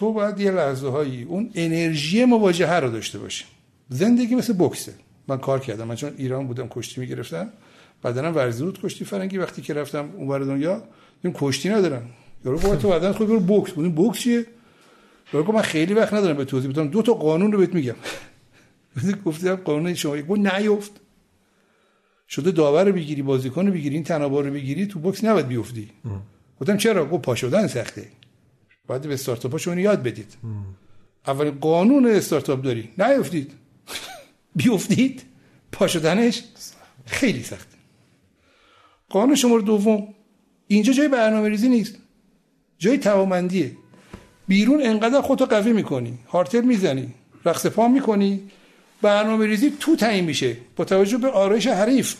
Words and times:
تو 0.00 0.12
باید 0.12 0.40
یه 0.40 0.50
لحظه 0.50 0.88
هایی 0.88 1.22
اون 1.22 1.50
انرژی 1.54 2.24
مواجهه 2.24 2.74
رو 2.74 2.90
داشته 2.90 3.18
باشی. 3.18 3.44
زندگی 3.88 4.34
مثل 4.34 4.52
بکسه. 4.52 4.94
من 5.28 5.38
کار 5.38 5.60
کردم. 5.60 5.86
من 5.86 5.94
چون 5.94 6.12
ایران 6.16 6.46
بودم 6.46 6.68
کشتی 6.70 7.00
می‌گرفتم. 7.00 7.48
بدنم 8.04 8.34
ورزی 8.34 8.64
بود 8.64 8.80
کشتی 8.82 9.04
فرنگی 9.04 9.38
وقتی 9.38 9.62
که 9.62 9.74
رفتم 9.74 10.08
اونور 10.16 10.38
دنیا 10.38 10.82
این 11.24 11.32
کشتی 11.36 11.68
ندارم. 11.68 12.10
یارو 12.44 12.58
گفت 12.58 12.78
تو 12.78 12.90
بدن 12.90 13.12
خود 13.12 13.28
برو 13.28 13.40
بوکس 13.40 13.72
بودیم 13.72 13.92
بوکس 13.92 14.18
چیه؟ 14.18 14.46
یارو 15.32 15.52
من 15.52 15.62
خیلی 15.62 15.94
وقت 15.94 16.14
ندارم 16.14 16.36
به 16.36 16.44
توضیح 16.44 16.70
بدم. 16.70 16.88
دو 16.88 17.02
تا 17.02 17.14
قانون 17.14 17.52
رو 17.52 17.58
بهت 17.58 17.74
میگم. 17.74 17.96
گفتم 19.24 19.54
قانون 19.54 19.94
شما. 19.94 20.16
یک 20.16 20.24
بود 20.24 20.48
نیفت 20.48 20.92
شده 22.28 22.50
داور 22.50 22.84
رو 22.84 22.92
بگیری 22.92 23.22
بازیکن 23.22 23.66
رو 23.66 23.72
بگیری 23.72 23.94
این 23.94 24.04
تنابار 24.04 24.44
رو 24.44 24.52
بگیری 24.52 24.86
تو 24.86 24.98
بوکس 24.98 25.24
نباید 25.24 25.48
بیفتی. 25.48 25.90
گفتم 26.60 26.76
چرا؟ 26.76 27.06
گفت 27.06 27.22
پا 27.22 27.34
شدن 27.34 27.66
سخته. 27.66 28.08
باید 28.90 29.02
به 29.02 29.14
استارتاپ 29.14 29.56
شما 29.56 29.74
یاد 29.74 30.02
بدید. 30.02 30.34
اولین 31.26 31.58
قانون 31.60 32.06
استارتاپ 32.06 32.62
داری 32.62 32.88
نیفتید. 32.98 33.52
بیفتید. 34.56 35.22
پا 35.72 35.86
شدنش 35.86 36.42
خیلی 37.06 37.42
سخته. 37.42 37.76
قانون 39.10 39.34
شماره 39.34 39.62
دوم. 39.62 40.14
اینجا 40.66 40.92
جای 40.92 41.08
برنامه 41.08 41.48
ریزی 41.48 41.68
نیست. 41.68 41.94
جای 42.78 42.98
توامندیه 42.98 43.72
بیرون 44.48 44.82
انقدر 44.82 45.20
خودتو 45.20 45.46
قوی 45.46 45.72
می‌کنی. 45.72 46.18
هارتل 46.28 46.60
می‌زنی. 46.60 47.14
رقص 47.44 47.66
پا 47.66 47.88
می‌کنی. 47.88 48.50
برنامه 49.02 49.46
ریزی 49.46 49.72
تو 49.80 49.96
تعیین 49.96 50.24
میشه. 50.24 50.56
با 50.76 50.84
توجه 50.84 51.18
به 51.18 51.28
آرایش 51.30 51.66
حریف. 51.66 52.16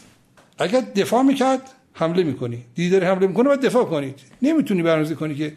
اگر 0.59 0.81
دفاع 0.81 1.23
می‌کرد 1.23 1.63
حمله 1.93 2.23
می‌کنی. 2.23 2.65
دیدی 2.75 2.91
داره 2.91 3.07
حمله 3.07 3.27
می‌کنه 3.27 3.45
باید 3.45 3.61
دفاع 3.61 3.85
کنید. 3.85 4.19
نمی‌تونی 4.43 4.83
برنامه‌ریزی 4.83 5.15
کنی 5.15 5.35
که 5.35 5.53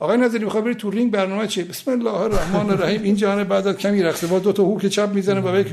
آقای 0.00 0.18
نظری 0.18 0.44
می‌خواد 0.44 0.64
بری 0.64 0.74
تو 0.74 0.90
رینگ 0.90 1.10
برنامه 1.10 1.46
چیه 1.46 1.64
بسم 1.64 1.90
الله 1.90 2.14
الرحمن 2.14 2.70
الرحیم. 2.70 3.02
این 3.02 3.16
جهان 3.16 3.44
بعد 3.44 3.66
از 3.66 3.76
کمی 3.76 4.02
رقصه 4.02 4.26
با 4.26 4.38
دو 4.38 4.52
تا 4.52 4.62
هوک 4.62 4.86
چپ 4.86 5.10
می‌زنه 5.14 5.40
و 5.40 5.64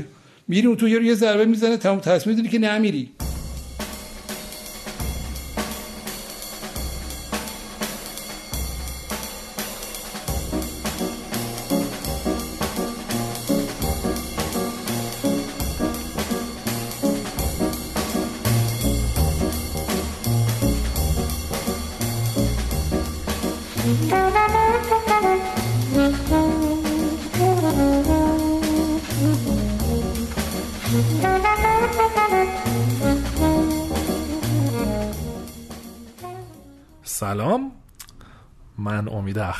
میری 0.48 0.66
اون 0.66 0.76
تو 0.76 0.88
یه 0.88 1.14
ضربه 1.14 1.44
می‌زنه 1.44 1.76
تمام 1.76 2.00
تصمیم 2.00 2.36
می‌گیری 2.36 2.58
که 2.58 2.58
نمیری. 2.58 3.10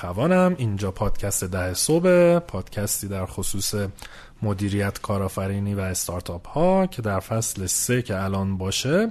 اخوانم. 0.04 0.54
اینجا 0.58 0.90
پادکست 0.90 1.44
ده 1.44 1.74
صبح 1.74 2.38
پادکستی 2.38 3.08
در 3.08 3.26
خصوص 3.26 3.74
مدیریت 4.42 5.00
کارآفرینی 5.00 5.74
و 5.74 5.80
استارتاپ 5.80 6.48
ها 6.48 6.86
که 6.86 7.02
در 7.02 7.20
فصل 7.20 7.66
سه 7.66 8.02
که 8.02 8.22
الان 8.22 8.58
باشه 8.58 9.10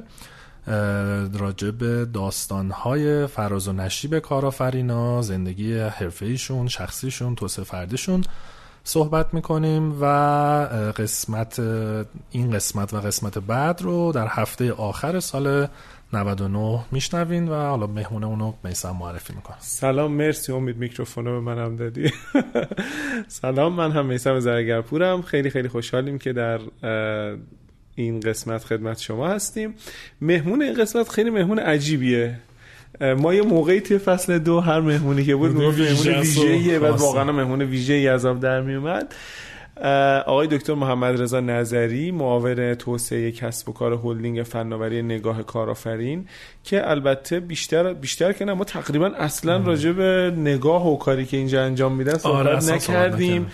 راجع 1.34 1.72
به 1.72 2.06
داستان 2.06 2.72
های 2.72 3.28
فراز 3.28 3.68
و 3.68 3.74
نشیب 3.74 4.20
کارآفرینا 4.20 5.22
زندگی 5.22 5.80
حرفه‌ایشون 5.80 6.68
شخصیشون 6.68 7.36
توسعه 7.36 7.66
فردیشون 7.66 8.24
صحبت 8.84 9.34
می‌کنیم 9.34 10.02
و 10.02 10.06
قسمت 10.98 11.60
این 12.32 12.52
قسمت 12.52 12.94
و 12.94 12.98
قسمت 12.98 13.38
بعد 13.38 13.82
رو 13.82 14.12
در 14.12 14.28
هفته 14.30 14.74
آخر 14.74 15.20
سال 15.20 15.68
99 16.14 16.80
میشنوین 16.92 17.48
و 17.48 17.54
حالا 17.54 17.88
مهمونه 17.88 18.28
اونو 18.28 18.54
میسم 18.64 18.96
معرفی 19.00 19.34
می‌کنم. 19.34 19.58
سلام 19.60 20.12
مرسی. 20.12 20.52
امید 20.52 20.78
میکروفون 20.78 21.24
به 21.24 21.40
منم 21.40 21.76
دادی. 21.76 22.12
سلام 23.42 23.74
من 23.74 23.92
هم 23.92 24.06
میسم 24.06 24.40
زرگرپورم. 24.40 25.22
خیلی 25.22 25.50
خیلی 25.50 25.68
خوشحالیم 25.68 26.18
که 26.20 26.34
در 26.34 26.60
این 27.96 28.20
قسمت 28.20 28.64
خدمت 28.64 29.00
شما 29.00 29.28
هستیم. 29.28 29.74
مهمون 30.22 30.62
این 30.62 30.74
قسمت 30.74 31.10
خیلی 31.10 31.30
مهمون 31.30 31.60
عجیبیه. 31.60 32.40
ما 33.02 33.34
یه 33.34 33.42
موقعی 33.42 33.82
توی 33.82 33.98
فصل 33.98 34.40
دو 34.40 34.60
هر 34.60 34.80
مهمونی 34.80 35.24
که 35.24 35.36
بود 35.36 35.52
مهمون 35.52 35.76
ویژه‌ایه. 35.76 36.80
بعد 36.80 37.00
واقعا 37.00 37.32
مهمون 37.32 37.62
ویژه‌ای 37.62 38.08
از 38.08 38.26
آب 38.26 38.40
در 38.40 38.62
میومد 38.62 39.16
آقای 40.26 40.48
دکتر 40.48 40.74
محمد 40.74 41.22
رضا 41.22 41.40
نظری 41.40 42.12
معاون 42.12 42.76
توسعه 42.76 43.32
کسب 43.32 43.70
و 43.70 43.74
کار 43.74 44.00
هلدینگ 44.04 44.44
فناوری 44.44 45.02
نگاه 45.02 45.44
کارآفرین 45.44 46.28
که 46.64 46.90
البته 46.90 47.40
بیشتر 47.40 47.94
بیشتر 47.94 48.34
که 48.34 48.46
نه 48.46 48.54
ما 48.54 48.64
تقریبا 48.64 49.12
اصلا 49.18 49.58
راجع 49.58 49.92
به 49.92 50.34
نگاه 50.38 50.88
و 50.88 50.98
کاری 50.98 51.26
که 51.26 51.38
اینجا 51.38 51.64
انجام 51.64 51.94
میدن 51.94 52.18
صحبت 52.18 52.48
آره 52.48 52.76
نکردیم 52.76 53.48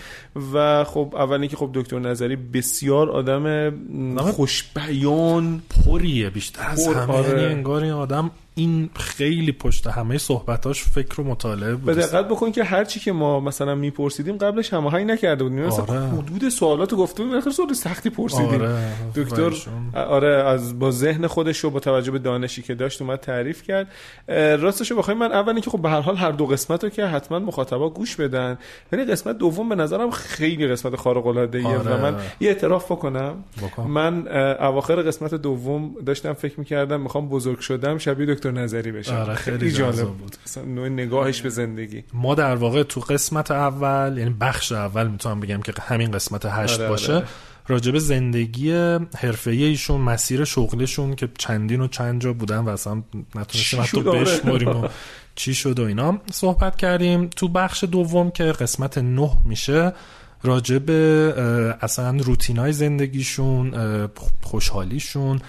و 0.52 0.84
خب 0.84 1.14
اول 1.16 1.46
که 1.46 1.56
خب 1.56 1.70
دکتر 1.74 1.98
نظری 1.98 2.36
بسیار 2.36 3.10
آدم 3.10 3.70
خوشبیان 4.16 5.62
پریه 5.84 6.30
بیشتر 6.30 6.62
از 6.68 6.88
همه 6.88 7.12
آره. 7.12 7.28
یعنی 7.28 7.54
انگار 7.54 7.82
این 7.82 7.92
آدم 7.92 8.30
این 8.56 8.90
خیلی 8.96 9.52
پشت 9.52 9.86
همه 9.86 10.18
صحبتاش 10.18 10.82
فکر 10.82 11.20
و 11.20 11.24
مطالعه 11.24 11.74
بود 11.74 11.84
به 11.84 11.94
دقت 11.94 12.28
بکن 12.28 12.52
که 12.52 12.64
هر 12.64 12.84
چی 12.84 13.00
که 13.00 13.12
ما 13.12 13.40
مثلا 13.40 13.74
میپرسیدیم 13.74 14.36
قبلش 14.36 14.72
هماهنگ 14.72 15.10
نکرده 15.10 15.44
بودیم 15.44 15.60
مثلا 15.60 15.84
آره. 15.84 16.08
حدود 16.08 16.48
سوالات 16.48 16.94
گفته 16.94 17.22
بودیم 17.22 17.38
آخر 17.38 17.50
سوال 17.50 17.72
سختی 17.72 18.10
پرسیدیم 18.10 18.60
آره. 18.60 18.78
دکتر 19.14 19.52
آره 19.94 20.28
از 20.28 20.78
با 20.78 20.90
ذهن 20.90 21.26
خودش 21.26 21.64
و 21.64 21.70
با 21.70 21.80
توجه 21.80 22.10
به 22.10 22.18
دانشی 22.18 22.62
که 22.62 22.74
داشت 22.74 23.02
اومد 23.02 23.20
تعریف 23.20 23.62
کرد 23.62 23.88
راستش 24.60 24.90
رو 24.90 24.96
بخوایم 24.96 25.18
من 25.18 25.32
اولی 25.32 25.60
که 25.60 25.70
خب 25.70 25.82
به 25.82 25.90
هر 25.90 26.00
حال 26.00 26.16
هر 26.16 26.30
دو 26.30 26.46
قسمت 26.46 26.84
رو 26.84 26.90
که 26.90 27.06
حتما 27.06 27.38
مخاطبا 27.38 27.90
گوش 27.90 28.16
بدن 28.16 28.58
ولی 28.92 29.04
قسمت 29.04 29.38
دوم 29.38 29.68
به 29.68 29.74
نظرم 29.74 30.10
خیلی 30.10 30.68
قسمت 30.68 30.96
خارق 30.96 31.26
العاده 31.26 31.66
آره. 31.66 31.78
و 31.78 32.02
من 32.02 32.16
یه 32.40 32.48
اعتراف 32.48 32.92
بکنم 32.92 33.44
بکن. 33.62 33.82
من 33.82 34.28
اواخر 34.60 35.02
قسمت 35.02 35.34
دوم 35.34 35.94
داشتم 36.06 36.32
فکر 36.32 36.60
می‌کردم 36.60 37.00
می‌خوام 37.00 37.28
بزرگ 37.28 37.58
شدم 37.58 37.98
شبیه 37.98 38.34
دکتر 38.34 38.43
نظری 38.50 38.92
بشم 38.92 39.14
آره 39.14 39.34
خیلی 39.34 39.72
جالب 39.72 40.08
بود. 40.08 40.36
نوع 40.66 40.88
نگاهش 40.88 41.40
به 41.40 41.48
زندگی. 41.48 42.04
ما 42.12 42.34
در 42.34 42.54
واقع 42.54 42.82
تو 42.82 43.00
قسمت 43.00 43.50
اول 43.50 44.14
یعنی 44.18 44.36
بخش 44.40 44.72
اول 44.72 45.08
می‌تونم 45.08 45.40
بگم 45.40 45.60
که 45.60 45.72
همین 45.80 46.10
قسمت 46.10 46.46
هشت 46.46 46.80
آره 46.80 46.88
باشه. 46.88 47.14
آره. 47.14 47.24
راجب 47.68 47.98
زندگی 47.98 48.72
حرفه 49.16 49.50
ایشون 49.50 50.00
مسیر 50.00 50.44
شغلشون 50.44 51.14
که 51.14 51.28
چندین 51.38 51.80
و 51.80 51.88
چند 51.88 52.20
جا 52.20 52.32
بودن 52.32 52.58
و 52.58 52.68
اصلا 52.68 53.02
نتونستیم 53.34 53.80
حتی 53.80 54.02
بشماریم 54.02 54.68
و 54.68 54.88
چی 55.34 55.54
شد 55.54 55.78
و 55.78 55.82
اینا. 55.82 56.18
صحبت 56.32 56.76
کردیم. 56.76 57.28
تو 57.28 57.48
بخش 57.48 57.84
دوم 57.84 58.30
که 58.30 58.44
قسمت 58.44 58.98
نه 58.98 59.30
میشه 59.44 59.92
راجب 60.42 60.90
اصلا 61.80 62.16
روتین 62.16 62.56
های 62.56 62.72
زندگیشون 62.72 63.74
خوشحالیشون 64.42 65.40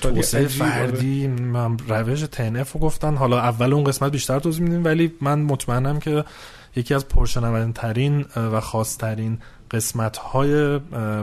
توسعه 0.00 0.46
فردی 0.46 1.30
روش 1.88 2.20
تنف 2.20 2.72
رو 2.72 2.80
گفتن. 2.80 3.16
حالا 3.16 3.38
اول 3.38 3.72
اون 3.72 3.84
قسمت 3.84 4.12
بیشتر 4.12 4.38
توضیح 4.38 4.62
میدیم 4.62 4.84
ولی 4.84 5.12
من 5.20 5.38
مطمئنم 5.38 5.98
که 5.98 6.24
یکی 6.76 6.94
از 6.94 7.08
پرشنوندترین 7.08 8.24
و 8.36 8.60
خاصترین 8.60 9.38
قسمت 9.70 10.16
های 10.16 10.78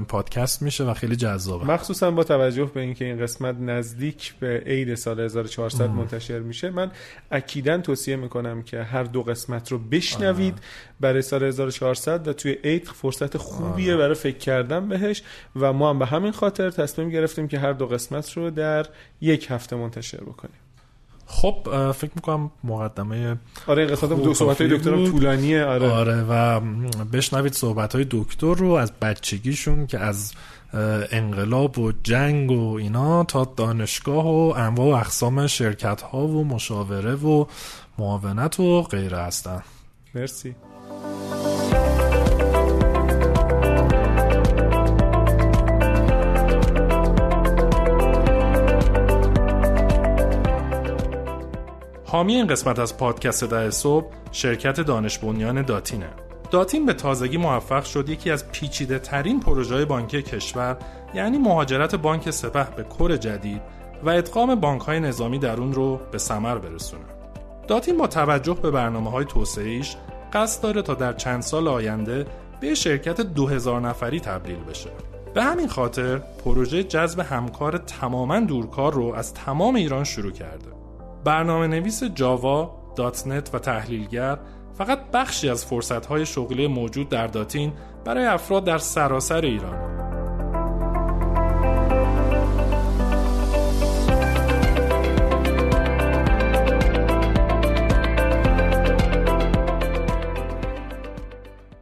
پادکست 0.08 0.62
میشه 0.62 0.84
و 0.84 0.94
خیلی 0.94 1.16
جذابه 1.16 1.66
مخصوصا 1.66 2.12
با 2.12 2.24
توجه 2.24 2.66
به 2.66 2.82
اینکه 2.82 3.06
این 3.06 3.20
قسمت 3.20 3.56
نزدیک 3.60 4.34
به 4.40 4.64
عید 4.66 4.96
سال 4.96 5.20
1400 5.20 5.82
ام. 5.82 5.92
منتشر 5.92 6.40
میشه 6.40 6.70
من 6.70 6.92
اکیدا 7.32 7.78
توصیه 7.78 8.16
می‌کنم 8.16 8.62
که 8.64 8.84
هر 8.84 9.04
دو 9.04 9.24
قسمت 9.24 9.72
رو 9.72 9.78
بشنوید 9.78 10.54
آه. 10.54 10.60
برای 11.00 11.22
سال 11.22 11.44
1400 11.44 12.28
و 12.28 12.34
توی 12.34 12.52
عید 12.64 12.86
فرصت 12.86 13.38
خوبیه 13.38 13.94
آه. 13.94 14.00
برای 14.00 14.16
فکر 14.16 14.38
کردن 14.38 14.88
بهش 14.88 15.24
و 15.56 15.74
ما 15.74 15.90
هم 15.90 16.00
به 16.00 16.06
همین 16.06 16.32
خاطر 16.32 16.70
تصمیم 16.70 17.10
گرفتیم 17.10 17.48
که 17.48 17.60
هر 17.60 17.74
دو 17.74 17.88
قسمت 17.88 18.38
رو 18.38 18.50
در 18.50 18.86
یک 19.22 19.48
هفته 19.50 19.76
منتشر 19.76 20.24
بکنیم 20.24 20.67
خب 21.28 21.92
فکر 21.92 22.12
می‌کنم 22.16 22.52
مقدمه 22.64 23.38
آره 23.68 23.84
این 23.84 23.92
قسمت 23.92 24.24
دو 24.24 24.34
صحبت 24.34 24.62
های 24.62 24.78
دکتر 24.78 25.06
طولانیه 25.06 25.66
آره. 25.66 25.92
آره 25.92 26.24
و 26.30 26.60
بشنوید 27.14 27.54
صحبت 27.54 27.96
های 27.96 28.06
دکتر 28.10 28.54
رو 28.54 28.72
از 28.72 28.92
بچگیشون 28.92 29.88
که 29.88 30.00
از 30.00 30.34
انقلاب 31.12 31.80
و 31.80 31.92
جنگ 32.04 32.52
و 32.52 32.74
اینا 32.74 33.24
تا 33.24 33.54
دانشگاه 33.58 34.26
و 34.26 34.54
انواع 34.58 34.88
و 34.88 35.00
اقسام 35.00 35.48
شرکت 35.48 36.02
ها 36.02 36.28
و 36.28 36.44
مشاوره 36.44 37.16
و 37.16 37.46
معاونت 37.98 38.60
و 38.60 38.82
غیره 38.82 39.18
هستن. 39.18 39.64
مرسی. 40.16 40.56
حامی 52.10 52.36
این 52.36 52.48
قسمت 52.48 52.80
از 52.80 52.98
پادکست 52.98 53.44
ده 53.44 53.70
صبح 53.70 54.08
شرکت 54.32 54.82
دانش 54.82 55.18
بنیان 55.18 55.62
داتینه. 55.62 56.10
داتین 56.52 56.86
به 56.86 56.94
تازگی 56.94 57.38
موفق 57.38 57.84
شد 57.84 58.10
یکی 58.10 58.32
از 58.32 58.52
پیچیده 58.52 59.00
ترین 59.00 59.40
پروژه 59.40 59.86
بانکی 59.86 60.22
کشور 60.22 60.78
یعنی 61.14 61.38
مهاجرت 61.38 61.96
بانک 61.96 62.32
سپه 62.32 62.68
به 62.76 62.84
کور 62.84 63.18
جدید 63.18 63.62
و 64.04 64.10
ادغام 64.10 64.56
بانک 64.56 64.82
های 64.82 65.00
نظامی 65.00 65.40
در 65.40 65.60
اون 65.60 65.74
رو 65.74 66.00
به 66.12 66.18
ثمر 66.18 66.58
برسونه. 66.58 67.06
داتین 67.68 67.98
با 67.98 68.08
توجه 68.08 68.54
به 68.54 68.72
برنامه 68.72 69.12
های 69.12 69.26
توسعه‌ایش 69.26 69.96
قصد 70.34 70.64
داره 70.64 70.82
تا 70.82 70.94
در 70.94 71.14
چند 71.14 71.42
سال 71.42 71.68
آینده 71.68 72.26
به 72.60 72.76
شرکت 72.76 73.22
2000 73.22 73.82
نفری 73.82 74.20
تبدیل 74.20 74.60
بشه. 74.70 74.90
به 75.34 75.44
همین 75.44 75.68
خاطر 75.68 76.18
پروژه 76.18 76.84
جذب 76.84 77.20
همکار 77.20 77.78
تماما 77.78 78.40
دورکار 78.40 78.94
رو 78.94 79.14
از 79.16 79.34
تمام 79.34 79.76
ایران 79.76 80.04
شروع 80.04 80.32
کرده. 80.32 80.77
برنامه 81.28 81.68
نویس 81.68 82.04
جاوا، 82.04 82.94
دات 82.96 83.28
نت 83.28 83.50
و 83.54 83.60
تحلیلگر 83.60 84.38
فقط 84.78 85.12
بخشی 85.14 85.50
از 85.50 85.66
فرصتهای 85.66 86.26
شغلی 86.26 86.68
موجود 86.68 87.10
در 87.10 87.28
داتین 87.28 87.74
برای 88.06 88.26
افراد 88.26 88.66
در 88.66 88.78
سراسر 88.78 89.42
ایران. 89.42 89.98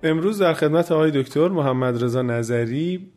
امروز 0.03 0.42
در 0.42 0.53
خدمت 0.53 0.92
آقای 0.92 1.12
دکتر 1.12 1.47
محمد 1.47 2.03
رضا 2.03 2.21
نظری 2.21 3.12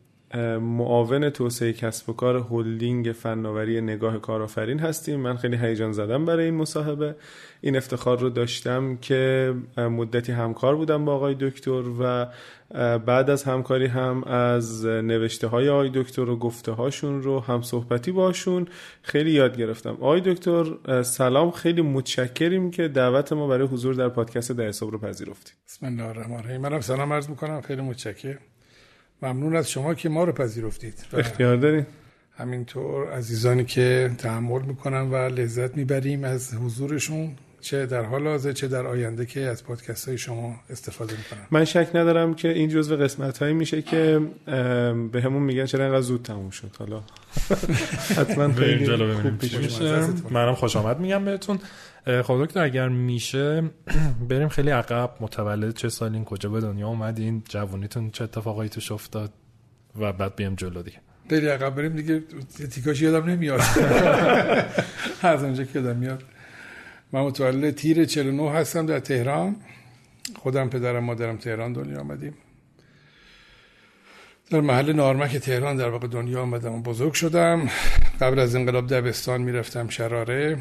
معاون 0.60 1.30
توسعه 1.30 1.72
کسب 1.72 2.10
و 2.10 2.12
کار 2.12 2.46
هلدینگ 2.50 3.12
فناوری 3.12 3.80
نگاه 3.80 4.18
کارآفرین 4.18 4.78
هستیم. 4.78 5.20
من 5.20 5.36
خیلی 5.36 5.56
هیجان 5.56 5.92
زدم 5.92 6.24
برای 6.24 6.44
این 6.44 6.54
مصاحبه. 6.54 7.14
این 7.60 7.76
افتخار 7.76 8.18
رو 8.18 8.30
داشتم 8.30 8.96
که 8.96 9.54
مدتی 9.76 10.32
همکار 10.32 10.76
بودم 10.76 11.04
با 11.04 11.14
آقای 11.14 11.36
دکتر 11.40 11.82
و 12.00 12.26
بعد 12.98 13.30
از 13.30 13.44
همکاری 13.44 13.86
هم 13.86 14.24
از 14.24 14.86
نوشته 14.86 15.46
های 15.46 15.68
آقای 15.68 15.90
دکتر 15.94 16.30
و 16.30 16.36
گفته 16.36 16.72
هاشون 16.72 17.22
رو 17.22 17.40
هم 17.40 17.62
صحبتی 17.62 18.12
باشون 18.12 18.66
خیلی 19.02 19.30
یاد 19.30 19.56
گرفتم. 19.56 19.90
آقای 19.90 20.20
دکتر 20.20 20.64
سلام. 21.02 21.50
خیلی 21.50 21.82
متشکریم 21.82 22.70
که 22.70 22.88
دعوت 22.88 23.32
ما 23.32 23.46
برای 23.46 23.66
حضور 23.66 23.94
در 23.94 24.08
پادکست 24.08 24.52
در 24.52 24.64
حساب 24.64 24.90
رو 24.90 24.98
پذیرفتید 24.98 25.54
بسم 25.66 25.86
الله 25.86 26.04
الرحمن 26.04 26.36
الرحیم. 26.36 26.60
منم 26.60 26.80
سلام 26.80 27.12
عرض 27.12 27.30
می‌کنم. 27.30 27.60
خیلی 27.60 27.82
متشکرم. 27.82 28.38
ممنون 29.22 29.56
از 29.56 29.70
شما 29.70 29.94
که 29.94 30.08
ما 30.08 30.24
رو 30.24 30.32
پذیرفتید. 30.32 31.06
اختیار 31.12 31.56
دارین 31.56 31.86
همینطور 32.36 33.12
عزیزانی 33.12 33.64
که 33.64 34.10
تحمل 34.18 34.62
می‌کنن 34.62 35.10
و 35.10 35.16
لذت 35.16 35.76
می‌بریم 35.76 36.24
از 36.24 36.54
حضورشون. 36.54 37.36
چه 37.60 37.86
در 37.86 38.02
حال 38.04 38.26
حاضر 38.26 38.52
چه 38.52 38.68
در 38.68 38.86
آینده 38.86 39.26
که 39.26 39.40
از 39.40 39.64
پادکست 39.64 40.08
های 40.08 40.18
شما 40.18 40.60
استفاده 40.70 41.16
می‌کنن 41.16 41.46
من 41.50 41.64
شک 41.64 41.88
ندارم 41.94 42.34
که 42.34 42.48
این 42.48 42.68
جزو 42.68 42.96
قسمت 42.96 43.38
هایی 43.38 43.54
میشه 43.54 43.82
که 43.82 44.20
به 45.12 45.22
همون 45.24 45.42
میگن 45.42 45.64
چرا 45.64 45.84
اینقدر 45.84 46.00
زود 46.00 46.22
تموم 46.22 46.50
شد. 46.50 46.70
حالا 46.78 47.02
حتما 48.18 48.52
خیلی 48.52 49.14
خوب 49.14 49.38
پیش 49.38 49.54
میشه. 49.54 50.06
منم 50.30 50.54
خوش 50.54 50.76
آمد 50.76 51.00
میگم 51.00 51.24
بهتون. 51.24 51.58
خب 52.22 52.44
دکتر 52.44 52.60
اگر 52.60 52.88
میشه 52.88 53.62
بریم 54.28 54.48
خیلی 54.48 54.70
عقب. 54.70 55.10
متولد 55.20 55.76
چه 55.76 55.88
سالین؟ 55.88 56.24
کجا 56.24 56.48
به 56.48 56.60
دنیا 56.60 56.88
اومدین؟ 56.88 57.42
جوونیتون 57.48 58.10
چه 58.10 58.24
اتفاقایی 58.24 58.68
توش 58.70 58.92
افتاد؟ 58.92 59.32
و 60.00 60.12
بعد 60.12 60.36
بیم 60.36 60.54
جلو 60.54 60.82
دیگه. 60.82 60.98
خیلی 61.30 61.48
عقب 61.48 61.74
بریم 61.74 61.96
دیگه. 61.96 62.22
تیکاش 62.70 63.02
یادم 63.02 63.30
نمیاد. 63.30 63.60
از 65.22 65.44
اونجا 65.44 65.64
که 65.64 65.78
یادم 65.78 65.96
میاد. 65.96 66.22
من 67.12 67.20
متولد 67.20 67.74
تیر 67.74 68.04
49 68.04 68.50
هستم 68.52 68.86
در 68.86 69.00
تهران. 69.00 69.56
خودم 70.36 70.68
پدرم 70.68 71.04
مادرم 71.04 71.36
تهران 71.36 71.72
دنیا 71.72 72.00
آمدیم. 72.00 72.34
در 74.50 74.60
محل 74.60 74.92
نارمک 74.92 75.36
تهران 75.36 75.76
در 75.76 75.88
واقع 75.88 76.06
دنیا 76.06 76.42
آمدم 76.42 76.72
و 76.72 76.82
بزرگ 76.82 77.12
شدم. 77.12 77.68
قبل 78.20 78.38
از 78.38 78.54
انقلاب 78.54 78.86
دبستان 78.86 79.42
می‌رفتم 79.42 79.88
شراره 79.88 80.58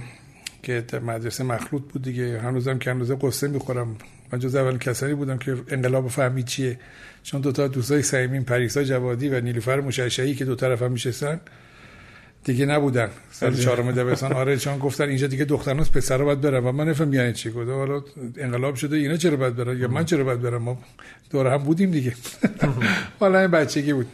که 0.63 0.83
مدرسه 1.03 1.43
مخلوط 1.43 1.81
بود 1.93 2.01
دیگه. 2.01 2.39
هنوزم 2.39 2.77
که 2.77 2.91
هنوزه 2.91 3.15
قصه 3.15 3.47
می‌خورم. 3.47 3.97
من 4.31 4.39
جز 4.39 4.55
اول 4.55 4.77
کسانی 4.77 5.13
بودم 5.13 5.37
که 5.37 5.57
انقلاب 5.67 6.07
فهمید 6.07 6.45
چیه. 6.45 6.79
چون 7.23 7.41
دوتا 7.41 7.67
دوستای 7.67 8.01
سعیمین 8.01 8.43
پریسا 8.43 8.83
جوادی 8.83 9.29
و 9.29 9.41
نیلوفر 9.41 9.79
مشعشعی 9.79 10.35
که 10.35 10.45
دو 10.45 10.55
طرف 10.55 10.81
هم 10.81 10.91
میشستن. 10.91 11.41
دیگه 12.47 12.65
نبودن. 12.65 13.09
سال 13.31 13.53
چهارم 13.53 13.91
دبستان. 13.91 14.33
آره 14.33 14.57
چون 14.57 14.77
گفتن 14.77 15.03
اینجا 15.07 15.27
دیگه 15.27 15.45
دختران 15.45 15.83
پسرا 15.83 16.25
باید 16.25 16.41
برن. 16.41 16.63
و 16.63 16.71
من 16.71 16.89
نفهم 16.89 17.13
یعنی 17.13 17.33
چی. 17.33 17.49
گفت 17.49 17.69
حالا 17.69 18.03
انقلاب 18.37 18.75
شده 18.75 18.97
اینا 18.97 19.17
چرا 19.17 19.37
باید 19.37 19.55
برن؟ 19.55 19.77
یا 19.77 19.87
من 19.87 20.05
چرا 20.05 20.23
باید 20.23 20.41
برم؟ 20.41 20.61
ما 20.61 20.77
دور 21.29 21.47
هم 21.47 21.57
بودیم 21.57 21.91
دیگه. 21.91 22.13
حالا 23.19 23.39
این 23.39 23.51
بچگی 23.51 23.93
بود. 23.93 24.07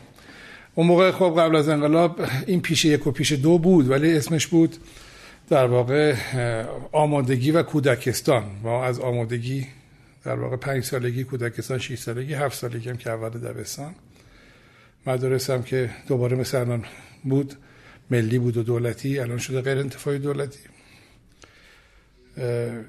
اون 0.75 0.88
موقع 0.88 1.12
خب 1.12 1.35
قبل 1.38 1.56
از 1.56 1.69
انقلاب 1.69 2.21
این 2.45 2.62
پیش 2.62 2.85
یک 2.85 3.07
و 3.07 3.12
پیش 3.12 3.31
دو 3.31 3.57
بود 3.57 3.89
ولی 3.89 4.18
اسمش 4.18 4.47
بود 4.47 4.75
در 5.50 5.65
واقع 5.65 6.15
آمادگی 6.91 7.51
و 7.51 7.63
کودکستان. 7.63 8.44
ما 8.63 8.86
از 8.86 9.00
آمادگی 9.00 9.68
در 10.25 10.36
واقع 10.36 10.56
پنج 10.56 10.83
سالگی 10.83 11.24
کودکستان 11.24 11.77
6 11.77 12.00
سالگی 12.00 12.33
هفت 12.33 12.57
سالگی 12.57 12.89
هم 12.89 12.97
که 12.97 13.09
اول 13.09 13.29
دبستان. 13.29 13.95
مدارس 15.07 15.50
هم 15.50 15.63
که 15.63 15.89
دوباره 16.07 16.38
مثل 16.38 16.79
بود. 17.24 17.56
ملی 18.11 18.39
بود 18.39 18.57
و 18.57 18.63
دولتی 18.63 19.19
الان 19.19 19.38
شده 19.38 19.61
غیر 19.61 19.77
انتفاعی 19.77 20.19
دولتی. 20.19 20.59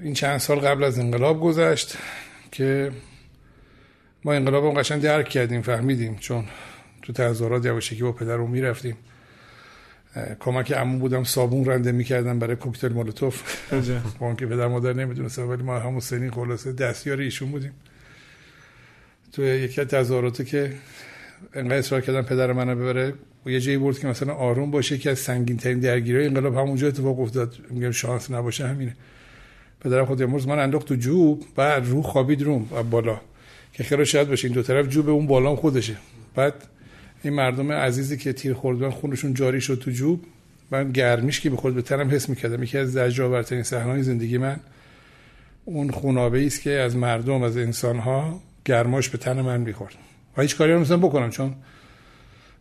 این 0.02 0.14
چند 0.14 0.38
سال 0.38 0.58
قبل 0.58 0.84
از 0.84 0.98
انقلاب 0.98 1.40
گذشت 1.40 1.96
که 2.52 2.92
ما 4.24 4.32
انقلاب 4.32 4.64
هم 4.64 4.80
قشنگ 4.80 5.02
درک 5.02 5.28
کردیم 5.28 5.62
فهمیدیم 5.62 6.16
چون 6.16 6.44
تو 7.02 7.12
تظاهرات 7.12 7.66
یواشکی 7.66 8.02
با 8.02 8.12
پدرم 8.12 8.50
می‌رفتیم. 8.50 8.96
کمک 10.40 10.72
عمو 10.72 10.98
بودم 10.98 11.24
صابون 11.24 11.64
رنده 11.64 11.92
می‌کردم 11.92 12.38
برای 12.38 12.56
کوکتل 12.56 12.92
مولوتوف. 12.92 13.42
با 14.18 14.34
که 14.34 14.46
پدر 14.46 14.66
مادر 14.68 14.92
نمی‌دونستم 14.92 15.48
ولی 15.48 15.62
ما 15.62 15.78
همون 15.78 16.00
سنین 16.00 16.30
خلاصه 16.30 16.72
دستیار 16.72 17.18
ایشون 17.20 17.50
بودیم. 17.50 17.72
تو 19.32 19.42
یکی 19.42 19.80
از 19.80 19.86
تظاهرات 19.86 20.46
که 20.46 20.72
انقدر 21.54 21.78
اصرار 21.78 22.00
کردم 22.00 22.22
پدر 22.22 22.52
منو 22.52 22.74
ببره. 22.74 23.14
و 23.46 23.50
یه 23.50 23.60
جایی 23.60 23.78
برد 23.78 23.98
که 23.98 24.06
مثلا 24.06 24.34
آروم 24.34 24.70
باشه 24.70 24.98
که 24.98 25.10
از 25.10 25.18
سنگین 25.18 25.56
ترین 25.56 25.80
درگیری 25.80 26.26
انقلاب 26.26 26.54
همونجا 26.56 26.88
اتفاق 26.88 27.20
افتاد. 27.20 27.54
میگم 27.70 27.90
شانس 27.90 28.30
نباشه 28.30 28.66
همینه. 28.66 28.96
پدرم 29.80 30.04
خود 30.04 30.22
امروز 30.22 30.48
من 30.48 30.58
انداخت 30.58 30.88
تو 30.88 30.94
جوب 30.94 31.44
بعد 31.56 31.88
رو 31.88 32.02
خوابید 32.02 32.42
روم 32.42 32.66
و 32.72 32.82
بالا. 32.82 33.20
که 33.72 33.84
خیلی 33.84 34.06
شاید 34.06 34.28
باشه 34.28 34.48
این 34.48 34.54
دو 34.54 34.62
طرف 34.62 34.88
جوب 34.88 35.08
اون 35.08 35.26
بالا 35.26 35.56
خودشه. 35.56 35.96
بعد 36.34 36.54
این 37.22 37.34
مردم 37.34 37.72
عزیزی 37.72 38.16
که 38.16 38.32
تیر 38.32 38.54
خوردن 38.54 38.90
خونشون 38.90 39.34
جاری 39.34 39.60
شد 39.60 39.78
تو 39.78 39.90
جوب 39.90 40.24
من 40.70 40.92
گرمیش 40.92 41.40
که 41.40 41.50
به 41.50 41.70
به 41.70 41.82
تنم 41.82 42.10
حس 42.10 42.28
می‌کردم. 42.28 42.62
یکی 42.62 42.78
از 42.78 42.92
زجرآورترین 42.92 43.62
صحنه‌های 43.62 44.02
زندگی 44.02 44.38
من 44.38 44.56
اون 45.64 45.90
خونابه 45.90 46.46
است 46.46 46.62
که 46.62 46.70
از 46.70 46.96
مردم 46.96 47.42
از 47.42 47.56
انسانها 47.56 48.40
گرماش 48.64 49.08
به 49.08 49.18
تن 49.18 49.40
من 49.40 49.60
می‌خورد. 49.60 49.94
و 50.36 50.42
هیچ 50.42 50.56
کاری 50.56 50.74
نمی‌تونم 50.74 51.00
بکنم 51.00 51.30
چون 51.30 51.54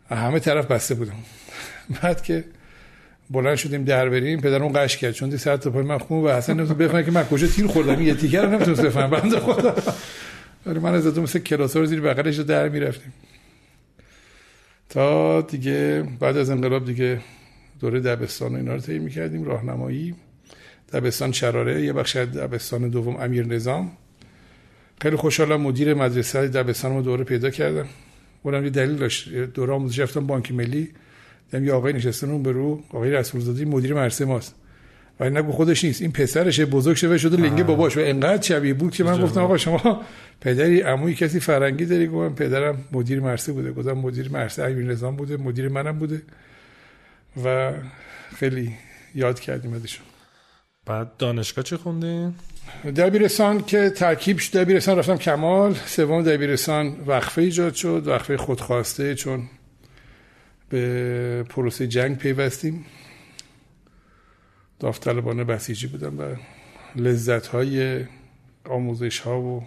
همه 0.10 0.40
طرف 0.40 0.66
بسته 0.66 0.96
بودم. 0.96 1.16
بعد 2.02 2.24
که 2.24 2.44
بلند 3.30 3.56
شدیم 3.56 3.84
در 3.84 4.10
بریم 4.10 4.42
پدرم 4.42 4.68
قش 4.68 4.98
کرد. 4.98 5.12
چون 5.12 5.30
دی 5.30 5.38
سر 5.38 5.58
تا 5.58 5.70
پای 5.70 5.84
من 5.84 5.98
خون 5.98 6.24
و 6.24 6.28
اصلا 6.28 6.56
نمی‌تونم 6.56 6.78
بفهمم 6.78 7.04
که 7.04 7.12
من 7.12 7.24
کجا 7.24 7.48
تیر 7.48 7.68
خوردم. 7.68 8.02
یه 8.02 8.16
تیکر 8.16 8.42
رو 8.42 8.50
نمی‌تونم 8.50 8.84
بفهمم. 8.84 9.10
بنده 9.10 9.40
خدا. 9.40 9.76
ولی 10.66 10.80
من 10.80 10.94
از 10.94 11.20
مثل 11.20 11.40
کلاسا 11.40 11.86
زیر 11.86 12.02
بغلش 12.02 12.38
رو 12.38 12.44
در 12.44 12.70
می‌رفتیم. 12.70 13.14
تا 14.90 15.42
دیگه 15.42 16.08
بعد 16.20 16.38
از 16.38 16.50
انقلاب 16.50 16.86
دیگه 16.86 17.20
دوره 17.80 18.00
دبستان 18.00 18.54
و 18.54 18.56
اینا 18.56 18.74
رو 18.74 18.80
طی 18.80 19.00
می‌کردیم. 19.00 19.44
راهنمایی. 19.44 20.16
دبستان 20.94 21.32
شراره 21.32 21.82
یه 21.82 21.94
بخش 21.94 22.16
دبستان 22.16 22.90
دوم 22.90 23.16
امیر 23.16 23.48
نظام. 23.48 23.92
خیلی 25.02 25.16
خوشحالم 25.16 25.62
مدیر 25.62 25.94
مدرسه 25.94 26.48
دبستان 26.48 26.96
رو 26.96 27.02
دوره 27.02 27.24
پیدا 27.24 27.50
کردم. 27.50 27.86
اونم 28.44 28.64
یه 28.64 28.70
دلیل 28.70 28.96
داشت. 28.96 29.30
دوره 29.30 29.74
آموزش 29.74 30.00
رفتم 30.00 30.28
بانک 30.28 30.52
ملی. 30.52 30.90
دیدم 31.52 31.66
یه 31.66 31.74
آقای 31.74 31.94
نشستن 31.94 32.30
اون 32.30 32.44
به 32.44 32.52
رو 32.52 32.84
آقای 32.90 33.12
رسولزاده 33.12 33.66
مدیر 33.66 33.94
مدرسه 33.94 34.26
ماست. 34.26 34.56
و 35.20 35.30
نگو 35.30 35.52
خودش 35.52 35.84
نیست. 35.84 36.02
این 36.02 36.12
پسرشه 36.12 36.66
بزرگ 36.66 36.96
شده 36.96 37.18
شده 37.18 37.38
لنگه 37.38 37.64
باباش. 37.64 37.98
و 37.98 38.00
انقدر 38.04 38.42
شبیه 38.42 38.74
بود 38.74 38.96
که 38.96 39.04
من 39.04 39.22
گفتم 39.22 39.42
آقا 39.42 39.58
شما 39.58 40.02
پدری 40.42 40.82
عموی 40.82 41.14
کسی 41.14 41.40
فرنگی 41.40 41.86
داری؟ 41.86 42.08
گفتم 42.08 42.36
پدرم 42.36 42.86
مدیر 42.92 43.20
مرسه 43.20 43.52
بوده. 43.52 43.72
گفتم 43.72 43.92
مدیر 43.92 44.30
مرسه 44.30 44.64
امیر 44.64 44.86
نظام 44.86 45.16
بوده. 45.16 45.38
مدیر 45.38 45.70
منم 45.70 46.00
بوده. 46.00 46.22
و 47.46 47.74
خیلی 48.36 48.74
یاد 49.16 49.40
کردیم 49.40 49.74
ازشون. 49.74 50.06
بعد 50.86 51.18
دانشگاه 51.18 51.64
چه 51.64 51.78
خوندین؟ 51.78 52.34
دبیرستان 52.84 53.64
که 53.64 53.90
ترکیب 53.90 54.38
شد 54.38 54.60
دبیرستان 54.60 54.98
رفتم 54.98 55.18
کمال. 55.18 55.74
سوم 55.74 56.24
دبیرستان 56.24 57.04
وقفه 57.08 57.42
ایجاد 57.42 57.74
شد 57.74 58.08
وقفه 58.08 58.38
خودخواسته 58.38 59.16
چون 59.16 59.44
به 60.70 61.46
پروسه 61.50 61.88
جنگ 61.88 62.18
پیوستیم. 62.18 62.86
داوطلبانه 64.80 65.44
بسیجی 65.44 65.88
بودم 65.88 66.20
و 66.20 66.36
لذت 66.96 67.48
های 67.48 68.06
آموزش 68.66 69.20
ها 69.20 69.42
و 69.42 69.64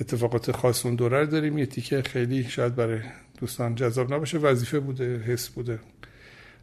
اتفاقات 0.00 0.52
خاص 0.52 0.86
اون 0.86 0.94
دوره 0.94 1.26
داریم. 1.26 1.58
یه 1.58 1.66
تیکه 1.66 2.02
خیلی 2.02 2.44
شاید 2.44 2.74
برای 2.74 3.00
دوستان 3.40 3.74
جذاب 3.74 4.14
نباشه. 4.14 4.38
وظیفه 4.38 4.80
بوده 4.80 5.18
حس 5.18 5.48
بوده. 5.48 5.78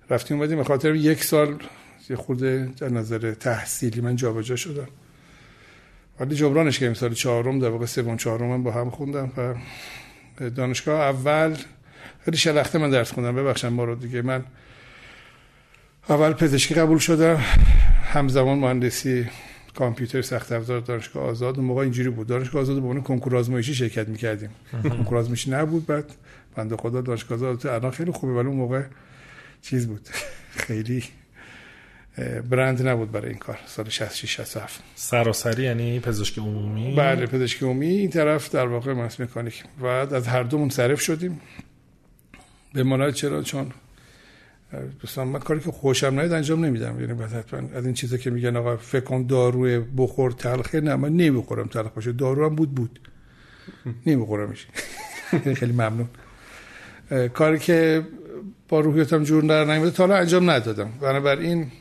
رفتیم 0.10 0.38
اومدیم. 0.38 0.58
به 0.58 0.64
خاطر 0.64 0.96
یک 0.96 1.24
سال 1.24 1.64
یه 2.10 2.16
خورده 2.16 2.70
در 2.78 2.90
نظر 2.90 3.34
تحصیلی 3.34 4.02
من 4.02 4.16
جابجا 4.16 4.56
شدم. 4.56 4.88
ولی 6.20 6.36
جبرانش 6.36 6.80
کردیم 6.80 6.94
سال 6.94 7.14
چهارم 7.14 7.60
در 7.60 7.70
واقع 7.70 7.86
سوم 7.86 8.18
چهارم 8.18 8.64
با 8.64 8.72
هم 8.72 8.90
خوندم 8.90 9.32
و 9.38 10.50
دانشگاه 10.50 11.02
اول 11.02 11.56
خیلی 12.26 12.38
شلخته 12.38 12.80
من 12.80 12.90
درس 12.90 13.12
خوندم. 13.12 13.36
ببخشم 13.36 13.74
ما 13.74 13.84
رو 13.84 13.96
دیگه. 13.96 14.22
من 14.22 14.44
اول 16.10 16.34
پزشکی 16.34 16.74
قبول 16.74 16.98
شدم 16.98 17.36
همزمان 18.04 18.58
مهندسی 18.60 19.28
کامپیوتر 19.76 20.22
سخت 20.22 20.52
افزار 20.52 20.80
دانشگاه 20.80 21.24
آزاد. 21.24 21.56
اون 21.56 21.66
موقع 21.66 21.82
اینجوری 21.82 22.10
بود. 22.10 22.28
دانشگاه 22.28 22.62
آزاد 22.62 22.76
به 22.76 22.88
عنوان 22.88 23.02
کنکور 23.02 23.36
آزمایشی 23.36 23.76
شرکت 23.76 24.08
می‌کردیم. 24.08 24.50
کنکور 24.84 25.18
آزمایشی 25.18 25.52
نبود 25.52 25.86
بعد 25.86 26.06
بنده 26.56 26.78
خدا 26.78 27.02
دانشگاه 27.02 27.38
آزاد. 27.38 27.68
الان 27.68 27.92
خیلی 27.92 28.12
خوبه 28.12 28.34
ولی 28.34 28.48
اون 28.48 28.58
موقع 28.58 28.84
چیز 29.62 29.88
بود. 29.88 30.10
خیلی 30.68 31.04
برند 32.50 32.88
نبود 32.88 33.12
برای 33.12 33.30
این 33.30 33.38
کار 33.38 33.60
سال 33.66 33.90
66 33.90 34.36
67 34.36 34.84
سراسری 34.96 35.64
یعنی 35.64 36.00
پزشکی 36.00 36.42
عمومی؟ 36.42 36.96
بله 36.96 37.26
پزشکی 37.26 37.66
عمومی. 37.66 37.88
این 37.88 38.10
طرف 38.10 38.52
در 38.52 38.68
واقع 38.68 38.94
مهندسی 38.94 39.24
مکانیک. 39.24 39.64
و 39.80 39.86
از 39.86 40.28
هر 40.28 40.44
دو 40.44 40.58
منصرف 40.58 41.02
شدیم. 41.02 41.42
به 42.74 42.84
مانای 42.84 43.14
چرا؟ 43.14 43.44
چون 43.44 43.72
دوستان 45.02 45.28
من 45.28 45.40
کاری 45.40 45.60
که 45.60 45.72
خوشم 45.72 46.08
نیاد 46.08 46.34
انجام 46.34 46.66
نمیدم. 46.66 47.00
یعنی 47.02 47.14
بعد 47.14 47.32
حتما 47.32 47.70
از 47.74 47.86
این 47.86 47.94
چیزا 47.94 48.18
که 48.18 48.30
میگن 48.30 48.56
آقا 48.56 48.78
فکر 48.78 49.04
کن 49.04 49.26
داروی 49.26 49.80
بخور 49.80 50.32
تلخه 50.32 50.82
نه 50.82 50.96
من 50.96 51.14
نمی‌خورم 51.14 51.68
تلخ 51.68 51.92
باشه. 51.92 52.12
دارو 52.12 52.46
هم 52.46 52.56
بود 52.56 52.76
بود. 52.76 53.00
نمیخورمش. 54.06 54.68
خیلی 55.60 55.74
ممنون. 55.74 56.10
کاری 57.34 57.60
که 57.60 58.04
با 58.70 58.80
روحیتم 58.80 59.24
جور 59.24 59.44
در 59.44 59.66
نمیده 59.66 59.92
تا 59.92 60.16
انجام 60.16 60.50
ندادم. 60.50 60.90
بنابراین 61.02 61.72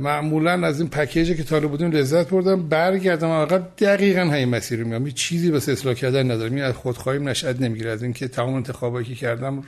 معمولا 0.00 0.66
از 0.66 0.80
این 0.80 0.88
پکیجی 0.88 1.34
که 1.34 1.44
طالب 1.44 1.70
بودیم 1.70 1.90
لذت 1.90 2.28
بردم. 2.30 2.68
برگردم 2.68 3.28
عقب 3.28 3.68
دقیقا 3.78 4.20
همین 4.20 4.48
مسیر 4.48 4.84
میام 4.84 5.10
چیزی 5.10 5.50
واسه 5.50 5.72
اصلاح 5.72 5.94
کردن 5.94 6.30
ندارم. 6.30 6.54
این 6.54 6.64
از 6.64 6.74
خودخواهیم 6.74 7.28
نشأت 7.28 7.60
نمی‌گیره. 7.60 7.90
از 7.90 8.02
اینکه 8.02 8.28
تمام 8.28 8.54
انتخابایی 8.54 9.06
که 9.06 9.14
کردم 9.14 9.64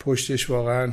پشتش 0.00 0.50
واقعا 0.50 0.92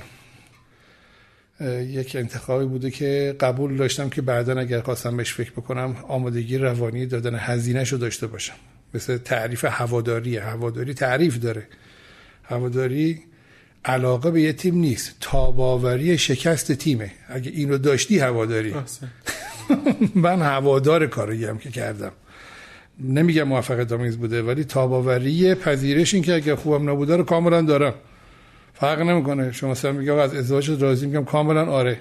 یک 1.81 2.15
انتخابی 2.15 2.65
بوده 2.65 2.91
که 2.91 3.35
قبول 3.39 3.77
داشتم 3.77 4.09
که 4.09 4.21
بعدا 4.21 4.59
اگر 4.59 4.81
خواستم 4.81 5.17
بهش 5.17 5.33
فکر 5.33 5.51
بکنم 5.51 5.95
آمادگی 6.07 6.57
روانی 6.57 7.05
دادن 7.05 7.35
هزینهش 7.39 7.89
رو 7.89 7.97
داشته 7.97 8.27
باشم. 8.27 8.55
مثل 8.93 9.17
تعریف 9.17 9.65
هواداری. 9.65 10.37
هواداری 10.37 10.93
تعریف 10.93 11.39
داره. 11.39 11.67
هواداری 12.43 13.23
علاقه 13.85 14.31
به 14.31 14.41
یه 14.41 14.53
تیم 14.53 14.75
نیست. 14.75 15.15
تاباوری 15.21 16.17
شکست 16.17 16.71
تیمه. 16.71 17.11
اگه 17.29 17.51
این 17.51 17.69
رو 17.69 17.77
داشتی 17.77 18.19
هواداری 18.19 18.75
من 20.15 20.41
هوادار 20.41 21.07
کاری 21.07 21.45
هم 21.45 21.57
که 21.57 21.71
کردم. 21.71 22.11
نمیگم 22.99 23.43
موفقیت 23.43 23.91
آمیز 23.91 24.17
بوده 24.17 24.41
ولی 24.41 24.63
تاباوری 24.63 25.55
پذیرش 25.55 26.13
این 26.13 26.23
که 26.23 26.33
اگه 26.33 26.55
خوبم 26.55 26.89
نبوده 26.89 27.17
رو 27.17 27.23
کاملا 27.23 27.61
دارم. 27.61 27.93
فرق 28.73 29.01
نمی‌کنه. 29.01 29.51
شما 29.51 29.71
مثلا 29.71 29.91
میگه 29.91 30.13
از 30.13 30.35
ازدواج 30.35 30.83
راضی 30.83 31.07
میگم 31.07 31.25
کاملا 31.25 31.65
آره. 31.65 31.97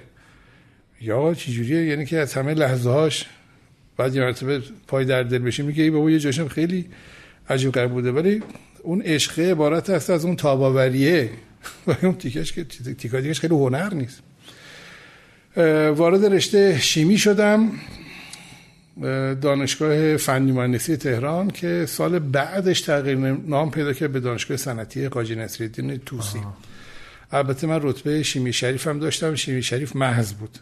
یا 1.01 1.33
چجوریه 1.33 1.85
یعنی 1.85 2.05
که 2.05 2.17
از 2.17 2.33
همه 2.33 2.53
لحظه 2.53 2.89
هاش 2.89 3.25
بعد 3.97 4.15
یه 4.15 4.21
مرتبه 4.21 4.61
پای 4.87 5.05
در 5.05 5.23
دل 5.23 5.39
بشی 5.39 5.63
میگه 5.63 5.83
ای 5.83 5.89
بابا 5.89 6.11
یه 6.11 6.19
جاشم 6.19 6.47
خیلی 6.47 6.85
عجیب 7.49 7.71
غریب 7.71 7.91
بوده. 7.91 8.11
ولی 8.11 8.43
اون 8.83 9.01
عشقه 9.01 9.51
عبارت 9.51 9.89
است 9.89 10.09
از 10.09 10.25
اون 10.25 10.35
تاباوریه. 10.35 11.29
اون 12.03 12.15
تیکش 12.15 12.53
که 12.53 12.63
تیکا 12.63 13.19
دیگه 13.19 13.33
خیلی 13.33 13.55
هنر 13.55 13.93
نیست. 13.93 14.19
وارد 15.95 16.25
رشته 16.25 16.79
شیمی 16.79 17.17
شدم 17.17 17.71
دانشگاه 19.41 20.17
فنی 20.17 20.51
مهندسی 20.51 20.97
تهران 20.97 21.49
که 21.49 21.85
سال 21.85 22.19
بعدش 22.19 22.81
تغییر 22.81 23.17
نام 23.47 23.71
پیدا 23.71 23.93
کرد 23.93 24.11
به 24.11 24.19
دانشگاه 24.19 24.57
صنعتی 24.57 25.07
قاجی 25.07 25.35
نصرالدین 25.35 25.97
توسی. 25.97 26.39
البته 27.31 27.67
من 27.67 27.79
رتبه 27.81 28.23
شیمی 28.23 28.53
شریف 28.53 28.87
هم 28.87 28.99
داشتم 28.99 29.35
شیمی 29.35 29.63
شریف 29.63 29.95
محض 29.95 30.33
بود. 30.33 30.59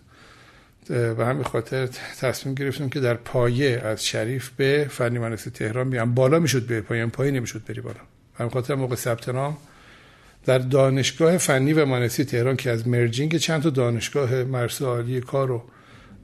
و 0.89 1.25
همین 1.25 1.43
خاطر 1.43 1.89
تصمیم 2.19 2.55
گرفتم 2.55 2.89
که 2.89 2.99
در 2.99 3.13
پایه 3.13 3.81
از 3.85 4.05
شریف 4.05 4.49
به 4.57 4.87
فنی 4.89 5.19
مهندسی 5.19 5.49
تهران 5.49 5.89
بیام. 5.89 6.13
بالا 6.13 6.39
می‌شد 6.39 6.65
به 6.65 6.81
پایه 6.81 7.05
پایه 7.05 7.31
نمی‌شد 7.31 7.61
بری 7.67 7.81
بالا. 7.81 7.99
همین 8.35 8.51
خاطر 8.51 8.75
موقع 8.75 8.95
ثبت 8.95 9.29
نام 9.29 9.57
در 10.45 10.57
دانشگاه 10.57 11.37
فنی 11.37 11.73
و 11.73 11.85
مهندسی 11.85 12.25
تهران 12.25 12.55
که 12.55 12.69
از 12.71 12.87
مرجینگ 12.87 13.37
چند 13.37 13.63
تا 13.63 13.69
دانشگاه 13.69 14.43
مرسه 14.43 14.85
عالی 14.85 15.21
کار 15.21 15.51
و 15.51 15.63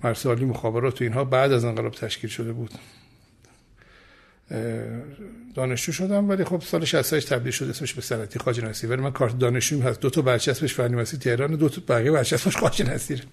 مرسه 0.03 0.29
عالی 0.29 0.45
مخابرات 0.45 1.01
و 1.01 1.03
اینها 1.03 1.23
بعد 1.23 1.51
از 1.51 1.65
انقلاب 1.65 1.93
تشکیل 1.93 2.29
شده 2.29 2.53
بود. 2.53 2.71
دانشجو 5.55 5.91
شدم 5.91 6.29
ولی 6.29 6.43
خب 6.43 6.61
سال 6.61 6.85
68 6.85 7.33
تبدیل 7.33 7.51
شد 7.51 7.69
اسمش 7.69 7.93
به 7.93 8.01
صنعتی 8.01 8.39
خواجه 8.39 8.65
نصیر 8.65 8.89
ولی 8.89 9.01
من 9.01 9.11
کارت 9.11 9.39
دانشجو 9.39 9.81
هست. 9.81 9.99
دو 9.99 10.09
تا 10.09 10.21
برچسبش 10.21 10.73
فنی 10.73 10.95
مهندسی 10.95 11.17
تهران 11.17 11.55
دو 11.55 11.69
تا 11.69 11.81
بقیه 11.87 12.11
برچسبش 12.11 12.57
خواجه 12.57 12.93
نصیر 12.93 13.23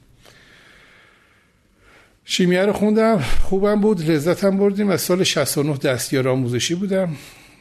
شیمیه 2.25 2.67
رو 2.67 2.73
خوندم 2.73 3.19
خوبم 3.19 3.81
بود 3.81 4.11
لذتم 4.11 4.59
بردیم. 4.59 4.91
از 4.91 5.01
سال 5.01 5.25
69 5.25 5.77
دستیار 5.77 6.29
آموزشی 6.29 6.75
بودم 6.75 7.17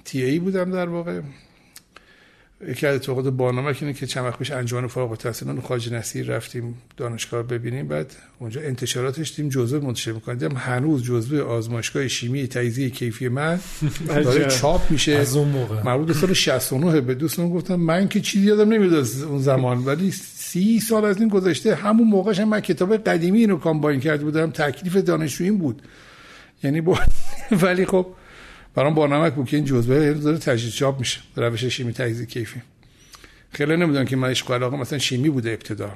تی 0.05 0.23
ای 0.23 0.39
بودم 0.39 0.71
در 0.71 0.89
واقع. 0.89 1.21
یکی 2.61 2.87
از 2.87 2.95
اتفاقات 2.95 3.27
بانامک 3.27 3.77
اینه 3.81 3.93
که 3.93 4.07
چند 4.07 4.25
وقت 4.25 4.39
پیش 4.39 4.51
انجمن 4.51 4.87
فارغ 4.87 5.11
التحصیلان 5.11 5.61
خارج 5.61 5.93
نصیر 5.93 6.27
رفتیم 6.27 6.77
دانشگاه 6.97 7.43
ببینیم 7.43 7.87
بعد 7.87 8.15
اونجا 8.39 8.61
انتشاراتش 8.61 9.35
دیم 9.35 9.49
جزوه 9.49 9.85
منتشر 9.85 10.11
می‌کنیم 10.11 10.57
هنوز 10.57 11.03
جزوه 11.03 11.39
آزمایشگاه 11.39 12.07
شیمی 12.07 12.47
تجزیه 12.47 12.89
کیفی 12.89 13.27
من 13.27 13.59
داره 14.07 14.45
چاپ 14.45 14.91
میشه. 14.91 15.11
از 15.11 15.35
اون 15.35 15.47
موقع. 15.47 15.83
مربوط 15.83 16.07
به 16.07 16.13
سال 16.13 16.33
69 16.33 17.01
به 17.01 17.15
دوستان 17.15 17.49
گفتم 17.49 17.75
من 17.75 18.07
که 18.07 18.21
چیزی 18.21 18.45
یادم 18.45 18.73
نمیاد 18.73 19.07
اون 19.29 19.39
زمان 19.39 19.85
ولی 19.85 20.11
سی 20.11 20.79
سال 20.79 21.05
از 21.05 21.19
این 21.19 21.29
گذشته 21.29 21.75
همون 21.75 22.07
موقعش 22.07 22.39
من 22.39 22.59
کتاب 22.59 22.97
قدیمی 22.97 23.39
اینو 23.39 23.57
کامباین 23.57 23.99
کرده 23.99 24.23
بودم. 24.23 24.51
تکلیف 24.51 24.95
دانشجویی 24.97 25.51
بود. 25.51 25.81
یعنی 26.63 26.81
با... 26.81 26.99
ولی 27.63 27.85
خب 27.85 28.07
برام 28.75 28.93
با 28.93 29.07
نمک 29.07 29.33
بود 29.33 29.47
که 29.47 29.57
این 29.57 29.65
جزوه 29.65 30.13
داره 30.13 30.37
تجدید 30.37 30.71
چاپ 30.71 30.99
میشه. 30.99 31.19
روش 31.35 31.65
شیمی 31.65 31.93
تجزیه 31.93 32.25
کیفی 32.25 32.61
خیلی 33.51 33.77
نمی‌دونم 33.77 34.05
که 34.05 34.15
من 34.15 34.29
عشق 34.29 34.51
علاقه 34.51 34.77
مثلا 34.77 34.99
شیمی 34.99 35.29
بوده 35.29 35.49
ابتدا. 35.49 35.89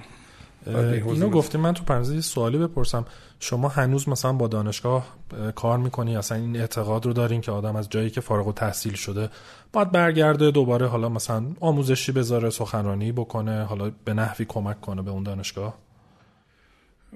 اینو 0.68 1.30
گفتیم 1.30 1.62
من 1.62 1.74
تو 1.74 1.84
پرونده 1.84 2.22
سوالی 2.22 2.58
بپرسم. 2.58 3.06
شما 3.40 3.68
هنوز 3.68 4.10
مثلا 4.10 4.34
با 4.34 4.48
دانشگاه 4.48 5.08
کار 5.56 5.78
می‌کنی؟ 5.78 6.18
اصلا 6.18 6.38
این 6.38 6.58
اعتقاد 6.58 7.06
رو 7.06 7.14
دارین 7.14 7.42
که 7.42 7.52
آدم 7.52 7.76
از 7.76 7.90
جایی 7.90 8.10
که 8.10 8.22
فارغ 8.22 8.48
و 8.48 8.54
تحصیل 8.54 8.94
شده 8.94 9.30
باید 9.74 9.92
برگرده 9.92 10.52
دوباره 10.52 10.88
حالا 10.88 11.10
مثلا 11.10 11.44
آموزشی 11.60 12.12
بذاره 12.12 12.50
سخنرانی 12.50 13.12
بکنه 13.12 13.64
حالا 13.64 13.92
به 14.06 14.14
نحوی 14.14 14.46
کمک 14.46 14.82
کنه 14.82 15.02
به 15.02 15.12
اون 15.12 15.24
دانشگاه؟ 15.24 15.78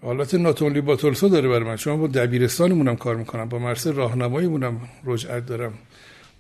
حالت 0.01 0.33
ناتونلی 0.35 0.81
با 0.81 0.95
تولسا 0.95 1.27
داره 1.27 1.49
برای 1.49 1.63
من. 1.63 1.75
چون 1.75 1.99
با 1.99 2.07
دبیرستانمونم 2.07 2.95
کار 2.95 3.15
می‌کنم 3.15 3.49
با 3.49 3.59
مرسه 3.59 3.91
راهنماییمونم 3.91 4.81
رجعت 5.05 5.45
دارم. 5.45 5.73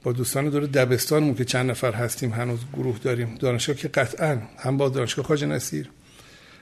با 0.03 0.11
دوستان 0.11 0.49
دور 0.49 0.65
دبستانمون 0.65 1.35
که 1.35 1.45
چند 1.45 1.71
نفر 1.71 1.91
هستیم 1.91 2.31
هنوز 2.31 2.59
گروه 2.73 2.99
داریم. 2.99 3.35
دانشگاه 3.39 3.75
که 3.75 3.87
قطعا 3.87 4.37
هم 4.57 4.77
با 4.77 4.89
دانشگاه 4.89 5.25
خواجه 5.25 5.47
نصیر 5.47 5.89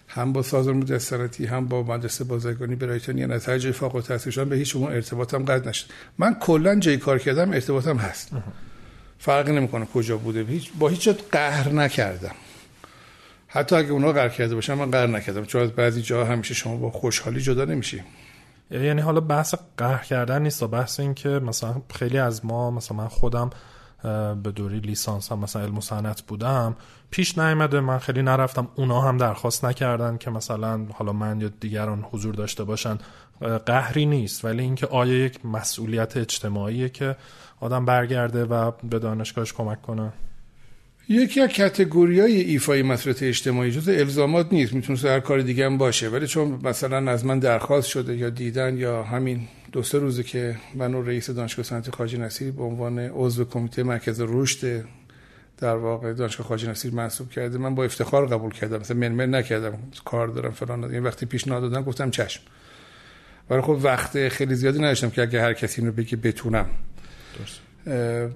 هم 0.08 0.34
با 0.34 0.42
سازمان 0.42 0.78
مجسرتی 0.78 1.46
هم 1.46 1.68
با 1.68 1.84
مدرسه 1.84 2.24
بازرگانی 2.24 2.76
برایتونی 2.76 3.24
از 3.24 3.46
هر 3.46 3.58
جای 3.58 3.72
فوق 3.72 3.96
التحصیل 3.96 4.34
شدن 4.34 4.50
به 4.50 4.56
هیچ 4.56 4.72
شما 4.72 4.90
ارتباطم 4.90 5.46
قطع 5.46 5.70
نشد. 5.70 5.86
من 6.18 6.34
کلا 6.34 6.80
جای 6.80 6.98
کار 6.98 7.20
کردم 7.20 7.52
ارتباطم 7.52 7.98
هست. 7.98 8.32
فرق 9.20 9.50
نمی‌کنه 9.50 9.86
کجا 9.86 10.18
بوده. 10.18 10.44
هیچ 10.44 10.72
با 10.80 10.90
هیچ 10.90 11.10
قهر 11.32 11.70
نکردم. 11.70 12.36
حتی 13.54 13.76
اگه 13.76 13.92
اونا 13.92 14.12
قهر 14.12 14.30
کرده 14.30 14.56
باشن 14.56 14.74
من 14.74 14.92
قهر 14.92 15.08
نکردم. 15.08 15.46
چون 15.46 15.62
از 15.62 15.72
بعضی 15.72 16.02
جاها 16.02 16.32
همیشه 16.32 16.54
شما 16.54 16.78
با 16.78 16.92
خوشحالی 16.92 17.42
جدا 17.42 17.66
نمیشی. 17.66 18.04
یعنی 18.72 19.02
حالا 19.02 19.20
بحث 19.20 19.56
قهر 19.78 20.04
کردن 20.04 20.42
نیست 20.42 20.64
بحث 20.64 21.00
این 21.00 21.14
که 21.14 21.30
مثلا 21.30 21.82
خیلی 21.94 22.18
از 22.18 22.46
ما 22.46 22.72
مثلا 22.72 22.98
من 22.98 23.08
خودم 23.08 23.50
به 24.44 24.52
دوری 24.56 24.80
لیسانس 24.80 25.32
هم 25.32 25.40
مثلا 25.40 25.62
علم 25.62 25.78
و 25.78 25.82
صنعت 25.82 26.22
بودم 26.22 26.76
پیش 27.12 27.38
نیامده. 27.38 27.80
من 27.80 27.98
خیلی 27.98 28.22
نرفتم. 28.22 28.68
اونا 28.76 29.02
هم 29.02 29.18
درخواست 29.18 29.66
نکردن 29.66 30.18
که 30.18 30.32
مثلا 30.32 30.86
حالا 30.94 31.14
من 31.14 31.42
یا 31.42 31.50
دیگران 31.60 32.06
حضور 32.12 32.36
داشته 32.36 32.64
باشن. 32.64 32.98
قهری 33.66 34.06
نیست. 34.06 34.46
ولی 34.46 34.64
اینکه 34.64 34.88
آیا 34.88 35.14
یک 35.14 35.46
مسئولیت 35.46 36.18
اجتماعیه 36.18 36.90
که 36.90 37.16
آدم 37.60 37.86
برگرده 37.86 38.46
و 38.46 38.72
به 38.84 39.00
دانشگاهش 39.00 39.54
کمک 39.54 39.82
کنه؟ 39.82 40.14
یکی 41.10 41.42
از 41.42 41.50
کتگوری 41.50 42.20
های 42.20 42.42
ایفای 42.42 42.84
مسئولیت 42.84 43.24
اجتماعی 43.24 43.72
جز 43.72 43.90
الزامات 43.90 44.54
نیست. 44.54 44.74
می‌تونه 44.74 45.00
هر 45.00 45.20
کار 45.20 45.42
دیگه 45.42 45.66
هم 45.66 45.78
باشه. 45.78 46.10
ولی 46.10 46.28
چون 46.28 46.60
مثلا 46.64 47.12
از 47.12 47.26
من 47.26 47.40
درخواست 47.40 47.88
شده 47.88 48.16
یا 48.16 48.30
دیدن 48.30 48.78
یا 48.78 49.04
همین 49.04 49.48
دو 49.72 49.84
سه 49.84 50.00
روزه 50.00 50.24
که 50.24 50.56
من 50.76 50.94
و 50.94 51.02
رئیس 51.02 51.30
دانشگاه 51.30 51.66
صنعتی 51.66 51.92
خواجه 51.92 52.18
نصیر 52.18 52.52
به 52.52 52.64
عنوان 52.64 53.00
عضو 53.00 53.46
کمیته 53.46 53.84
مرکز 53.84 54.22
رشد 54.28 54.86
در 55.58 55.76
واقع 55.76 56.14
دانشگاه 56.14 56.48
خواجه 56.48 56.70
نصیر 56.70 56.94
منصوب 56.94 57.30
کرده 57.30 57.58
من 57.58 57.76
با 57.76 57.84
افتخار 57.84 58.26
قبول 58.26 58.52
کردم. 58.52 58.78
مثلا 58.78 58.98
من 58.98 59.36
نکردم 59.36 59.80
کار 60.06 60.28
دارم 60.28 60.52
فلان 60.52 60.84
این 60.84 61.04
وقتی 61.04 61.26
پیشنهاد 61.26 61.62
دادن 61.62 61.82
گفتم 61.82 62.12
چشم. 62.12 62.42
ولی 63.50 63.62
خب 63.62 63.78
وقت 63.82 64.30
خیلی 64.30 64.56
زیادی 64.56 64.80
نداشتم 64.80 65.10
که 65.10 65.22
اگه 65.22 65.42
هر 65.42 65.54
کسی 65.54 65.82
اینو 65.82 65.94
بگه 65.94 66.18
بتونم. 66.18 66.66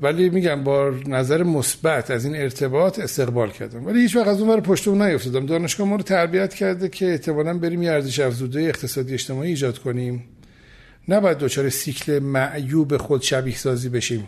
ولی 0.01 0.29
میگم 0.29 0.63
با 0.63 0.91
نظر 1.07 1.43
مثبت 1.43 2.11
از 2.11 2.25
این 2.25 2.35
ارتباط 2.35 2.99
استقبال 2.99 3.49
کردم. 3.49 3.85
ولی 3.85 3.99
هیچ 4.01 4.15
وقت 4.15 4.27
از 4.27 4.41
اون 4.41 4.59
پشت 4.59 4.87
اون 4.87 5.01
نیفتادم. 5.01 5.45
دانشگاه 5.45 5.87
ما 5.87 5.95
رو 5.95 6.03
تربیت 6.03 6.53
کرده 6.53 6.89
که 6.89 7.11
احتمالاً 7.11 7.57
بریم 7.57 7.83
یه 7.83 7.91
ارزش 7.91 8.19
افزوده 8.19 8.61
اقتصادی 8.61 9.13
اجتماعی 9.13 9.49
ایجاد 9.49 9.77
کنیم. 9.77 10.23
نباید 11.07 11.37
دچار 11.37 11.69
سیکل 11.69 12.19
معیوب 12.19 12.97
خود 12.97 13.21
شبیه 13.21 13.55
سازی 13.55 13.89
بشیم. 13.89 14.27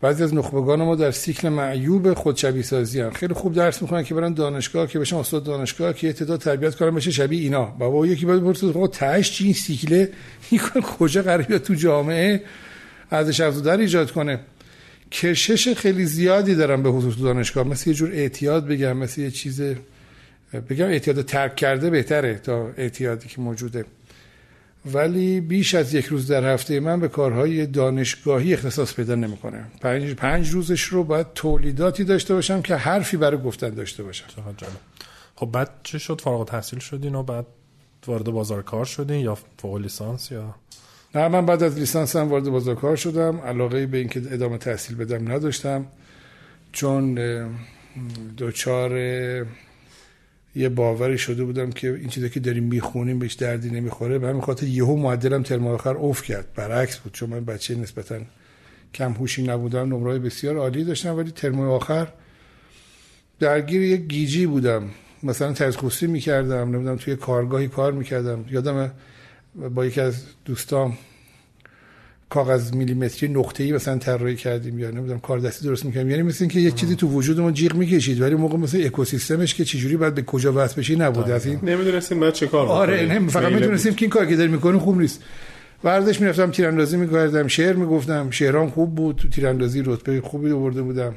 بعضی 0.00 0.22
از 0.22 0.34
نخبگان 0.34 0.82
ما 0.82 0.94
در 0.94 1.10
سیکل 1.10 1.48
معیوب 1.48 2.14
خود 2.14 2.36
شبیه 2.36 2.62
سازی 2.62 3.00
هم. 3.00 3.10
خیلی 3.10 3.34
خوب 3.34 3.54
درس 3.54 3.82
می‌کنن 3.82 4.04
که 4.04 4.14
برن 4.14 4.34
دانشگاه 4.34 4.86
که 4.86 4.98
بشن 4.98 5.16
استاد 5.16 5.44
دانشگاه 5.44 5.92
که 5.92 6.12
تعداد 6.12 6.40
تربیت 6.40 6.74
کنن 6.74 6.94
بشه 6.94 7.10
شبیه 7.10 7.40
اینا. 7.40 7.64
بابا 7.64 8.06
یکی 8.06 8.26
باید 8.26 8.44
برسه 8.44 8.72
خب 8.72 8.90
تهش 8.92 9.42
این 9.42 9.52
سیکل 9.52 10.06
کجا 10.98 11.22
قرار 11.22 11.58
تو 11.58 11.74
جامعه؟ 11.74 12.42
ارزش 13.10 13.40
افزوده 13.40 13.72
ایجاد 13.72 14.10
کنه. 14.10 14.40
کشش 15.12 15.74
خیلی 15.74 16.04
زیادی 16.04 16.54
دارم 16.54 16.82
به 16.82 16.92
خصوص 16.92 17.18
دانشگاه. 17.18 17.66
مثل 17.66 17.90
یه 17.90 17.96
جور 17.96 18.10
اعتیاد 18.12 18.66
بگم 18.66 18.96
مثل 18.96 19.20
یه 19.20 19.30
چیز 19.30 19.62
بگم 20.70 20.86
اعتیاد 20.86 21.22
ترک 21.22 21.56
کرده 21.56 21.90
بهتره 21.90 22.34
تا 22.34 22.70
اعتیادی 22.76 23.28
که 23.28 23.40
موجوده. 23.40 23.84
ولی 24.92 25.40
بیش 25.40 25.74
از 25.74 25.94
یک 25.94 26.06
روز 26.06 26.26
در 26.26 26.54
هفته 26.54 26.80
من 26.80 27.00
به 27.00 27.08
کارهای 27.08 27.66
دانشگاهی 27.66 28.54
اختصاص 28.54 28.94
پیدا 28.94 29.14
نمی‌کنه 29.14 29.64
پنج, 29.80 30.14
پنج 30.14 30.50
روزش 30.50 30.82
رو 30.82 31.04
باید 31.04 31.26
تولیداتی 31.34 32.04
داشته 32.04 32.34
باشم 32.34 32.62
که 32.62 32.76
حرفی 32.76 33.16
برای 33.16 33.38
گفتن 33.38 33.70
داشته 33.70 34.02
باشم. 34.02 34.24
خب 35.36 35.46
بعد 35.46 35.70
چه 35.82 35.98
شد؟ 35.98 36.20
فارغ 36.20 36.48
تحصیل 36.48 36.78
شدین 36.78 37.14
و 37.14 37.22
بعد 37.22 37.46
وارد 38.06 38.24
بازار 38.24 38.62
کار 38.62 38.84
شدین 38.84 39.20
یا 39.20 39.38
فوق 39.58 39.76
لیسانس 39.76 40.30
یا؟ 40.30 40.54
نه 41.14 41.28
من 41.28 41.46
بعد 41.46 41.62
از 41.62 41.78
لیسانس 41.78 42.16
هم 42.16 42.28
وارد 42.28 42.44
بازار 42.44 42.74
کار 42.74 42.96
شدم. 42.96 43.40
علاقه 43.40 43.86
به 43.86 43.98
اینکه 43.98 44.22
ادامه 44.30 44.58
تحصیل 44.58 44.96
بدم 44.96 45.32
نداشتم. 45.32 45.86
چون 46.72 47.18
دوچار 48.36 48.98
یه 50.56 50.68
باوری 50.68 51.18
شده 51.18 51.44
بودم 51.44 51.70
که 51.70 51.94
این 51.94 52.08
چیزی 52.08 52.30
که 52.30 52.40
داریم 52.40 52.64
می‌خونیم 52.64 53.18
بهش 53.18 53.32
دردی 53.32 53.70
نمی‌خوره. 53.70 54.18
به 54.18 54.28
همین 54.28 54.40
خاطر 54.40 54.66
یهو 54.66 54.96
معدلم 54.96 55.42
ترم 55.42 55.66
آخر 55.66 55.96
اوف 55.96 56.22
کرد. 56.22 56.46
برعکس 56.54 56.98
بود. 56.98 57.12
چون 57.12 57.30
من 57.30 57.44
بچه 57.44 57.74
نسبتا 57.74 58.18
کم 58.94 59.12
هوشی 59.12 59.42
نبودم 59.42 59.94
نمره 59.94 60.18
بسیار 60.18 60.56
عالی 60.56 60.84
داشتم 60.84 61.16
ولی 61.16 61.30
ترم 61.30 61.60
آخر 61.60 62.08
درگیر 63.40 63.82
یک 63.82 64.00
گیجی 64.00 64.46
بودم. 64.46 64.90
مثلا 65.22 65.52
ترس 65.52 66.02
می‌کردم 66.02 66.74
نمی‌دونم 66.74 66.96
توی 66.96 67.16
کارگاهی 67.16 67.68
کار 67.68 67.92
می‌کردم. 67.92 68.44
یادم 68.50 68.92
با 69.54 69.86
یکی 69.86 70.00
از 70.00 70.22
دوستام 70.44 70.98
کاغذ 72.30 72.72
میلیمتری 72.72 73.28
نقطه‌ای 73.28 73.72
مثلا 73.72 73.98
طراحی 73.98 74.36
کردیم. 74.36 74.78
یا 74.78 74.90
نمی‌دونم 74.90 75.20
کار 75.20 75.38
دستی 75.38 75.64
درست 75.64 75.84
می‌کنیم 75.84 76.10
یعنی 76.10 76.22
مثل 76.22 76.44
اینکه 76.44 76.60
یه 76.60 76.70
چیزی 76.70 76.96
تو 76.96 77.08
وجود 77.08 77.40
ما 77.40 77.50
جیغ 77.50 77.74
می‌کشید 77.74 78.20
ولی 78.20 78.34
موقع 78.34 78.56
مثل 78.56 78.82
اکوسیستمش 78.84 79.54
که 79.54 79.64
چجوری 79.64 79.96
باید 79.96 80.14
به 80.14 80.22
کجا 80.22 80.52
وصل 80.56 80.80
بشی 80.80 80.96
نبود 80.96 81.30
از 81.30 81.46
این 81.46 81.58
نمی‌دونستیم 81.62 82.20
بعد 82.20 82.32
چه 82.32 82.46
کار 82.46 82.66
آره 82.66 83.06
نه 83.06 83.28
فقط 83.28 83.52
می‌دونستیم 83.52 83.94
که 83.94 84.02
این 84.02 84.10
کاری 84.10 84.28
که 84.28 84.36
داریم 84.36 84.52
می‌کنیم 84.52 84.78
خوب 84.78 85.00
نیست. 85.00 85.22
ورزش 85.84 86.20
می‌رفتم 86.20 86.50
تیراندازی 86.50 86.96
می‌کردم 86.96 87.46
شعر 87.46 87.72
می‌گفتم 87.72 88.30
شعرام 88.30 88.70
خوب 88.70 88.94
بود. 88.94 89.16
تو 89.16 89.28
تیراندازی 89.28 89.82
رتبه 89.84 90.20
خوبی 90.20 90.50
آورده 90.50 90.82
بودم. 90.82 91.14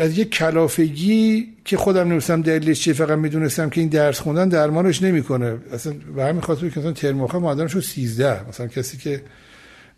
از 0.00 0.18
یک 0.18 0.30
کلافگی 0.30 1.48
که 1.64 1.76
خودم 1.76 2.08
نمیستم 2.08 2.42
دلیلش 2.42 2.80
چیه 2.80 2.92
فقط 2.94 3.18
می‌دونستم 3.18 3.70
که 3.70 3.80
این 3.80 3.90
درس 3.90 4.20
خوندن 4.20 4.48
درمانش 4.48 5.02
نمی‌کنه. 5.02 5.56
اصلا 5.72 5.94
به 6.16 6.24
همین 6.24 6.40
خاطر 6.40 6.68
که 6.68 6.80
مثلا 6.80 6.92
ترم 6.92 7.20
آخر 7.20 7.38
معدلم 7.38 7.66
شد 7.66 7.80
13 7.80 8.48
مثلا 8.48 8.66
کسی 8.66 8.96
که 8.96 9.22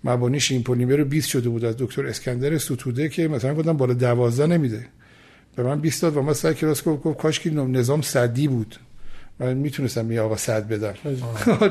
مبانی 0.05 0.41
شیم 0.41 0.63
پلیمر 0.63 0.97
رو 0.97 1.05
20 1.05 1.29
شده 1.29 1.49
بود 1.49 1.65
از 1.65 1.75
دکتر 1.79 2.07
اسکندر 2.07 2.59
ستوده 2.59 3.09
که 3.09 3.29
مثلا 3.29 3.55
گفتم 3.55 3.77
بالا 3.77 3.95
12 3.95 4.47
نمیده. 4.47 4.87
به 5.57 5.63
من 5.63 5.81
20 5.81 6.03
داد 6.03 6.17
و 6.17 6.23
ما 6.23 6.35
سر 6.35 6.53
کلاس 6.53 6.85
گفت 6.85 7.19
کاش 7.19 7.41
که 7.41 7.51
نظام 7.51 8.03
صدی 8.03 8.49
بود. 8.49 8.77
من 9.39 9.55
می‌تونستم 9.55 10.13
یه 10.13 10.21
آقا 10.21 10.37
صد 10.37 10.69
بدم. 10.69 10.95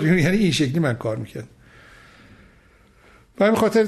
یعنی 0.06 0.38
این 0.38 0.52
شکلی 0.52 0.80
من 0.80 0.93
کار 0.93 1.17
می‌کرد 1.17 1.48
و 3.39 3.45
همین 3.45 3.56
خاطر 3.60 3.88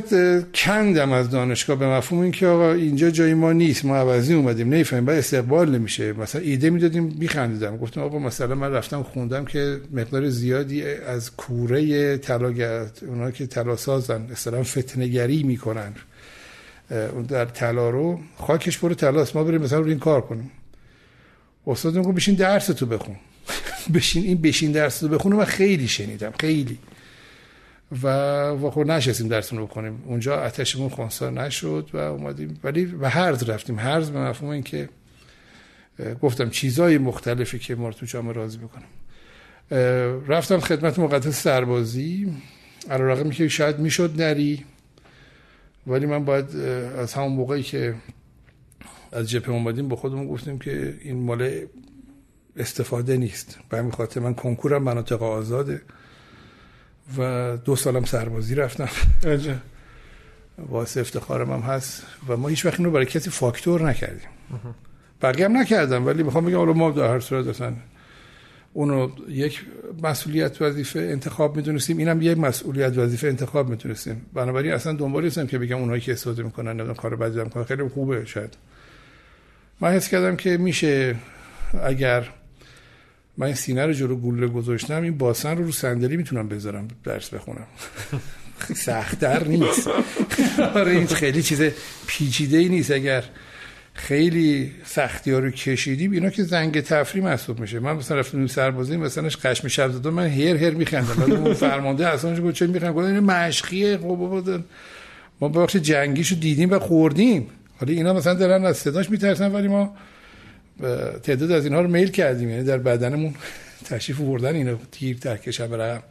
کندم 0.55 1.11
از 1.11 1.29
دانشگاه 1.29 1.79
به 1.79 1.87
مفهوم 1.87 2.21
اینکه 2.21 2.47
آقا 2.47 2.73
اینجا 2.73 3.09
جای 3.09 3.33
ما 3.33 3.53
نیست 3.53 3.85
ما 3.85 3.95
عوضی 3.95 4.33
اومدیم 4.33 4.69
نمی‌فهمیم 4.69 5.05
بعد 5.05 5.17
استقبال 5.17 5.75
نمیشه. 5.75 6.13
مثلا 6.13 6.41
ایده 6.41 6.69
می‌دادیم 6.69 7.15
میخندیدم. 7.19 7.77
گفتم 7.77 8.01
آقا 8.01 8.19
مثلا 8.19 8.55
من 8.55 8.71
رفتم 8.71 9.03
خوندم 9.03 9.45
که 9.45 9.81
مقدار 9.91 10.29
زیادی 10.29 10.83
از 10.83 11.35
کوره 11.35 12.17
طلا 12.17 12.53
اونا 13.01 13.31
که 13.31 13.47
طلا 13.47 13.75
سازن 13.75 14.21
اصلا 14.31 14.63
فتنگری 14.63 15.43
می‌کنن 15.43 15.93
در 17.27 17.45
طلا 17.45 17.89
رو. 17.89 18.19
خاکش 18.37 18.79
پر 18.79 18.93
طلاست 18.93 19.35
ما 19.35 19.43
بریم 19.43 19.61
مثلا 19.61 19.79
رو 19.79 19.87
این 19.87 19.99
کار 19.99 20.21
کنیم. 20.21 20.51
استاد 21.67 21.97
میگه 21.97 22.11
بشین 22.11 22.35
درس 22.35 22.65
تو 22.65 22.85
بخون. 22.85 23.15
بشین 23.93 24.23
این 24.23 24.41
بشین 24.41 24.71
درس 24.71 24.99
تو 24.99 25.07
بخون 25.07 25.33
و 25.33 25.45
خیلی 25.45 25.87
شنیدم 25.87 26.33
خیلی. 26.39 26.77
و 27.91 28.07
و 28.49 28.71
خب 28.71 28.81
نشستیم 28.81 29.27
درسون 29.27 29.59
رو 29.59 29.65
بکنیم. 29.65 30.03
اونجا 30.05 30.35
آتشمون 30.35 30.89
خونسا 30.89 31.29
نشد 31.29 31.89
و 31.93 31.97
اومدیم. 31.97 32.59
ولی 32.63 32.85
به 32.85 33.09
هرز 33.09 33.49
رفتیم. 33.49 33.79
هرز 33.79 34.09
به 34.09 34.19
مفهوم 34.19 34.51
این 34.51 34.63
که 34.63 34.89
گفتم 36.21 36.49
چیزای 36.49 36.97
مختلفی 36.97 37.59
که 37.59 37.75
ما 37.75 37.87
رو 37.87 37.93
تو 37.93 38.05
جامعه 38.05 38.33
راضی 38.33 38.57
بکنم 38.57 38.87
رفتم 40.27 40.59
خدمت 40.59 40.99
مقدس 40.99 41.43
سربازی. 41.43 42.33
علیرغم 42.89 43.29
که 43.29 43.47
شاید 43.47 43.79
می‌شد 43.79 44.21
نری 44.21 44.65
ولی 45.87 46.05
من 46.05 46.25
باید 46.25 46.55
از 46.97 47.13
همون 47.13 47.31
موقعی 47.31 47.63
که 47.63 47.95
از 49.11 49.29
جبهه 49.29 49.49
اومدیم 49.49 49.87
با 49.87 49.95
خودمون 49.95 50.27
گفتیم 50.27 50.59
که 50.59 50.97
این 51.01 51.23
مال 51.23 51.65
استفاده 52.57 53.17
نیست. 53.17 53.59
به 53.69 53.77
همین 53.77 53.91
خاطر 53.91 54.19
من 54.19 54.33
کنکورم 54.33 54.83
مناطق 54.83 55.23
آزاده. 55.23 55.81
و 57.17 57.57
دو 57.57 57.75
سالم 57.75 58.05
سربازی 58.05 58.55
رفتم. 58.55 58.89
واسه 60.57 61.01
افتخارم 61.01 61.51
هم 61.51 61.59
هست. 61.59 62.03
و 62.27 62.37
ما 62.37 62.47
هیچ 62.47 62.65
وقت 62.65 62.79
اینو 62.79 62.91
برای 62.91 63.05
کسی 63.05 63.29
فاکتور 63.29 63.89
نکردیم. 63.89 64.29
هم 65.23 65.57
نکردم 65.57 66.05
ولی 66.05 66.23
می‌خوام 66.23 66.45
بگم 66.45 66.57
حالا 66.57 66.73
ما 66.73 66.91
در 66.91 67.07
هر 67.07 67.19
صورت 67.19 67.47
اصلا 67.47 67.73
اونو 68.73 69.09
یک 69.29 69.65
مسئولیت 70.03 70.61
وظیفه 70.61 70.99
انتخاب 70.99 71.55
می‌دونستیم. 71.55 71.97
اینم 71.97 72.21
یک 72.21 72.37
مسئولیت 72.37 72.97
وظیفه 72.97 73.27
انتخاب 73.27 73.69
می‌دونستیم 73.69 74.25
بنابراین 74.33 74.73
اصلا 74.73 74.93
دنبال 74.93 75.23
نیستم 75.23 75.47
که 75.47 75.57
بگم 75.57 75.77
اونایی 75.77 76.01
که 76.01 76.11
استفاده 76.11 76.43
می‌کنن 76.43 76.69
نمی‌دونم 76.69 76.93
کار 76.93 77.15
بدی 77.15 77.43
می‌کنن. 77.43 77.63
خیلی 77.63 77.87
خوبه 77.87 78.25
شاید. 78.25 78.57
من 79.81 79.91
حس 79.91 80.09
کردم 80.09 80.35
که 80.35 80.57
میشه 80.57 81.15
اگر 81.83 82.29
من 83.37 83.45
این 83.45 83.55
سینه 83.55 83.85
رو 83.85 83.93
جلو 83.93 84.15
گوله 84.15 84.47
گذاشتم 84.47 85.01
این 85.01 85.17
باسن 85.17 85.57
رو 85.57 85.63
رو 85.63 85.71
صندلی 85.71 86.17
می‌تونم 86.17 86.47
بذارم 86.47 86.87
درس 87.03 87.29
بخونم. 87.29 87.67
سختتر 88.75 89.43
نیست. 89.43 89.87
آره 90.75 90.91
این 90.91 91.07
خیلی 91.07 91.43
چیز 91.43 91.61
پیچیده 92.07 92.57
ای 92.57 92.69
نیست. 92.69 92.91
اگر 92.91 93.23
خیلی 93.93 94.71
سختی 94.85 95.31
ها 95.31 95.39
رو 95.39 95.51
کشیدیم 95.51 96.11
اینا 96.11 96.29
که 96.29 96.43
زنگ 96.43 96.81
تفری 96.81 97.21
محسوب 97.21 97.59
میشه. 97.59 97.79
من 97.79 97.93
مثلا 97.93 98.17
رفتم 98.19 98.47
سربازی 98.47 98.97
مثلا 98.97 99.29
قشم 99.43 99.67
شب 99.67 99.91
زدم 99.91 100.13
من 100.13 100.27
هر 100.27 100.55
هر 100.55 100.69
میخندم. 100.69 101.31
اون 101.31 101.53
فرمانده 101.53 102.07
اصلا 102.07 102.41
گفت 102.41 102.55
چه 102.55 102.67
میخندم. 102.67 102.93
گفت 102.93 103.05
این 103.05 103.19
مشقیه. 103.19 103.97
خب 103.97 104.61
ما 105.41 105.49
بخش 105.49 105.75
جنگیشو 105.75 106.35
دیدیم 106.35 106.71
و 106.71 106.79
خوردیم. 106.79 107.47
حالا 107.79 107.93
اینا 107.93 108.13
مثلا 108.13 108.33
دارن 108.33 108.65
از 108.65 108.77
صداش 108.77 109.09
میترسن 109.09 109.51
ولی 109.51 109.67
ما 109.67 109.95
تعداد 111.23 111.51
از 111.51 111.65
اینها 111.65 111.81
رو 111.81 111.87
میل 111.87 112.07
کردیم. 112.07 112.49
یعنی 112.49 112.63
در 112.63 112.77
بدنمون 112.77 113.33
تشریف 113.85 114.19
وردن 114.19 114.55
اینو 114.55 114.77
تیر 114.91 115.17
ترکشم 115.17 115.67
برم 115.67 116.03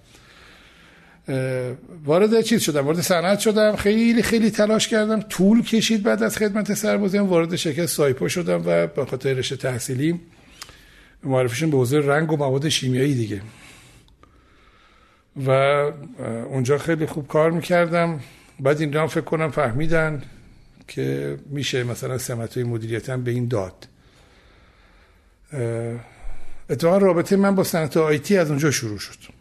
وارد 2.04 2.40
چیز 2.40 2.62
شدم. 2.62 2.84
وارد 2.84 3.00
صنعت 3.00 3.38
شدم. 3.38 3.76
خیلی 3.76 4.22
خیلی 4.22 4.50
تلاش 4.50 4.88
کردم. 4.88 5.20
طول 5.20 5.62
کشید 5.62 6.02
بعد 6.02 6.22
از 6.22 6.36
خدمت 6.36 6.74
سربازی 6.74 7.18
وارد 7.18 7.56
شرکت 7.56 7.86
سایپا 7.86 8.28
شدم 8.28 8.62
و 8.66 8.86
به 8.86 9.04
خاطر 9.04 9.32
رشته 9.32 9.56
تحصیلی 9.56 10.20
معرفیشون 11.22 11.70
به 11.70 11.76
حوزه 11.76 11.98
رنگ 11.98 12.32
و 12.32 12.36
مواد 12.36 12.68
شیمیایی 12.68 13.14
دیگه. 13.14 13.40
و 15.46 15.50
اونجا 16.50 16.78
خیلی 16.78 17.06
خوب 17.06 17.28
کار 17.28 17.50
می‌کردم. 17.50 18.20
بعد 18.60 18.80
این 18.80 19.06
فکر 19.06 19.20
کنم 19.20 19.50
فهمیدن 19.50 20.22
که 20.88 21.36
میشه 21.46 21.84
مثلا 21.84 22.18
سمت 22.18 22.54
های 22.54 22.64
مدیریت 22.64 23.10
هم 23.10 23.24
به 23.24 23.30
این 23.30 23.48
داد. 23.48 23.88
اتفاقا 26.70 26.98
رابطه 26.98 27.36
من 27.36 27.54
با 27.54 27.64
صنعت 27.64 27.96
آیتی 27.96 28.36
از 28.36 28.50
اونجا 28.50 28.70
شروع 28.70 28.98
شد. 28.98 29.36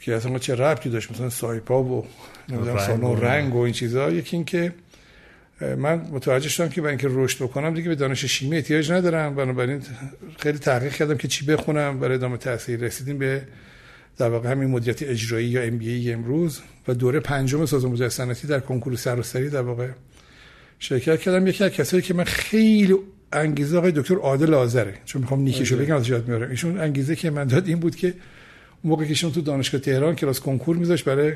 که 0.00 0.14
اصلا 0.14 0.38
چه 0.38 0.54
ربطی 0.54 0.90
داشت؟ 0.90 1.10
مثلا 1.10 1.30
سایپا 1.30 1.82
و 1.82 2.06
سالن 2.48 3.20
رنگ 3.20 3.54
و 3.54 3.58
این 3.58 3.72
چیزها 3.72 4.10
یکی 4.10 4.36
این 4.36 4.44
که 4.44 4.74
من 5.60 5.94
متوجه 5.94 6.48
شدم 6.48 6.68
که 6.68 6.80
برای 6.80 6.90
اینکه 6.90 7.08
رشد 7.10 7.44
بکنم 7.44 7.74
دیگه 7.74 7.88
به 7.88 7.94
دانش 7.94 8.24
شیمی 8.24 8.56
احتیاج 8.56 8.92
ندارم. 8.92 9.34
بنابراین 9.34 9.82
خیلی 10.38 10.58
تحقیق 10.58 10.92
کردم 10.92 11.16
که 11.16 11.28
چی 11.28 11.44
بخونم. 11.44 12.00
برای 12.00 12.14
ادامه 12.14 12.36
تحصیل 12.36 12.84
رسیدیم 12.84 13.18
به 13.18 13.42
در 14.18 14.28
واقع 14.28 14.50
همین 14.50 14.70
مدیریت 14.70 15.02
اجرایی 15.02 15.48
یا 15.48 15.62
ام 15.62 15.78
بی 15.78 16.12
امروز. 16.12 16.60
و 16.88 16.94
دوره 16.94 17.20
پنجم 17.20 17.66
سازمان 17.66 18.08
صنعتی 18.08 18.46
در 18.46 18.60
کنکور 18.60 18.96
سراسری 18.96 19.50
در 19.50 19.62
واقع 19.62 19.88
شرکت 20.78 21.20
کردم. 21.20 21.46
یکی 21.46 21.64
از 21.64 21.70
کسایی 21.70 22.02
که 22.02 22.14
من 22.14 22.24
خیلی 22.24 22.96
انگیزه 23.32 23.78
آقای 23.78 23.92
دکتر 23.92 24.14
عادل 24.14 24.54
آذره. 24.54 24.94
چون 25.04 25.22
می‌خوام 25.22 25.40
نیکشو 25.40 25.76
بگم 25.76 25.96
از 25.96 26.08
یاد 26.08 26.28
میارم 26.28 26.50
ایشون 26.50 26.80
انگیزه 26.80 27.16
که 27.16 27.30
من 27.30 27.44
داد 27.44 27.68
این 27.68 27.78
بود 27.78 27.96
که 27.96 28.14
موقع 28.84 29.04
که 29.04 29.10
ایشون 29.10 29.32
تو 29.32 29.40
دانشگاه 29.40 29.80
تهران 29.80 30.14
کلاس 30.14 30.40
کنکور 30.40 30.76
میذاشت 30.76 31.04
برای 31.04 31.32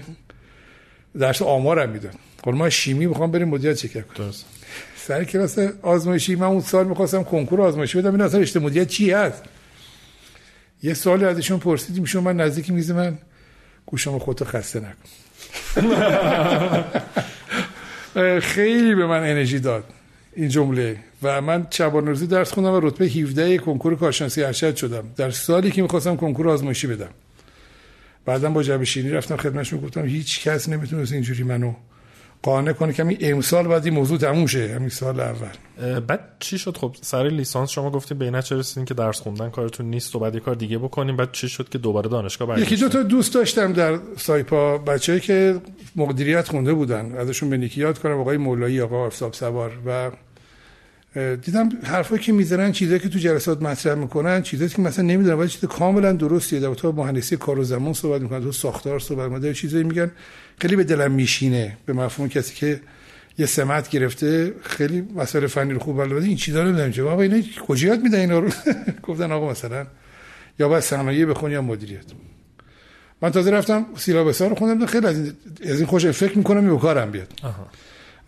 درس 1.19 1.43
آمارم 1.43 1.91
می‌داد. 1.91 2.15
قول 2.43 2.55
ما 2.55 2.71
شیمی 2.71 3.07
می‌خوام 3.07 3.31
بریم 3.31 3.49
مدیریت 3.49 3.77
چک 3.77 4.09
کنم 4.09 4.31
سر 4.97 5.25
کلاس 5.25 5.59
آزمایشی 5.83 6.35
من 6.35 6.47
اون 6.47 6.61
سال 6.61 6.87
می‌خواستم 6.87 7.23
کنکور 7.23 7.61
آزمایشی 7.61 7.99
بدم. 7.99 8.13
این 8.13 8.21
اصلا 8.21 8.41
رشته 8.41 8.61
مدیریت 8.61 8.89
چی 8.89 9.11
هست؟ 9.11 9.43
یه 10.83 10.95
سوالی 10.95 11.25
ازشون 11.25 11.59
پرسیدیم. 11.59 12.03
میشون 12.03 12.25
من 12.25 12.37
نزدیک 12.37 12.71
میز 12.71 12.91
من 12.91 13.19
گوشم 13.87 14.19
خودتو 14.19 14.45
خسته 14.45 14.81
نکن. 14.81 15.09
خیلی 18.41 18.95
به 18.95 19.07
من 19.07 19.19
انرژی 19.19 19.59
داد. 19.59 19.85
این 20.37 20.49
جمله. 20.49 20.97
و 21.23 21.41
من 21.41 21.67
شبان 21.71 22.07
روزی 22.07 22.27
درس 22.27 22.53
خوندم 22.53 22.73
و 22.73 22.81
رتبه 22.81 23.05
17 23.05 23.59
کنکور 23.59 23.97
کارشناسی 23.97 24.43
ارشد 24.43 24.77
شدم. 24.77 25.05
در 25.17 25.31
سالی 25.31 25.71
که 25.71 25.83
می‌خواستم 25.83 26.17
کنکور 26.17 26.49
آزمایشی 26.49 26.87
بدم. 26.87 27.11
بعدا 28.25 28.51
با 28.51 28.63
جبشینی 28.63 29.11
رفتم 29.11 29.37
خدمتش 29.37 29.73
می‌گفتم 29.73 30.07
هیچ 30.07 30.49
کس 30.49 30.69
نمی‌تونست 30.69 31.13
اینجوری 31.13 31.43
منو 31.43 31.75
قانع 32.43 32.73
کنه 32.73 32.93
که 32.93 33.19
امسال 33.21 33.69
بعد 33.69 33.85
این 33.85 33.95
موضوع 33.95 34.19
تموم 34.19 34.47
شه 34.47 34.73
همین 34.75 34.89
سال 34.89 35.21
اول. 35.21 36.01
بعد 36.01 36.21
چی 36.39 36.59
شد؟ 36.59 36.77
خب 36.77 36.97
سر 37.01 37.29
لیسانس 37.29 37.71
شما 37.71 37.91
گفتین 37.91 38.19
به 38.19 38.43
چه 38.43 38.57
رسیدین 38.57 38.85
که 38.85 38.95
درس 38.95 39.21
خوندن 39.21 39.51
کارتون 39.51 39.87
نیست 39.87 40.17
و 40.17 40.19
بعد 40.19 40.35
یه 40.35 40.41
کار 40.41 40.55
دیگه 40.55 40.79
بکنیم. 40.79 41.17
بعد 41.17 41.33
چی 41.33 41.49
شد 41.49 41.69
که 41.69 41.79
دوباره 41.79 42.09
دانشگاه 42.09 42.49
برگشتین؟ 42.49 42.73
یکی 42.73 42.85
دو 42.85 42.89
تا 42.89 43.03
دوست 43.03 43.35
داشتم 43.35 43.73
در 43.73 43.99
سایپا 44.17 44.79
بچه‌ای 44.79 45.21
که 45.21 45.61
مدیریت 45.97 46.49
خونده 46.49 46.75
بودن. 46.75 47.15
ازشون 47.19 47.51
به 47.51 47.57
نیکی 47.57 47.81
یاد 47.81 47.99
کنم 47.99 48.21
آقای 48.21 48.37
مولایی 48.37 48.81
آقا 48.81 49.07
افتاب 49.07 49.33
سوار 49.33 49.73
و 49.87 50.11
دیدم 51.15 51.69
حرفایی 51.83 52.23
که 52.23 52.33
می‌زنن 52.33 52.73
چیزایی 52.73 53.01
که 53.01 53.09
تو 53.09 53.19
جلسات 53.19 53.63
مطرح 53.63 53.95
می‌کنن 53.95 54.43
چیزایی 54.43 54.71
که 54.71 54.83
مثلا 54.83 55.05
نمی‌دونم 55.05 55.39
ولی 55.39 55.49
چیز 55.49 55.65
کاملا 55.65 56.13
درستیه. 56.13 56.61
در 56.61 56.75
تو 56.75 56.93
مهندسی 56.93 57.37
کار 57.37 57.59
و 57.59 57.65
زمان 57.65 57.93
صحبت 57.93 58.21
می‌کنن 58.21 58.43
تو 58.43 58.53
ساختار 58.53 59.01
صحبت 59.01 59.31
می‌کنن 59.31 59.53
چیزایی 59.53 59.85
میگن. 59.85 60.11
خیلی 60.61 60.77
به 60.77 60.85
دلم 60.85 61.13
میشینه 61.13 61.77
به 61.87 61.93
مفهوم 61.93 62.29
کسی 62.29 62.55
که 62.55 62.81
یه 63.39 63.47
سمت 63.47 63.89
گرفته 63.89 64.55
خیلی 64.63 65.01
مسائل 65.17 65.47
فنی 65.47 65.73
رو 65.73 65.79
خوب 65.79 65.97
بلده 65.97 66.27
این 66.27 66.37
چیزا 66.37 66.63
رو 66.63 66.69
نمی‌دونم 66.69 66.93
چه 66.93 67.03
آقا 67.03 67.23
اینا 67.23 67.43
کجا 67.67 67.89
یاد 67.89 68.03
میدن 68.03 68.19
اینا 68.19 68.39
رو؟ 68.39 68.51
گفتن 69.09 69.33
آقا 69.33 69.51
مثلا 69.51 69.87
یا 70.59 70.69
باید 70.69 70.83
صنایع 70.83 71.27
بخونی 71.27 71.53
یا 71.55 71.63
مدیریت. 71.63 72.05
من 73.23 73.31
تازه 73.31 73.51
رفتم 73.51 73.87
سیلابسا 73.97 74.47
رو 74.47 74.55
خوندم 74.55 74.87
خیلی 74.87 75.07
از 75.07 75.17
این 75.65 75.87
خوش 75.87 76.07
فکر 76.07 76.39
می‌کنم 76.39 76.75
به 76.75 76.81
کارم 76.81 77.11
بیاد. 77.11 77.33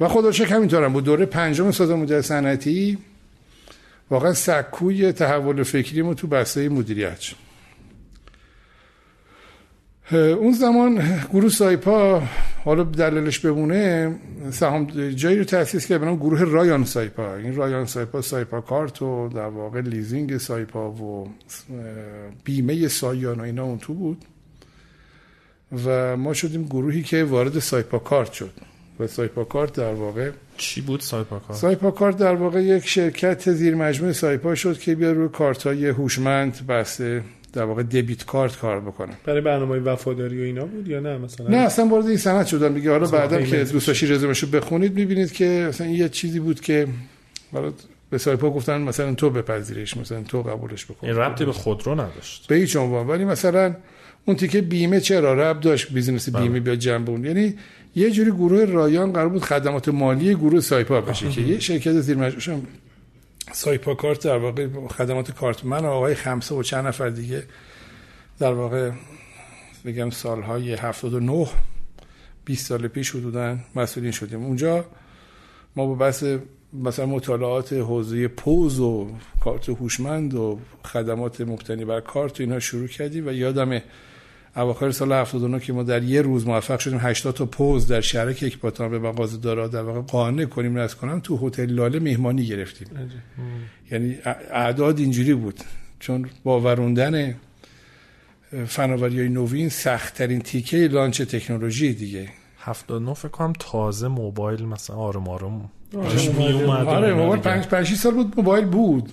و 0.00 0.08
خدا 0.08 0.32
شکر 0.32 0.54
همینطورم 0.54 0.92
بود. 0.92 1.04
دوره 1.04 1.26
پنجم 1.26 1.70
سازمان 1.70 1.98
مدیر 1.98 2.20
صنعتی 2.20 2.98
واقعا 4.10 4.32
سکوی 4.32 5.12
تحول 5.12 5.62
فکری 5.62 6.02
ما 6.02 6.14
تو 6.14 6.26
بسته 6.26 6.68
مدیریت 6.68 7.18
اون 10.12 10.52
زمان 10.52 11.20
گروه 11.32 11.48
سایپا 11.48 12.22
حالا 12.64 12.82
دلیلش 12.82 13.38
بمونه 13.38 14.14
سهام 14.50 14.84
جایی 15.10 15.38
رو 15.38 15.44
تأسیس 15.44 15.86
کرد 15.86 16.00
به 16.00 16.16
گروه 16.16 16.42
رایان 16.42 16.84
سایپا. 16.84 17.34
این 17.36 17.56
رایان 17.56 17.86
سایپا 17.86 18.22
سایپا 18.22 18.60
کارت 18.60 19.02
و 19.02 19.28
در 19.28 19.46
واقع 19.46 19.80
لیزینگ 19.80 20.36
سایپا 20.36 20.90
و 20.90 21.28
بیمه 22.44 22.88
سایان 22.88 23.40
و 23.40 23.42
اینا 23.42 23.64
اون 23.64 23.78
تو 23.78 23.94
بود. 23.94 24.24
و 25.84 26.16
ما 26.16 26.34
شدیم 26.34 26.64
گروهی 26.64 27.02
که 27.02 27.24
وارد 27.24 27.58
سایپا 27.58 27.98
کارت 27.98 28.32
شد. 28.32 28.71
و 29.00 29.06
سایپا 29.06 29.66
در 29.66 29.94
واقع 29.94 30.30
چی 30.56 30.80
بود 30.80 31.00
سایپا 31.00 31.38
کارت؟ 31.38 31.58
سایپا 31.58 32.10
در 32.10 32.34
واقع 32.34 32.62
یک 32.62 32.86
شرکت 32.86 33.52
زیر 33.52 33.74
مجموعه 33.74 34.12
سایپا 34.12 34.54
شد 34.54 34.78
که 34.78 34.94
بیا 34.94 35.12
روی 35.12 35.28
کارت 35.28 35.66
های 35.66 35.86
هوشمند 35.86 36.66
بسته 36.66 37.22
در 37.52 37.64
واقع 37.64 37.82
دبیت 37.82 38.24
کارت 38.24 38.56
کار 38.56 38.80
بکنه. 38.80 39.12
برای 39.24 39.40
برنامه 39.40 39.78
وفاداری 39.78 40.40
و 40.40 40.44
اینا 40.44 40.64
بود 40.64 40.88
یا 40.88 41.00
نه 41.00 41.18
مثلا؟ 41.18 41.48
نه 41.48 41.56
اصلا 41.56 41.86
وارد 41.86 42.06
این 42.06 42.16
صنعت 42.16 42.46
شدن. 42.46 42.72
میگه 42.72 42.90
حالا 42.90 43.06
بعدا 43.06 43.42
که 43.42 43.64
دوست 43.64 43.86
داشتی 43.86 44.06
رزومشو 44.06 44.46
بخونید 44.46 44.94
می‌بینید 44.94 45.32
که 45.32 45.66
مثلا 45.68 45.86
یه 45.86 46.08
چیزی 46.08 46.40
بود 46.40 46.60
که 46.60 46.86
حالا 47.52 47.72
به 48.10 48.18
سایپا 48.18 48.50
گفتن 48.50 48.80
مثلا 48.80 49.14
تو 49.14 49.30
بپذیرش 49.30 49.96
مثلا 49.96 50.22
تو 50.22 50.42
قبولش 50.42 50.84
بکن. 50.84 51.06
این 51.06 51.16
ربطی 51.16 51.44
به 51.44 51.52
خودرو 51.52 51.94
نداشت. 51.94 52.46
به 52.46 52.54
هیچ 52.54 52.76
عنوان. 52.76 53.06
ولی 53.06 53.24
مثلا 53.24 53.76
اون 54.24 54.36
تیکه 54.36 54.60
بیمه 54.60 55.00
چرا 55.00 55.34
رب 55.34 55.60
داشت؟ 55.60 55.92
بیزینس 55.92 56.28
بیمه 56.28 56.48
بله. 56.48 56.60
بیا 56.60 56.76
جنبون 56.76 57.24
یعنی 57.24 57.54
یه 57.94 58.10
جوری 58.10 58.30
گروه 58.30 58.64
رایان 58.64 59.12
قرار 59.12 59.28
بود 59.28 59.42
خدمات 59.42 59.88
مالی 59.88 60.34
گروه 60.34 60.60
سایپا 60.60 61.00
بشه 61.00 61.30
که 61.30 61.40
یه 61.40 61.60
شرکت 61.60 62.00
زیر 62.00 62.16
مجموعه 62.16 62.62
سایپا 63.52 63.94
کارت 63.94 64.24
در 64.24 64.38
واقع 64.38 64.68
خدمات 64.88 65.30
کارت. 65.30 65.64
من 65.64 65.84
و 65.84 65.86
آقای 65.88 66.14
خمسه 66.14 66.54
و 66.54 66.62
چند 66.62 66.86
نفر 66.86 67.08
دیگه 67.08 67.42
در 68.38 68.52
واقع 68.52 68.90
بگم 69.84 70.10
سالهای 70.10 70.74
79 70.74 71.46
20 72.44 72.66
سال 72.66 72.88
پیش 72.88 73.10
حدودا 73.10 73.58
مسئولین 73.76 74.12
شدیم. 74.12 74.44
اونجا 74.44 74.84
ما 75.76 75.86
با 75.86 75.94
بحث 75.94 76.24
مثلا 76.72 77.06
مطالعات 77.06 77.72
حوزه 77.72 78.28
پوز 78.28 78.80
و 78.80 79.10
کارت 79.40 79.68
هوشمند 79.68 80.34
و 80.34 80.60
خدمات 80.84 81.40
مبتنی 81.40 81.84
بر 81.84 82.00
کارت 82.00 82.40
اینا 82.40 82.58
شروع 82.58 82.88
کردیم 82.88 83.26
و 83.26 83.32
یادمه 83.32 83.82
اواخر 84.56 84.90
سال 84.90 85.12
79 85.12 85.60
که 85.60 85.72
ما 85.72 85.82
در 85.82 86.02
یه 86.02 86.22
روز 86.22 86.46
موفق 86.46 86.78
شدیم 86.78 86.98
80 87.02 87.34
تا 87.34 87.46
پوز 87.46 87.86
در 87.86 88.00
شهرک 88.00 88.44
اکباتان 88.46 88.90
به 88.90 88.98
مغازه 88.98 89.36
دارا 89.36 89.68
در 89.68 89.82
واقع 89.82 90.00
قانع 90.00 90.44
کنیم 90.44 90.76
از 90.76 90.96
کنم 90.96 91.20
تو 91.20 91.46
هتل 91.46 91.66
لاله 91.66 91.98
مهمانی 91.98 92.46
گرفتیم. 92.46 92.88
یعنی 93.90 94.18
اعداد 94.50 94.98
اینجوری 94.98 95.34
بود. 95.34 95.60
چون 96.00 96.30
باوروندن 96.44 97.34
فناوری 98.66 99.18
های 99.18 99.28
نوین 99.28 99.68
سخت 99.68 100.14
ترین 100.14 100.40
تیکه 100.40 100.76
لانچ 100.76 101.22
تکنولوژی 101.22 101.94
دیگه. 101.94 102.28
79 102.58 103.14
فکر 103.14 103.28
کنم 103.28 103.52
تازه 103.58 104.08
موبایل 104.08 104.64
مثلا 104.64 104.96
آروم 104.96 105.28
آروم 105.28 105.70
آره 106.86 107.14
موبایل 107.14 107.42
5 107.42 107.66
5 107.66 107.94
سال 107.94 108.14
بود 108.14 108.32
موبایل 108.36 108.64
بود. 108.64 109.12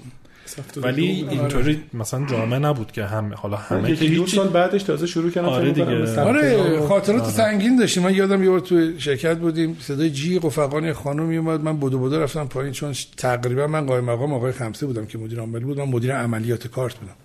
ولی 0.78 1.28
اینطوری 1.30 1.84
مثلا 1.94 2.26
جامعه 2.26 2.60
نبود 2.60 2.92
که 2.92 3.06
هم 3.06 3.34
حالا 3.34 3.58
همه 3.58 3.96
که 3.96 4.10
دو 4.10 4.28
سال 4.28 4.48
بعدش 4.48 4.84
تازه 4.84 5.08
شروع 5.08 5.32
کردن 5.32 5.48
آره 5.48 5.72
دیگه. 5.72 6.22
آره 6.22 6.88
خاطرات 6.88 7.22
آره. 7.22 7.32
سنگین 7.32 7.80
داشتیم. 7.80 8.04
من 8.04 8.14
یادم 8.14 8.44
یه 8.44 8.50
بار 8.50 8.60
تو 8.60 9.00
شرکت 9.00 9.38
بودیم 9.38 9.78
صدای 9.80 10.10
جیغ 10.10 10.46
و 10.46 10.50
فقان 10.50 10.94
خانم 10.94 11.30
اومد. 11.30 11.62
من 11.62 11.78
بودو 11.78 12.00
بودو 12.00 12.20
رفتم 12.20 12.48
پایین 12.48 12.74
چون 12.74 12.94
تقریبا 13.18 13.68
من 13.68 13.86
قائم 13.86 14.04
مقام 14.06 14.34
آقای 14.34 14.52
خمسه 14.52 14.86
بودم 14.86 15.06
که 15.06 15.18
مدیر 15.18 15.40
عامل 15.40 15.60
بود. 15.60 15.80
من 15.80 15.86
مدیر 15.86 16.16
عملیات 16.16 16.68
کارت 16.68 16.96
بودم. 16.96 17.16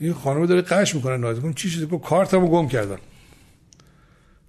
این 0.00 0.12
خانم 0.12 0.46
داره 0.46 0.62
قش 0.62 0.94
می‌کنه 0.94 1.16
نازم 1.16 1.52
چی 1.52 1.70
شده 1.70 1.86
گفت 1.86 2.04
کارتمو 2.04 2.48
گم 2.48 2.68
کردم. 2.68 2.98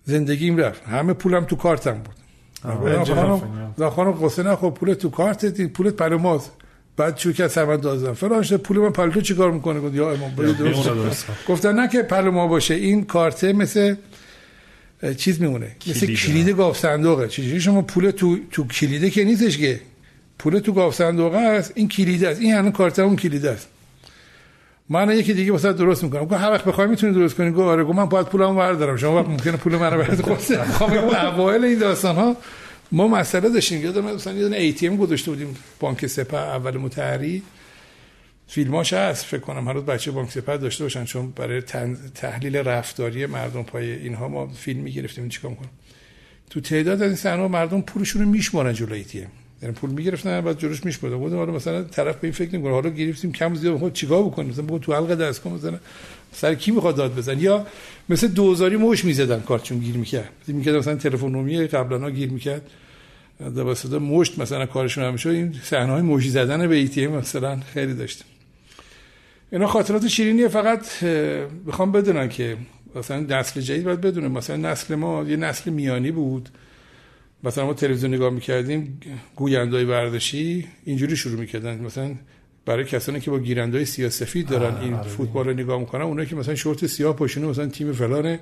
زندگیم 0.04 0.58
رفت. 0.58 0.84
همه 0.84 1.14
پولم 1.14 1.46
تو 1.46 1.56
کارتم 1.56 1.98
بود. 1.98 2.16
خانم 2.64 3.90
خانم 3.90 4.12
قصه 4.12 4.44
نخور. 4.44 4.72
پول 4.72 4.94
تو 4.94 5.10
کارت 5.10 5.62
پولت 5.62 5.96
پلوماز 5.96 6.50
بعد 7.00 7.16
چون 7.16 7.34
که 7.34 7.48
سرمد 7.48 7.82
دازم 7.82 8.14
فلان 8.14 8.42
شده 8.44 8.58
پول 8.58 8.78
من 8.78 8.90
پالتو 8.90 9.22
چیکار 9.22 9.52
می‌کنه؟ 9.52 9.80
گفت 9.80 9.96
یا 9.96 10.12
امام 10.12 10.36
درست. 10.36 11.28
گفتن 11.48 11.76
نه 11.76 11.88
که 11.88 12.02
پلو 12.02 12.48
باشه 12.48 12.74
این 12.74 13.06
کارته 13.06 13.54
مثل 13.54 13.96
چیز 15.18 15.42
میمونه 15.42 15.76
مثل 15.88 16.14
کلید 16.14 16.50
گاف 16.50 16.78
صندوقه. 16.78 17.28
چجوری 17.28 17.62
شما 17.62 17.82
پول 17.82 18.12
تو 18.12 18.38
تو 18.52 18.68
کلیده 18.68 19.10
که 19.10 19.24
نیستش 19.24 19.58
که. 19.58 19.82
پول 20.40 20.60
تو 20.60 20.74
گاف 20.74 20.96
صندوقه 20.96 21.38
است 21.38 21.72
این 21.76 21.88
کلیده 21.88 22.28
است 22.30 22.42
این 22.42 22.54
همون 22.54 22.72
کارت 22.72 23.00
اون 23.00 23.16
کلیده 23.16 23.50
است. 23.50 23.68
من 24.90 25.18
یکی 25.18 25.34
دیگه 25.34 25.52
واسه 25.52 25.74
درست 25.74 26.04
می‌کنم. 26.04 26.26
گفت 26.26 26.34
هر 26.34 26.52
وقت 26.52 26.66
بخوای 26.66 26.88
می‌تونی 26.88 27.14
درست 27.14 27.36
کنی. 27.36 27.52
گفت 27.52 27.60
آره. 27.60 27.84
گفت 27.84 27.98
من 27.98 28.06
باید 28.06 28.26
پولمو 28.26 28.56
بردارم. 28.56 28.98
شما 28.98 29.16
وقت 29.16 29.30
ممکنه 29.30 29.58
پول 29.58 29.76
منو 29.76 29.98
برات 29.98 30.22
خود 30.28 30.58
می‌خوام 30.68 30.92
اوایل 30.94 31.64
این 31.64 31.80
داستان 31.80 32.16
ها 32.16 32.36
ما 32.92 33.08
مسئله 33.08 33.50
داشتیم. 33.50 33.82
یادم 33.84 34.16
مثلا 34.16 34.34
یه 34.34 34.42
دونه 34.42 34.74
ام 34.82 34.98
گذاشته 34.98 35.32
بودیم 35.32 35.56
بانک 35.80 36.08
سپه 36.08 36.38
اول 36.38 36.78
متحری. 36.78 37.44
فیلماش 38.48 38.94
هست 38.94 39.26
فکر 39.26 39.40
کنم 39.40 39.68
هر 39.68 39.74
روز 39.74 39.86
بچه 39.86 40.12
بانک 40.12 40.32
سپه 40.32 40.58
داشته 40.58 40.84
باشن 40.84 41.06
چون 41.06 41.32
برای 41.32 41.62
تحلیل 42.16 42.56
رفتاری 42.58 43.26
مردم 43.26 43.64
پای 43.64 43.92
اینها 43.92 44.28
ما 44.28 44.48
فیلم 44.48 44.80
می‌گرفتیم. 44.80 45.30
چیکار 45.30 45.54
کنیم 45.54 45.72
تو 46.50 46.62
تعداد 46.62 47.02
از 47.02 47.08
این 47.08 47.16
صحنه 47.16 47.48
مردم 47.48 47.82
پولشون 47.82 48.22
رو 48.22 48.30
میشمارن 48.30 48.74
جلوی 48.74 48.98
ایتیه 48.98 49.28
یعنی 49.62 49.76
پول 49.76 49.90
می‌گرفتن 49.90 50.42
بعد 50.42 50.60
جلوش 50.60 50.86
میشمردن 50.86 51.18
بودم 51.18 51.36
حالا 51.36 51.52
مثلا 51.52 51.84
طرف 51.84 52.16
به 52.16 52.24
این 52.24 52.32
فکر 52.34 52.54
نمی‌کنه. 52.54 52.74
حالا 52.74 52.90
گرفتیم 52.90 53.32
کم 53.32 53.56
زیاد 53.56 53.78
خود 53.78 53.94
چیکار 53.94 54.24
بکنیم؟ 54.24 54.50
مثلا 54.50 54.66
بگو 54.66 54.80
تو 54.80 54.94
حلقه 54.94 55.16
دست 55.16 55.42
کن 55.42 55.52
مثلا 55.52 55.80
سر 56.34 56.56
کی 56.56 56.72
می‌خواد 56.72 56.96
داد 56.96 57.16
بزن؟ 57.16 57.40
یا 57.40 57.68
مثل 58.10 58.28
دوزاری 58.28 58.78
موش 58.78 59.06
می‌زدن 59.06 59.40
کارتشون 59.40 59.80
گیر 59.80 59.98
می‌کرد. 59.98 60.30
می‌کرد 60.48 60.76
مثلا 60.76 60.96
تلفن 60.96 61.30
نومی 61.30 61.68
قبلا 61.68 62.10
گیر 62.10 62.32
می‌کرد. 62.32 62.62
واسه 63.40 64.00
مشت 64.00 64.40
مثلا 64.40 64.66
کارشون 64.66 65.04
همیشه 65.04 65.30
این 65.30 65.56
صحنه 65.64 65.92
های 65.92 66.02
موشی 66.02 66.30
زدن 66.30 66.68
به 66.68 66.76
ایتی 66.76 67.08
مثلا 67.08 67.60
خیلی 67.74 67.94
داشتیم. 67.94 68.28
اینا 69.52 69.68
خاطرات 69.68 70.08
شیرینیه. 70.08 70.48
فقط 70.48 71.04
بخوام 71.68 71.92
بدونن 71.92 72.30
که 72.30 72.58
مثلا 72.96 73.20
نسل 73.20 73.62
جدید 73.62 73.84
باید 73.84 74.02
بدونه. 74.02 74.28
مثلا 74.28 74.56
نسل 74.56 74.96
ما 74.96 75.24
یه 75.24 75.36
نسل 75.36 75.72
میانی 75.72 76.12
بود. 76.12 76.50
مثلا 77.44 77.66
ما 77.66 77.74
تلویزیون 77.74 78.14
نگاه 78.14 78.30
می‌کردیم 78.30 79.00
گویندای 79.36 79.84
ورزشی 79.84 80.68
اینجوری 80.86 81.16
شروع 81.16 81.40
می‌کردن. 81.40 81.80
مثلا 81.80 82.16
برای 82.66 82.86
کسانی 82.86 83.20
که 83.20 83.32
با 83.32 83.40
گیرندای 83.40 83.86
سیاه 83.86 84.10
سفید 84.10 84.48
دارن 84.48 84.82
این 84.82 84.94
آره. 84.94 85.10
فوتبال 85.10 85.46
رو 85.46 85.54
نگاه 85.54 85.80
می‌کنن 85.80 86.02
اونایی 86.02 86.30
که 86.30 86.36
مثلا 86.36 86.56
شورت 86.56 86.88
سیاه 86.88 87.16
پوشونه 87.16 87.48
مثلا 87.48 87.68
تیم 87.68 87.94
فلانه 87.94 88.40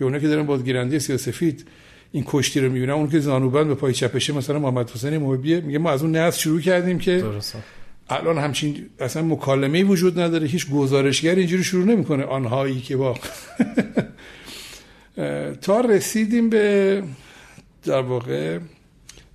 یا 0.00 0.06
اونایی 0.06 0.22
که 0.22 0.28
دارن 0.28 0.46
با 0.46 0.58
گیرنده 0.58 0.98
سیاه 0.98 1.18
سفید 1.18 1.66
این 2.12 2.24
کشتی 2.26 2.60
رو 2.60 2.72
می‌بینن 2.72 2.92
اون 2.92 3.08
که 3.08 3.20
زانوبند 3.20 3.66
به 3.66 3.74
پای 3.74 3.92
چپشه 3.92 4.32
مثلا 4.32 4.58
محمد 4.58 4.90
حسین 4.90 5.18
محبی 5.18 5.60
میگه 5.60 5.78
ما 5.78 5.90
از 5.90 6.02
اون 6.02 6.16
نسل 6.16 6.40
شروع 6.40 6.60
کردیم 6.60 6.98
که 6.98 7.18
درسته. 7.18 7.58
الان 8.08 8.38
همچین 8.38 8.86
اصلا 9.00 9.22
مکالمه 9.22 9.84
وجود 9.84 10.20
نداره 10.20 10.46
هیچ 10.46 10.70
گزارشگر 10.70 11.34
اینجوری 11.34 11.64
شروع 11.64 11.84
نمی‌کنه. 11.84 12.24
آنهایی 12.24 12.80
که 12.80 12.96
با 12.96 13.14
تا 15.62 15.80
رسیدیم 15.80 16.50
به 16.50 17.02
در 17.84 18.00
واقع 18.00 18.58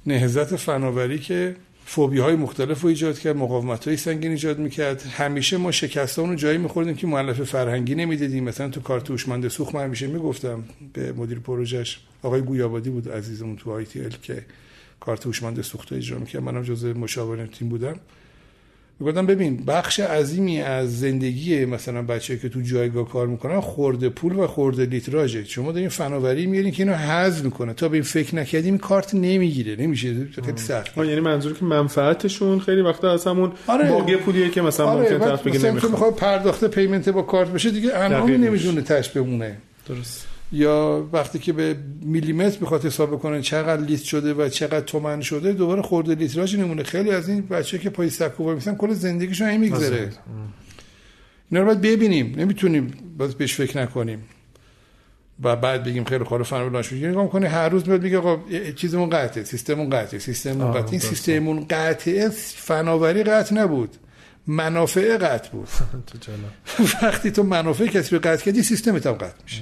نهزت 0.05 0.55
فناوری 0.55 1.19
که 1.19 1.55
فوبی 1.85 2.19
های 2.19 2.35
مختلف 2.35 2.81
رو 2.81 2.89
ایجاد 2.89 3.19
کرد 3.19 3.37
مقاومت 3.37 3.87
های 3.87 3.97
سنگین 3.97 4.31
ایجاد 4.31 4.59
می‌کرد. 4.59 5.01
همیشه 5.01 5.57
ما 5.57 5.71
شکستان 5.71 6.29
رو 6.29 6.35
جایی 6.35 6.57
میخوردیم 6.57 6.95
که 6.95 7.07
معلف 7.07 7.41
فرهنگی 7.41 7.95
نمی‌دادیم 7.95 8.43
مثلا 8.43 8.69
تو 8.69 8.81
کارت 8.81 9.09
هوشمند 9.09 9.47
سوخت 9.47 9.75
من 9.75 9.83
همیشه 9.83 10.07
می‌گفتم 10.07 10.63
به 10.93 11.11
مدیر 11.11 11.39
پروژش 11.39 11.99
آقای 12.23 12.41
گویابادی 12.41 12.89
بود 12.89 13.09
عزیزمون 13.11 13.55
تو 13.55 13.71
آی 13.71 13.85
تی 13.85 14.01
ال 14.01 14.15
که 14.21 14.45
کارت 14.99 15.25
هوشمند 15.25 15.61
سوخت 15.61 15.93
اجرا 15.93 16.19
می‌کرد. 16.19 16.41
منم 16.41 16.63
جزء 16.63 16.93
مشاورین 16.93 17.47
تیم 17.47 17.69
بودم. 17.69 17.99
می‌گفتم 18.99 19.25
ببین 19.25 19.57
بخش 19.65 19.99
عظیمی 19.99 20.61
از 20.61 20.99
زندگی 20.99 21.65
مثلا 21.65 22.01
بچه 22.01 22.37
که 22.37 22.49
تو 22.49 22.61
جایگاه 22.61 23.09
کار 23.09 23.27
می‌کنن 23.27 23.59
خورده 23.59 24.09
پول 24.09 24.35
و 24.35 24.47
خورده 24.47 24.85
لیتراژه. 24.85 25.43
شما 25.43 25.71
دارین 25.71 25.89
فناوری 25.89 26.45
میارین 26.45 26.71
که 26.71 26.83
اینو 26.83 26.95
حذف 26.95 27.43
می‌کنه. 27.43 27.73
تا 27.73 27.87
به 27.87 27.93
این 27.93 28.03
فکر 28.03 28.35
نکردیم 28.35 28.77
کارت 28.77 29.15
نمی‌گیره 29.15 29.75
نمیشه. 29.75 30.15
خیلی 30.45 30.57
سخت. 30.57 30.97
یعنی 30.97 31.19
منظور 31.19 31.53
که 31.53 31.65
منفعتشون 31.65 32.59
خیلی 32.59 32.81
وقتا 32.81 33.11
از 33.11 33.27
همون 33.27 33.51
آره. 33.67 33.89
باقی 33.89 34.15
پولیه 34.15 34.49
که 34.49 34.61
مثلا 34.61 34.85
آره. 34.85 35.13
ممکن 35.13 35.25
طرف 35.25 35.47
بگه 35.47 35.59
نمی‌خواد. 35.59 36.15
پرداخته 36.15 36.67
پیمنت 36.67 37.09
با 37.09 37.21
کارت 37.21 37.49
بشه 37.49 37.69
دیگه 37.69 37.95
انعامی 37.95 38.37
نمی‌دونه 38.37 38.81
تاش 38.81 39.09
بمونه. 39.09 39.57
درست. 39.87 40.28
یا 40.51 41.09
وقتی 41.13 41.39
که 41.39 41.53
به 41.53 41.75
میلیمتر 42.01 42.57
می‌خواد 42.61 42.85
حساب 42.85 43.11
بکنه 43.11 43.41
چقدر 43.41 43.81
لیتر 43.81 44.05
شده 44.05 44.33
و 44.33 44.49
چقدر 44.49 44.81
تومن 44.81 45.21
شده 45.21 45.53
دوباره 45.53 45.81
خورده 45.81 46.15
لیتراژ 46.15 46.55
نمونه. 46.55 46.83
خیلی 46.83 47.11
از 47.11 47.29
این 47.29 47.41
بچه 47.41 47.79
که 47.79 47.89
پای 47.89 48.09
سکو 48.09 48.53
میسن 48.53 48.75
کل 48.75 48.93
زندگیشون 48.93 49.47
همین 49.47 49.59
میگذره. 49.59 50.09
اینا 51.51 51.61
رو 51.61 51.65
باید 51.65 51.81
ببینیم. 51.81 52.35
نمی‌تونیم 52.37 52.93
باز 53.17 53.35
بهش 53.35 53.55
فکر 53.55 53.81
نکنیم. 53.81 54.23
و 55.43 55.55
بعد 55.55 55.83
بگیم 55.83 56.03
خیلی 56.03 56.23
خاله 56.23 56.43
فن 56.43 56.81
شد 56.81 56.95
نگاه 56.95 57.29
کنه 57.29 57.49
هر 57.49 57.69
روز 57.69 57.87
میاد 57.87 58.03
میگه 58.03 58.17
آقا 58.17 58.39
چیزمون 58.75 59.09
قطعه 59.09 59.43
سیستممون 59.43 59.89
قطعه 59.89 60.19
سیستممون 60.19 60.71
قطعه. 60.71 60.91
این 60.91 60.99
سیستممون 60.99 61.65
قطعه 61.69 62.29
فناوری 62.55 63.23
قطع 63.23 63.55
نبود. 63.55 63.89
منافع 64.47 65.17
قطع 65.17 65.49
بود. 65.49 65.67
وقتی 67.03 67.31
تو 67.31 67.43
منافع 67.43 67.85
کسی 67.85 68.15
رو 68.15 68.21
قطع 68.21 68.45
کردی 68.45 68.63
سیستمت 68.63 69.07
هم 69.07 69.13
قطع 69.13 69.43
میشه. 69.43 69.61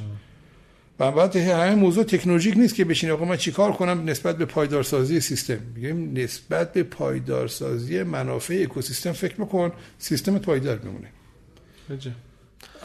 بعد 0.98 1.36
همه 1.36 1.76
موضوع 1.76 2.04
تکنولوژیک 2.04 2.58
نیست 2.58 2.76
که 2.76 2.86
بشین 2.86 3.10
آقا 3.12 3.26
من 3.26 3.38
چیکار 3.38 3.72
کنم 3.72 4.10
نسبت 4.10 4.38
به 4.38 4.46
پایدارسازی 4.46 5.20
سیستم؟ 5.20 5.60
میگیم 5.76 6.14
نسبت 6.14 6.74
به 6.74 6.84
پایدارسازی 6.84 8.04
منافع 8.04 8.60
اکوسیستم 8.64 9.12
فکر 9.12 9.36
بکن 9.36 9.72
سیستم 9.98 10.38
پایدار 10.38 10.80
میمونه. 10.80 11.08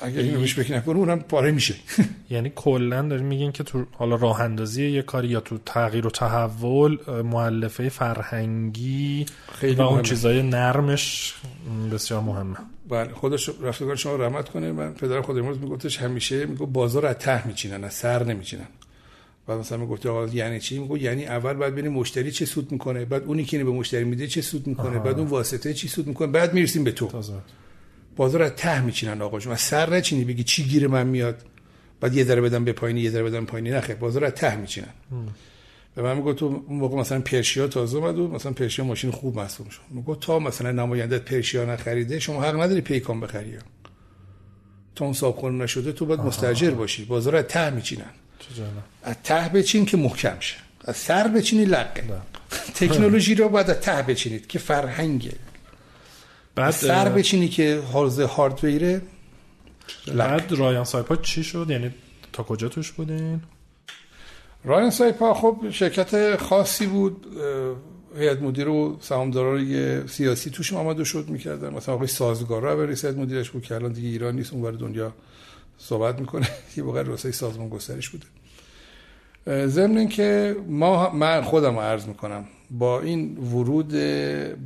اگر 0.02 0.20
اینو 0.20 0.40
بهش 0.40 0.54
فکر 0.54 0.76
نکنه 0.76 0.96
اونم 0.96 1.20
پاره 1.20 1.50
میشه. 1.50 1.74
یعنی 2.30 2.52
کلا 2.56 3.02
داریم 3.02 3.26
میگین 3.26 3.52
که 3.52 3.64
تو 3.64 3.84
حالا 3.92 4.16
راه 4.16 4.40
اندازی 4.40 4.90
یه 4.90 5.02
کاری 5.02 5.28
یا 5.28 5.40
تو 5.40 5.58
تغییر 5.66 6.06
و 6.06 6.10
تحول 6.10 6.98
مؤلفه 7.22 7.88
فرهنگی 7.88 9.26
خیلی 9.52 9.74
و 9.74 9.82
اون 9.82 10.02
چیزای 10.02 10.42
نرمش 10.42 11.34
بسیار 11.92 12.20
مهمه. 12.20 12.56
بله 12.88 13.12
خودش 13.12 13.50
رفتگار 13.62 13.96
شما 13.96 14.16
رحمت 14.16 14.48
کنه. 14.48 14.72
من 14.72 14.92
پدر 14.94 15.20
خود 15.20 15.38
امروز 15.38 15.58
میگفتش 15.58 15.98
همیشه 15.98 16.46
میگه 16.46 16.66
بازار 16.66 17.06
از 17.06 17.16
ته 17.16 17.46
میچینن 17.46 17.84
از 17.84 17.94
سر 17.94 18.24
نمیچینن. 18.24 18.66
بعد 19.46 19.58
مثلا 19.58 19.78
می‌گفت 19.78 20.06
آقا 20.06 20.26
یعنی 20.26 20.60
چی؟ 20.60 20.78
میگه 20.78 21.02
یعنی 21.02 21.26
اول 21.26 21.52
باید 21.52 21.72
ببینیم 21.72 21.92
مشتری 21.92 22.30
چه 22.30 22.44
سود 22.44 22.72
می‌کنه 22.72 23.04
بعد 23.04 23.22
اونی 23.24 23.44
که 23.44 23.64
به 23.64 23.70
مشتری 23.70 24.04
میده 24.04 24.26
چه 24.26 24.40
سود 24.40 24.66
می‌کنه 24.66 24.98
بعد 24.98 25.18
اون 25.18 25.28
واسطه 25.28 25.74
چی 25.74 25.88
سود 25.88 26.06
می‌کنه 26.06 26.26
بعد 26.26 26.54
می‌رسیم 26.54 26.84
به 26.84 26.92
تو. 26.92 27.06
تازه. 27.06 27.32
بازار 28.16 28.42
از 28.42 28.52
ته 28.56 28.80
میچینن 28.80 29.22
آقا 29.22 29.40
جون 29.40 29.52
از 29.52 29.60
سر 29.60 29.90
نچینی 29.90 30.24
بگی 30.24 30.44
چی 30.44 30.64
گیر 30.64 30.88
من 30.88 31.06
میاد. 31.06 31.42
بعد 32.00 32.14
یه 32.14 32.24
ذره 32.24 32.40
بدم 32.40 32.64
به 32.64 32.72
پایینی 32.72 33.00
یه 33.00 33.10
ذره 33.10 33.22
بدم 33.22 33.44
پایینی 33.44 33.70
نخه 33.70 33.94
بازار 33.94 34.24
از 34.24 34.32
ته 34.32 34.56
میچینن. 34.56 34.88
به 35.94 36.02
من 36.02 36.16
میگه 36.16 36.32
تو 36.32 36.64
اون 36.68 36.78
موقع 36.78 36.96
مثلا 36.96 37.20
پرشیا 37.20 37.66
تازه 37.66 37.98
اومد 37.98 38.18
و 38.18 38.28
مثلا 38.28 38.52
پرشیا 38.52 38.84
ماشین 38.84 39.10
خوب 39.10 39.36
محسوب 39.36 39.70
شد 39.70 39.80
میگه 39.90 40.16
تا 40.20 40.38
مثلا 40.38 40.72
نماینده 40.72 41.18
پرشیا 41.18 41.64
نخریده 41.64 42.18
شما 42.18 42.42
حق 42.42 42.60
نداری 42.60 42.80
پیکان 42.80 43.20
بخری. 43.20 43.58
تا 44.94 45.04
اون 45.04 45.14
صاحب 45.14 45.44
نشده 45.44 45.92
تو 45.92 46.06
باید 46.06 46.20
مستاجر 46.20 46.70
باشی. 46.70 47.04
بازار 47.04 47.36
از 47.36 47.44
ته 47.44 47.70
میچینن. 47.70 48.10
از 49.02 49.16
ته 49.24 49.48
بچین 49.48 49.84
که 49.84 49.96
محکم 49.96 50.36
شه. 50.40 50.56
از 50.84 50.96
سر 50.96 51.28
بچینی 51.28 51.64
لقه 51.64 52.04
تکنولوژی 52.80 53.34
رو 53.34 53.48
باید 53.48 53.70
از 53.70 53.80
ته 53.80 54.02
بچینید 54.02 54.46
که 54.46 54.58
فرهنگه. 54.58 55.32
بعد 56.54 56.70
سر 56.70 57.08
بچینی 57.08 57.48
که 57.48 57.82
حوزه 57.92 58.26
هاردویره؟ 58.26 59.02
بعد 60.16 60.52
رایان 60.52 60.84
سایپا 60.84 61.16
چی 61.16 61.44
شد؟ 61.44 61.66
یعنی 61.68 61.94
تا 62.32 62.42
کجا 62.42 62.68
توش 62.68 62.92
بودین؟ 62.92 63.42
رایان 64.64 64.90
سایپا 64.90 65.34
خب 65.34 65.70
شرکت 65.70 66.36
خاصی 66.36 66.86
بود 66.86 67.26
هیئت 68.16 68.42
مدیر 68.42 68.68
و 68.68 68.98
سهامدارای 69.00 70.06
سیاسی 70.08 70.50
توش 70.50 70.72
آماده 70.72 71.04
شد 71.04 71.28
می‌کردن. 71.28 71.74
مثلا 71.74 71.94
آقای 71.94 72.06
سازگار 72.06 72.62
رو 72.62 72.86
رئیس 72.86 73.04
مدیرش 73.04 73.50
بود 73.50 73.62
که 73.62 73.74
الان 73.74 73.92
دیگه 73.92 74.08
ایران 74.08 74.36
نیست 74.36 74.52
اونور 74.52 74.72
دنیا 74.72 75.12
صحبت 75.78 76.20
می‌کنه. 76.20 76.48
یه 76.76 76.82
موقع 76.82 77.02
رؤسای 77.02 77.32
سازمان 77.32 77.68
گسترش 77.68 78.08
بوده. 78.08 78.26
ضمن 79.46 80.08
که 80.08 80.56
ما 80.68 81.10
من 81.10 81.42
خودم 81.42 81.78
عرض 81.78 82.06
می‌کنم. 82.06 82.44
با 82.70 83.00
این 83.00 83.38
ورود 83.38 83.88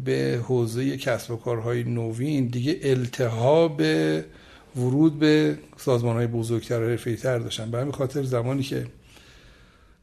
به 0.04 0.40
حوزه 0.44 0.96
کسب 0.96 1.30
و 1.30 1.36
کارهای 1.36 1.84
نوین 1.84 2.46
دیگه 2.46 2.78
التهاب 2.82 3.82
ورود 4.76 5.18
به 5.18 5.58
سازمان 5.76 6.16
های 6.16 6.26
بزرگتر 6.26 6.82
و 6.82 6.96
تر 6.96 7.38
داشتن 7.38 7.70
به 7.70 7.78
همین 7.78 7.92
خاطر 7.92 8.22
زمانی 8.22 8.62
که 8.62 8.86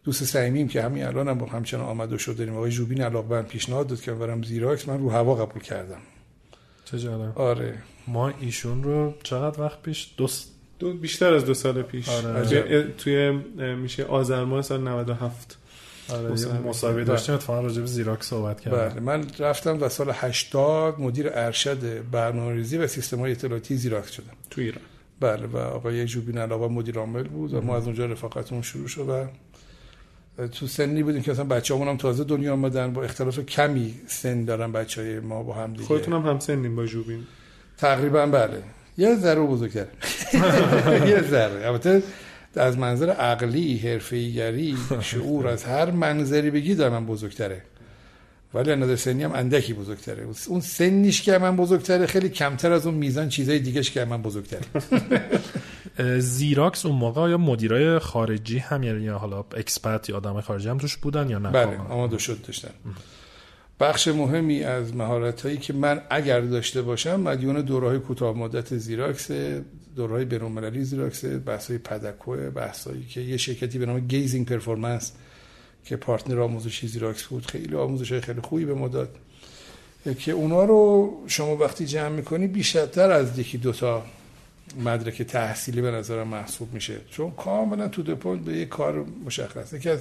دوست 0.04 0.24
سعیمیم 0.24 0.68
که 0.68 0.82
همین 0.82 1.04
الان 1.04 1.28
هم 1.28 1.38
با 1.38 1.46
همچنان 1.46 1.86
آمد 1.86 2.14
و 2.14 2.18
شد 2.18 2.38
داریم. 2.38 2.56
آقای 2.56 2.72
جوبین 2.72 3.02
علاقه 3.02 3.42
پیشنهاد 3.42 3.88
داد 3.88 4.02
که 4.02 4.12
برم 4.12 4.44
زیراکس 4.44 4.88
من 4.88 5.00
رو 5.00 5.10
هوا 5.10 5.36
قبول 5.36 5.62
کردم. 5.62 6.02
چه 6.86 7.10
آره. 7.36 7.78
ما 8.08 8.30
ایشون 8.30 8.84
رو 8.84 9.14
چقدر 9.24 9.62
وقت 9.62 9.82
پیش 9.82 10.14
دوست 10.18 10.53
دو 10.84 10.94
بیشتر 10.94 11.34
از 11.34 11.46
دو 11.46 11.54
سال 11.54 11.82
پیش. 11.82 12.10
آره. 12.10 12.88
توی 12.98 13.32
میشه 13.76 14.06
آذر 14.06 14.44
ماه 14.44 14.62
سال 14.62 14.82
97 14.82 15.58
آره 16.10 16.60
مصاحبه 16.66 17.04
داشتیم 17.04 17.36
اتفاقا 17.36 17.62
راجع 17.62 17.82
به 17.82 17.88
زیراک 17.88 18.24
صحبت 18.24 18.62
کردم 18.62 18.90
بله 18.90 19.00
من 19.00 19.26
رفتم 19.40 19.78
در 19.78 19.90
سال 19.90 20.12
80 20.14 21.00
مدیر 21.00 21.30
ارشد 21.34 22.10
برنامه‌ریزی 22.12 22.78
و 22.78 22.88
سیستم‌های 22.88 23.32
اطلاعاتی 23.32 23.76
زیراک 23.76 24.08
شدم. 24.08 24.34
تو 24.50 24.62
ایران. 24.62 24.82
بله 25.20 25.48
و 25.48 25.58
آقای 25.58 26.06
جوبین 26.06 26.38
علاوه 26.38 26.74
مدیر 26.74 27.00
عامل 27.00 27.24
بود 27.24 27.54
و 27.54 27.62
ما 27.62 27.78
از 27.78 27.86
اونجا 27.86 28.06
رفاقتمون 28.06 28.62
شروع 28.62 28.88
شد 28.88 29.10
و 29.10 29.26
تو 30.48 30.68
سنی 30.68 31.04
بودیم 31.04 31.22
که 31.22 31.32
اصلا 31.32 31.46
بچه‌مون 31.46 31.88
هم 31.88 31.98
تازه 31.98 32.24
دنیا 32.24 32.54
آمدن. 32.54 32.94
با 32.94 33.04
اختلاف 33.04 33.40
کمی 33.40 33.96
سن 34.08 34.46
دارن 34.46 34.72
بچهای 34.72 35.20
ما 35.20 35.44
با 35.44 35.54
هم 35.54 35.74
دیگه. 35.74 35.86
خودتون 35.86 36.14
هم 36.14 36.30
هم 36.30 36.40
سنین 36.40 36.76
با 36.76 36.86
جوبین. 36.86 37.24
تقریبا 37.78 38.26
بله. 38.26 38.64
یه 38.98 39.16
ذره 39.16 39.42
بزرگتر. 39.42 39.86
یه 41.10 41.22
ذره. 41.22 41.68
البته 41.68 42.04
از 42.56 42.78
منظر 42.78 43.10
عقلی 43.10 43.78
حرفه‌ایگری 43.78 44.78
شعور 45.02 45.48
از 45.48 45.64
هر 45.64 45.92
منظری 45.92 46.52
بگی 46.52 46.76
در 46.76 46.90
من 46.90 47.06
بزرگتره. 47.06 47.62
ولی 48.54 48.72
از 48.72 48.80
نظر 48.80 48.96
سنی 48.96 49.24
هم 49.24 49.32
اندکی 49.32 49.74
بزرگتره. 49.74 50.28
اون 50.48 50.62
سنیش 50.62 51.22
که 51.22 51.38
من 51.38 51.56
بزرگتره 51.56 52.06
خیلی 52.06 52.30
کمتر 52.30 52.72
از 52.72 52.86
اون 52.86 52.96
میزان 52.96 53.30
چیزای 53.30 53.60
دیگهش 53.60 53.92
که 53.92 54.06
من 54.06 54.22
بزرگتره. 54.22 54.62
زیراکس 56.20 56.86
اون 56.86 56.96
موقع 56.96 57.30
یا 57.30 57.38
مدیرای 57.38 58.00
خارجی 58.00 58.58
هم 58.58 58.84
یعنی 58.84 59.08
حالا 59.08 59.46
اکسپرت 59.58 60.10
یا 60.10 60.18
آدم 60.18 60.42
خارجی 60.42 60.70
هم 60.70 60.78
توش 60.78 60.98
بودن 60.98 61.30
یا 61.30 61.40
نه؟ 61.40 61.50
بله 61.50 61.78
آماده 61.78 62.18
شد 62.18 62.42
داشتن. 62.42 62.70
بخش 63.84 64.08
مهمی 64.08 64.64
از 64.64 64.96
مهارت 64.96 65.42
هایی 65.42 65.58
که 65.58 65.74
من 65.74 66.02
اگر 66.10 66.42
داشته 66.42 66.82
باشم 66.82 67.20
مدیون 67.20 67.62
دورهای 67.62 68.00
کوتاه 68.00 68.38
مدت 68.38 68.78
زیراکس 68.78 69.32
دورهای 69.96 70.26
بین‌المللی 70.26 70.84
زیراکس 70.84 71.26
بحث 71.26 71.68
های 71.68 71.78
پدکو 71.78 72.36
بحث 72.36 72.88
هایی 72.88 73.06
که 73.06 73.22
یه 73.22 73.38
شرکتی 73.38 73.80
به 73.80 73.86
نام 73.86 74.00
Gazing 74.00 74.46
Performance 74.46 75.12
که 75.86 75.96
partner 75.96 76.42
آموزشی 76.42 76.88
زیراکس 76.88 77.24
بود 77.24 77.46
خیلی 77.46 77.76
آموزش 77.76 78.12
های 78.12 78.22
خیلی 78.22 78.42
خوبی 78.42 78.66
به 78.66 78.74
مدت 78.74 79.08
که 80.20 80.32
اونا 80.32 80.64
رو 80.66 81.14
شما 81.28 81.58
وقتی 81.58 81.86
جمع 81.86 82.10
می‌کنی 82.10 82.48
بیشتر 82.48 83.12
از 83.12 83.40
یکی 83.40 83.58
دوتا 83.58 84.06
مدرک 84.86 85.22
تحصیلی 85.22 85.82
به 85.82 85.92
نظرم 85.92 86.28
محسوب 86.28 86.74
میشه. 86.74 86.98
چون 87.10 87.32
کاملا 87.32 87.88
to 87.88 88.04
the 88.04 88.18
point 88.18 88.42
به 88.42 88.58
یه 88.58 88.66
کار 88.66 89.06
مشخص. 89.26 89.74
یکی 89.74 89.90
از 89.90 90.00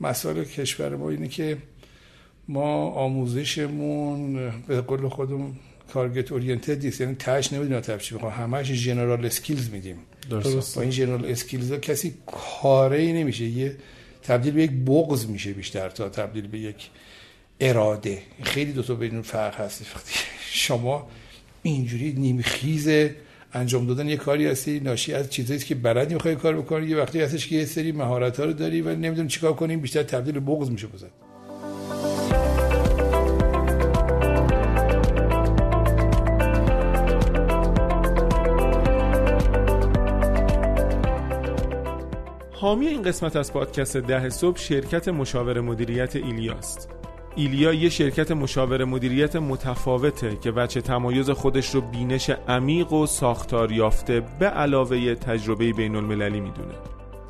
مسائل 0.00 0.44
کشور 0.44 0.96
ما 0.96 1.10
اینه 1.10 1.28
که 1.28 1.56
ما 2.48 2.90
آموزشمون 2.90 4.52
به 4.66 4.80
قول 4.80 5.08
خودمون 5.08 5.52
target 5.88 6.32
oriented 6.32 6.84
نیست 6.84 7.00
یعنی 7.00 7.14
تهش 7.14 7.52
نمی‌دونه 7.52 7.80
تهش 7.80 7.99
چی 7.99 8.14
می‌خوام. 8.14 8.32
همش 8.32 8.70
general 8.70 9.26
skills 9.26 9.70
میدیم. 9.70 9.96
درست. 10.30 10.76
با 10.76 10.82
این 10.82 10.90
general 10.90 11.26
skills 11.26 11.72
ها 11.72 11.78
کسی 11.78 12.14
کاری 12.26 13.06
ای 13.06 13.12
نمیشه. 13.12 13.44
یه 13.44 13.76
تبدیل 14.22 14.52
به 14.52 14.62
یک 14.62 14.70
بغض 14.70 15.26
میشه 15.26 15.52
بیشتر 15.52 15.88
تا 15.88 16.08
تبدیل 16.08 16.46
به 16.46 16.58
یک 16.58 16.90
اراده. 17.60 18.22
خیلی 18.42 18.72
دو 18.72 18.82
تا 18.82 18.94
بین 18.94 19.22
فرق 19.22 19.60
هست. 19.60 19.86
شما 20.50 21.08
اینجوری 21.62 22.12
نیمخیز 22.12 22.88
انجام 23.52 23.86
دادن 23.86 24.08
یه 24.08 24.16
کاری 24.16 24.46
هستی 24.46 24.80
ناشی 24.80 25.14
از 25.14 25.30
چیزایی 25.30 25.60
که 25.60 25.74
بلد 25.74 26.12
می‌خوای 26.12 26.36
کار 26.36 26.56
بکنی 26.56 26.86
یه 26.86 26.96
وقتی 26.96 27.20
هستش 27.20 27.46
که 27.46 27.56
یه 27.56 27.64
سری 27.64 27.92
مهارت 27.92 28.40
ها 28.40 28.44
رو 28.44 28.52
داری 28.52 28.80
و 28.80 28.96
نمی‌دونی 28.96 29.28
چیکار 29.28 29.52
کنیم 29.52 29.80
بیشتر 29.80 30.02
تبدیل 30.02 30.34
به 30.34 30.40
بغض 30.40 30.70
میشه 30.70 30.86
بزن 30.86 31.10
حامی 42.74 42.86
این 42.86 43.02
قسمت 43.02 43.36
از 43.36 43.52
پادکست 43.52 43.96
ده 43.96 44.28
صبح 44.28 44.58
شرکت 44.58 45.08
مشاور 45.08 45.60
مدیریت 45.60 46.16
ایلیاست. 46.16 46.88
ایلیا 47.36 47.72
یه 47.72 47.88
شرکت 47.88 48.30
مشاور 48.30 48.84
مدیریت 48.84 49.36
متفاوته 49.36 50.36
که 50.36 50.50
وچه 50.50 50.80
تمایز 50.80 51.30
خودش 51.30 51.74
رو 51.74 51.80
بینش 51.80 52.30
عمیق 52.30 52.92
و 52.92 53.06
ساختار 53.06 53.72
یافته 53.72 54.22
به 54.38 54.46
علاوه 54.46 55.14
تجربه 55.14 55.72
بین 55.72 55.96
المللی 55.96 56.40
می‌دونه. 56.40 56.74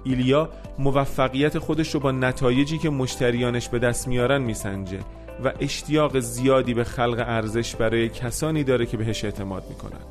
ایلیا 0.05 0.49
موفقیت 0.79 1.59
خودش 1.59 1.95
رو 1.95 2.01
با 2.01 2.13
نتایجی 2.13 2.79
که 2.79 2.91
مشتریانش 2.91 3.69
به 3.69 3.79
دست 3.79 4.09
میارن 4.09 4.43
میسنجه 4.43 4.99
و 5.45 5.53
اشتیاق 5.61 6.19
زیادی 6.19 6.75
به 6.75 6.85
خلق 6.85 7.25
ارزش 7.27 7.77
برای 7.77 8.09
کسانی 8.09 8.65
داره 8.65 8.87
که 8.87 8.97
بهش 8.97 9.25
اعتماد 9.25 9.65
می‌کنن. 9.69 10.05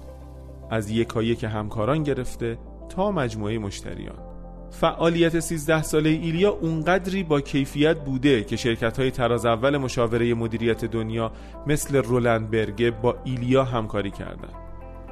از 0.70 0.90
یکایک 0.90 1.44
همکاران 1.44 2.04
گرفته 2.04 2.58
تا 2.90 3.12
مجموعه 3.12 3.58
مشتریان. 3.58 4.33
فعالیت 4.74 5.40
13 5.40 5.84
ساله 5.84 6.10
ایلیا 6.10 6.52
اونقدری 6.52 7.24
با 7.24 7.42
کیفیت 7.42 8.00
بوده 8.00 8.44
که 8.44 8.56
شرکت 8.56 9.00
های 9.00 9.12
تراز 9.12 9.46
اول 9.46 9.78
مشاوره 9.78 10.34
مدیریت 10.34 10.86
دنیا 10.86 11.32
مثل 11.68 11.96
رولند 11.96 12.52
برگه 12.52 12.92
با 12.92 13.16
ایلیا 13.24 13.64
همکاری 13.64 14.12
کردن 14.12 14.50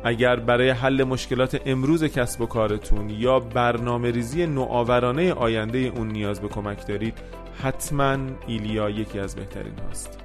اگر 0.04 0.36
برای 0.36 0.70
حل 0.70 1.04
مشکلات 1.04 1.62
امروز 1.66 2.04
کسب 2.04 2.42
و 2.42 2.46
کارتون 2.46 3.10
یا 3.10 3.40
برنامه 3.40 4.12
ریزی 4.12 4.46
نوآورانه 4.46 5.34
آینده 5.34 5.78
اون 5.78 6.08
نیاز 6.08 6.42
به 6.42 6.48
کمک 6.48 6.88
دارید 6.88 7.18
حتما 7.64 8.18
ایلیا 8.48 8.90
یکی 8.90 9.20
از 9.20 9.36
بهترین 9.36 9.74
هاست. 9.88 10.20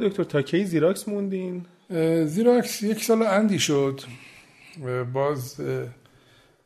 دکتر 0.01 0.23
تا 0.23 0.41
کی 0.41 0.65
زیراکس 0.65 1.07
موندین؟ 1.07 1.65
زیراکس 2.25 2.81
یک 2.81 3.03
سال 3.03 3.23
اندی 3.23 3.59
شد. 3.59 4.01
باز 5.13 5.55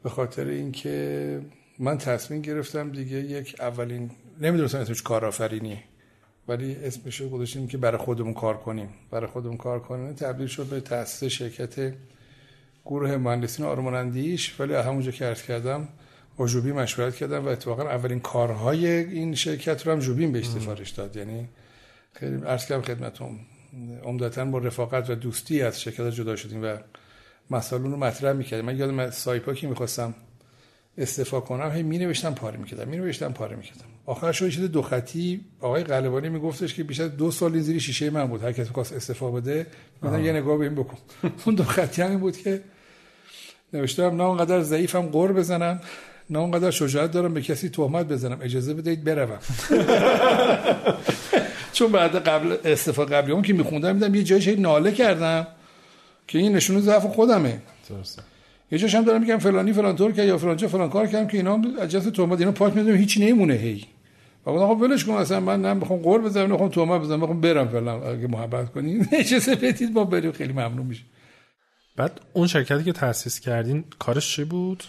به 0.04 0.10
خاطر 0.10 0.48
اینکه 0.48 1.42
من 1.80 1.98
تصمیم 1.98 2.42
گرفتم 2.42 2.92
دیگه 2.92 3.18
یک 3.18 3.56
اولین 3.60 4.12
نمی‌دونستم 4.42 4.78
اسمش 4.78 5.02
کارآفرینی 5.02 5.84
ولی 6.48 6.76
اسمش 6.76 7.22
رو 7.22 7.30
گذاشتیم 7.30 7.68
که 7.68 7.78
برای 7.78 7.98
خودمون 7.98 8.34
کار 8.34 8.58
کنیم. 8.58 8.90
برای 9.12 9.28
خودمون 9.28 9.58
کار 9.58 9.80
کنیم. 9.80 10.14
تبدیل 10.14 10.48
شد 10.48 10.66
به 10.66 10.80
تاسیس 10.80 11.32
شرکت 11.32 11.94
گروه 12.86 13.18
مهندسین 13.18 13.66
آرمانندیش 13.66 14.60
ولی 14.60 14.74
همونجا 14.74 15.12
که 15.12 15.26
عرض 15.26 15.42
کردم 15.42 15.88
با 16.38 16.48
جوبی 16.48 16.72
مشورت 16.72 17.16
کردم 17.16 17.46
و 17.46 17.48
اتفاقا 17.48 17.84
اولین 17.84 18.20
کارهای 18.20 18.88
این 18.88 19.36
شرکت 19.36 19.88
رو 19.88 19.92
هم 19.92 20.00
جوبین 20.00 20.32
به 20.32 20.42
سفارش 20.42 20.90
داد. 20.90 21.16
یعنی 21.16 21.48
خیلی 22.20 22.36
عرض 22.46 22.66
کردم 22.66 22.82
خدمتتون. 22.82 23.40
عمدتا 24.04 24.46
با 24.46 24.58
رفاقت 24.58 25.10
و 25.10 25.16
دوستی 25.16 25.62
از 25.62 25.82
شرکت 25.82 26.10
جدا 26.10 26.36
شدیم 26.36 26.64
و 26.64 26.78
مسائل 27.52 27.82
رو 27.82 27.98
مطرح 27.98 28.34
می‌کردیم. 28.34 28.66
من 28.66 28.78
یادم 28.78 29.10
سایپا 29.10 29.54
که 29.54 29.68
می‌خواستم 29.68 30.16
استفا 30.98 31.40
کنم 31.40 31.72
هی 31.72 31.84
می 31.84 31.98
نوشتم 31.98 32.34
پاره 32.34 32.58
می‌کردم 32.58 32.88
می 32.88 32.98
نوشتم 32.98 33.34
پاره 33.34 33.56
می‌کردم. 33.56 33.86
آخر 34.06 34.32
شد 34.32 34.50
شده 34.50 34.68
دو 34.68 34.82
خطی. 34.82 35.42
آقای 35.60 35.84
قلبانی 35.84 36.30
میگفتش 36.30 36.74
که 36.74 36.84
بیشتر 36.84 37.08
دو 37.08 37.32
سال 37.32 37.54
این 37.54 37.62
زیر 37.62 37.80
شیشه 37.80 38.10
من 38.10 38.26
بود. 38.26 38.44
هر 38.44 38.52
کسی 38.52 38.70
خواست 38.70 38.94
استفا 38.94 39.32
بده 39.32 39.68
من 40.02 40.26
یه 40.26 40.34
نگاه 40.34 40.58
به 40.58 40.64
این 40.64 40.76
بکن. 40.76 40.98
اون 41.46 41.56
دو 41.56 41.64
خطی 41.64 42.02
همین 42.02 42.20
بود 42.20 42.38
که 42.38 42.62
نوشتم 43.74 44.16
نه 44.16 44.24
اونقدر 44.24 44.62
ضعیفم 44.62 45.02
قور 45.02 45.34
بزنم 45.34 45.82
نه 46.30 46.40
اونقدر 46.40 46.72
شجاعت 46.72 47.12
دارم 47.12 47.34
به 47.34 47.42
کسی 47.42 47.70
تهمت 47.70 48.08
بزنم. 48.08 48.40
اجازه 48.42 48.74
بدهید 48.74 49.04
بروم. 49.04 49.40
چون 51.76 51.92
بعد 51.92 52.16
قبل 52.16 52.58
استفا 52.66 53.06
قبلی 53.06 53.32
اون 53.32 53.42
که 53.42 53.54
میخوندم 53.54 53.96
میدم 53.96 54.16
یه 54.16 54.24
جایی 54.24 54.56
ناله 54.56 54.92
کردم 54.92 55.48
که 56.28 56.40
این 56.40 56.56
نشونه 56.56 56.80
ضعف 56.80 57.06
خودمه. 57.06 57.62
درسته. 57.90 58.22
یه 58.72 58.78
جاش 58.78 58.96
هم 58.96 59.04
دارم 59.04 59.22
میگم 59.22 59.38
فلانی 59.38 59.74
فلان 59.74 59.96
طور 59.96 60.12
که 60.12 60.24
یا 60.24 60.38
فلان 60.38 60.58
فلان 60.58 60.90
کار 60.90 61.08
کردم 61.08 61.28
که 61.28 61.38
اینا 61.38 61.62
اجازه 61.82 62.12
تومت 62.12 62.40
اینا 62.40 62.52
پاک 62.52 62.76
می‌دونم 62.76 62.98
هیچ 62.98 63.18
نمونه 63.18 63.54
هی. 63.54 63.86
و 64.46 64.52
خب 64.52 64.82
ولش 64.82 65.06
کن 65.06 65.14
اصلا 65.14 65.40
من 65.40 65.62
نه 65.62 65.74
می‌خوام 65.74 66.00
قور 66.00 66.22
بزنم 66.22 66.48
نمی‌خوام 66.48 66.70
تومت 66.70 67.02
بزنم 67.02 67.20
می‌خوام 67.20 67.42
برم 67.42 67.68
فلان 67.68 68.04
اگه 68.04 68.28
محبت 68.28 68.72
کنین 68.72 69.08
اجازه 69.12 69.56
بدید 69.56 69.92
ما 69.92 70.04
بریم 70.04 70.32
خیلی 70.32 70.54
ممنون 70.54 70.86
میشه. 70.86 71.04
بعد 71.96 72.22
اون 72.34 72.48
شرکتی 72.48 72.84
که 72.84 72.92
تاسیس 72.92 73.40
کردین 73.40 73.84
کارش 74.00 74.36
چی 74.36 74.44
بود؟ 74.44 74.84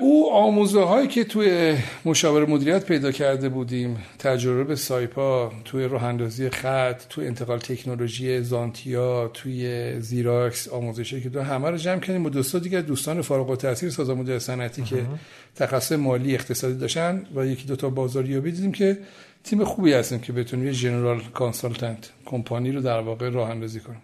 او 0.00 0.32
آموزه 0.32 0.82
هایی 0.82 1.08
که 1.08 1.24
توی 1.24 1.76
مشاور 2.04 2.46
مدیریت 2.46 2.84
پیدا 2.84 3.12
کرده 3.12 3.48
بودیم 3.48 3.98
تجربه 4.18 4.76
سایپا 4.76 5.52
توی 5.64 5.88
راه 5.88 6.04
اندازی 6.04 6.50
خط 6.50 7.02
توی 7.08 7.26
انتقال 7.26 7.58
تکنولوژی 7.58 8.42
زانتیا 8.42 9.28
توی 9.34 10.00
زیراکس 10.00 10.68
آموزشی 10.68 11.20
که 11.20 11.28
دو 11.28 11.42
همه 11.42 11.70
رو 11.70 11.76
جمع 11.76 12.00
کردیم 12.00 12.26
و 12.26 12.30
دوستا 12.30 12.58
دیگه 12.58 12.82
دوستان 12.82 13.22
فارغ 13.22 13.50
التحصیل 13.50 13.88
سازمان 13.88 14.18
مدیر 14.18 14.38
صنعتی 14.38 14.82
که 14.82 15.06
تخصص 15.56 15.92
مالی 15.92 16.34
اقتصادی 16.34 16.78
داشتن 16.78 17.26
و 17.34 17.46
یکی 17.46 17.66
دو 17.66 17.76
تا 17.76 17.90
بازاریابی 17.90 18.52
دیدیم 18.52 18.72
که 18.72 18.98
تیم 19.44 19.64
خوبی 19.64 19.92
هستیم 19.92 20.18
که 20.18 20.32
بتونیم 20.32 20.66
یه 20.66 20.72
جنرال 20.72 21.20
کانسالتنت 21.20 22.10
کمپانی 22.24 22.72
رو 22.72 22.80
در 22.80 23.00
واقع 23.00 23.28
راه 23.28 23.50
اندازی 23.50 23.80
کنیم. 23.80 24.02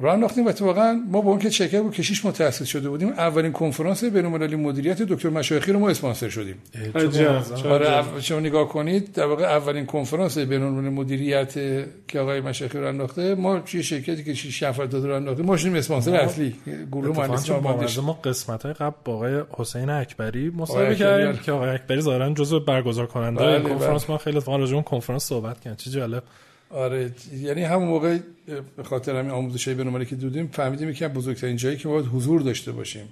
راه 0.00 0.14
انداختیم 0.14 0.46
و 0.46 0.48
اتفاقا 0.48 1.00
ما 1.08 1.20
با 1.20 1.30
اون 1.30 1.38
که 1.38 1.50
چکر 1.50 1.80
بود 1.80 1.92
کشیش 1.92 2.24
متاسس 2.24 2.66
شده 2.66 2.88
بودیم 2.88 3.08
اولین 3.08 3.52
کنفرانس 3.52 4.04
بین‌المللی 4.04 4.56
مدیریت 4.56 5.02
دکتر 5.02 5.28
مشایخی 5.28 5.72
رو 5.72 5.78
ما 5.78 5.90
اسپانسر 5.90 6.28
شدیم. 6.28 6.56
آره 7.64 8.20
شما 8.20 8.40
نگاه 8.40 8.68
کنید 8.68 9.12
در 9.12 9.26
واقع 9.26 9.44
اولین 9.44 9.86
کنفرانس 9.86 10.38
بین‌المللی 10.38 10.88
مدیریت 10.88 11.54
که 12.08 12.20
آقای 12.20 12.40
مشایخی 12.40 12.78
رو 12.78 12.88
انداخته 12.88 13.34
ما 13.34 13.60
چه 13.60 13.82
شرکتی 13.82 14.24
که 14.24 14.34
6 14.34 14.62
نفر 14.62 14.84
داد 14.84 15.06
رو 15.06 15.14
انداختیم 15.14 15.46
ما 15.46 15.56
شدیم 15.56 15.74
اسپانسر 15.74 16.14
اصلی 16.14 16.56
گروه 16.92 17.16
مهندسی 17.16 18.00
ما 18.00 18.12
قسمت 18.12 18.62
های 18.62 18.72
قبل 18.72 18.96
با 19.04 19.14
آقای 19.14 19.42
حسین 19.50 19.90
اکبری 19.90 20.50
مصاحبه 20.50 20.94
کردیم 20.94 21.42
که 21.42 21.52
آقای 21.52 21.70
اکبری 21.70 22.00
ظاهرا 22.00 22.30
جزو 22.30 22.60
برگزار 22.60 23.06
کننده 23.06 23.44
بله. 23.44 23.60
کنفرانس. 23.60 24.04
بله. 24.04 24.10
ما 24.12 24.18
خیلی 24.18 24.36
اتفاقا 24.36 24.58
راجع 24.58 24.80
کنفرانس 24.80 25.24
صحبت 25.24 25.60
کردیم. 25.60 25.76
چه 25.76 25.90
جالب. 25.90 26.22
آره 26.70 27.12
یعنی 27.32 27.62
همون 27.62 27.88
موقع 27.88 28.18
به 28.76 28.82
خاطر 28.82 29.16
همین 29.16 29.30
آموزش 29.30 29.68
های 29.68 29.76
بنومالی 29.76 30.06
که 30.06 30.16
دودیم 30.16 30.46
فهمیدیم 30.46 30.92
که 30.92 31.08
بزرگترین 31.08 31.56
جایی 31.56 31.76
که 31.76 31.88
ما 31.88 31.94
باید 31.94 32.06
حضور 32.06 32.40
داشته 32.40 32.72
باشیم. 32.72 33.08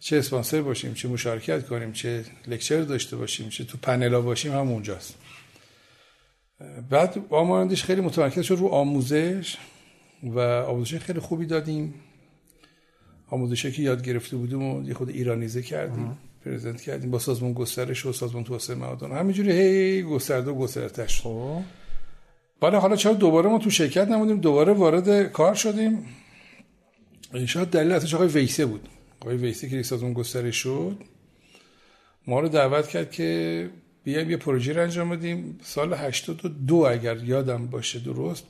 چه 0.00 0.16
اسپانسر 0.16 0.62
باشیم 0.62 0.94
چه 0.94 1.08
مشارکت 1.08 1.66
کنیم 1.66 1.92
چه 1.92 2.24
لکچر 2.46 2.80
داشته 2.80 3.16
باشیم 3.16 3.48
چه 3.48 3.64
تو 3.64 3.78
پنلا 3.82 4.20
باشیم 4.20 4.52
هم 4.52 4.68
اونجاست. 4.68 5.14
بعد 6.90 7.24
آمارندش 7.30 7.84
خیلی 7.84 8.00
متمرکز 8.00 8.44
شد 8.44 8.54
رو 8.54 8.68
آموزش 8.68 9.56
و 10.22 10.38
آموزش 10.40 10.98
خیلی 10.98 11.20
خوبی 11.20 11.46
دادیم. 11.46 11.94
آموزشی 13.30 13.72
که 13.72 13.82
یاد 13.82 14.02
گرفته 14.02 14.36
بودیم 14.36 14.62
و 14.62 14.88
یه 14.88 14.94
خود 14.94 15.08
ایرانیزه 15.08 15.62
کردیم 15.62 16.18
پرزنت 16.44 16.80
کردیم 16.80 17.10
با 17.10 17.18
سازمان 17.18 17.52
گسترش 17.52 18.06
و 18.06 18.12
سازمان 18.12 18.44
توسعه 18.44 18.76
معادن 18.76 19.12
همینجوری 19.12 19.52
هی 19.52 20.02
گسترده 20.02 20.50
و 20.50 20.54
گسترده 20.54 21.08
شد. 21.08 21.83
بعد 22.64 22.74
حالا 22.74 22.96
چرا 22.96 23.12
دوباره 23.12 23.50
ما 23.50 23.58
تو 23.58 23.70
شرکت 23.70 24.08
نمودیم؟ 24.08 24.40
دوباره 24.40 24.72
وارد 24.72 25.32
کار 25.32 25.54
شدیم. 25.54 26.06
شاید 27.46 27.68
دلیل 27.68 27.92
ازش 27.92 28.14
آقای 28.14 28.28
ویسه 28.28 28.66
بود. 28.66 28.88
آقای 29.20 29.36
ویسه 29.36 29.68
که 29.68 29.82
سازمان 29.82 30.12
گسترش 30.12 30.56
شد 30.56 30.96
ما 32.26 32.40
رو 32.40 32.48
دعوت 32.48 32.88
کرد 32.88 33.10
که 33.10 33.70
بیایم 34.04 34.30
یه 34.30 34.36
پروژه 34.36 34.72
رو 34.72 34.82
انجام 34.82 35.10
بدیم. 35.10 35.58
سال 35.62 35.94
82 35.94 36.76
اگر 36.76 37.16
یادم 37.16 37.66
باشه 37.66 37.98
درست 37.98 38.44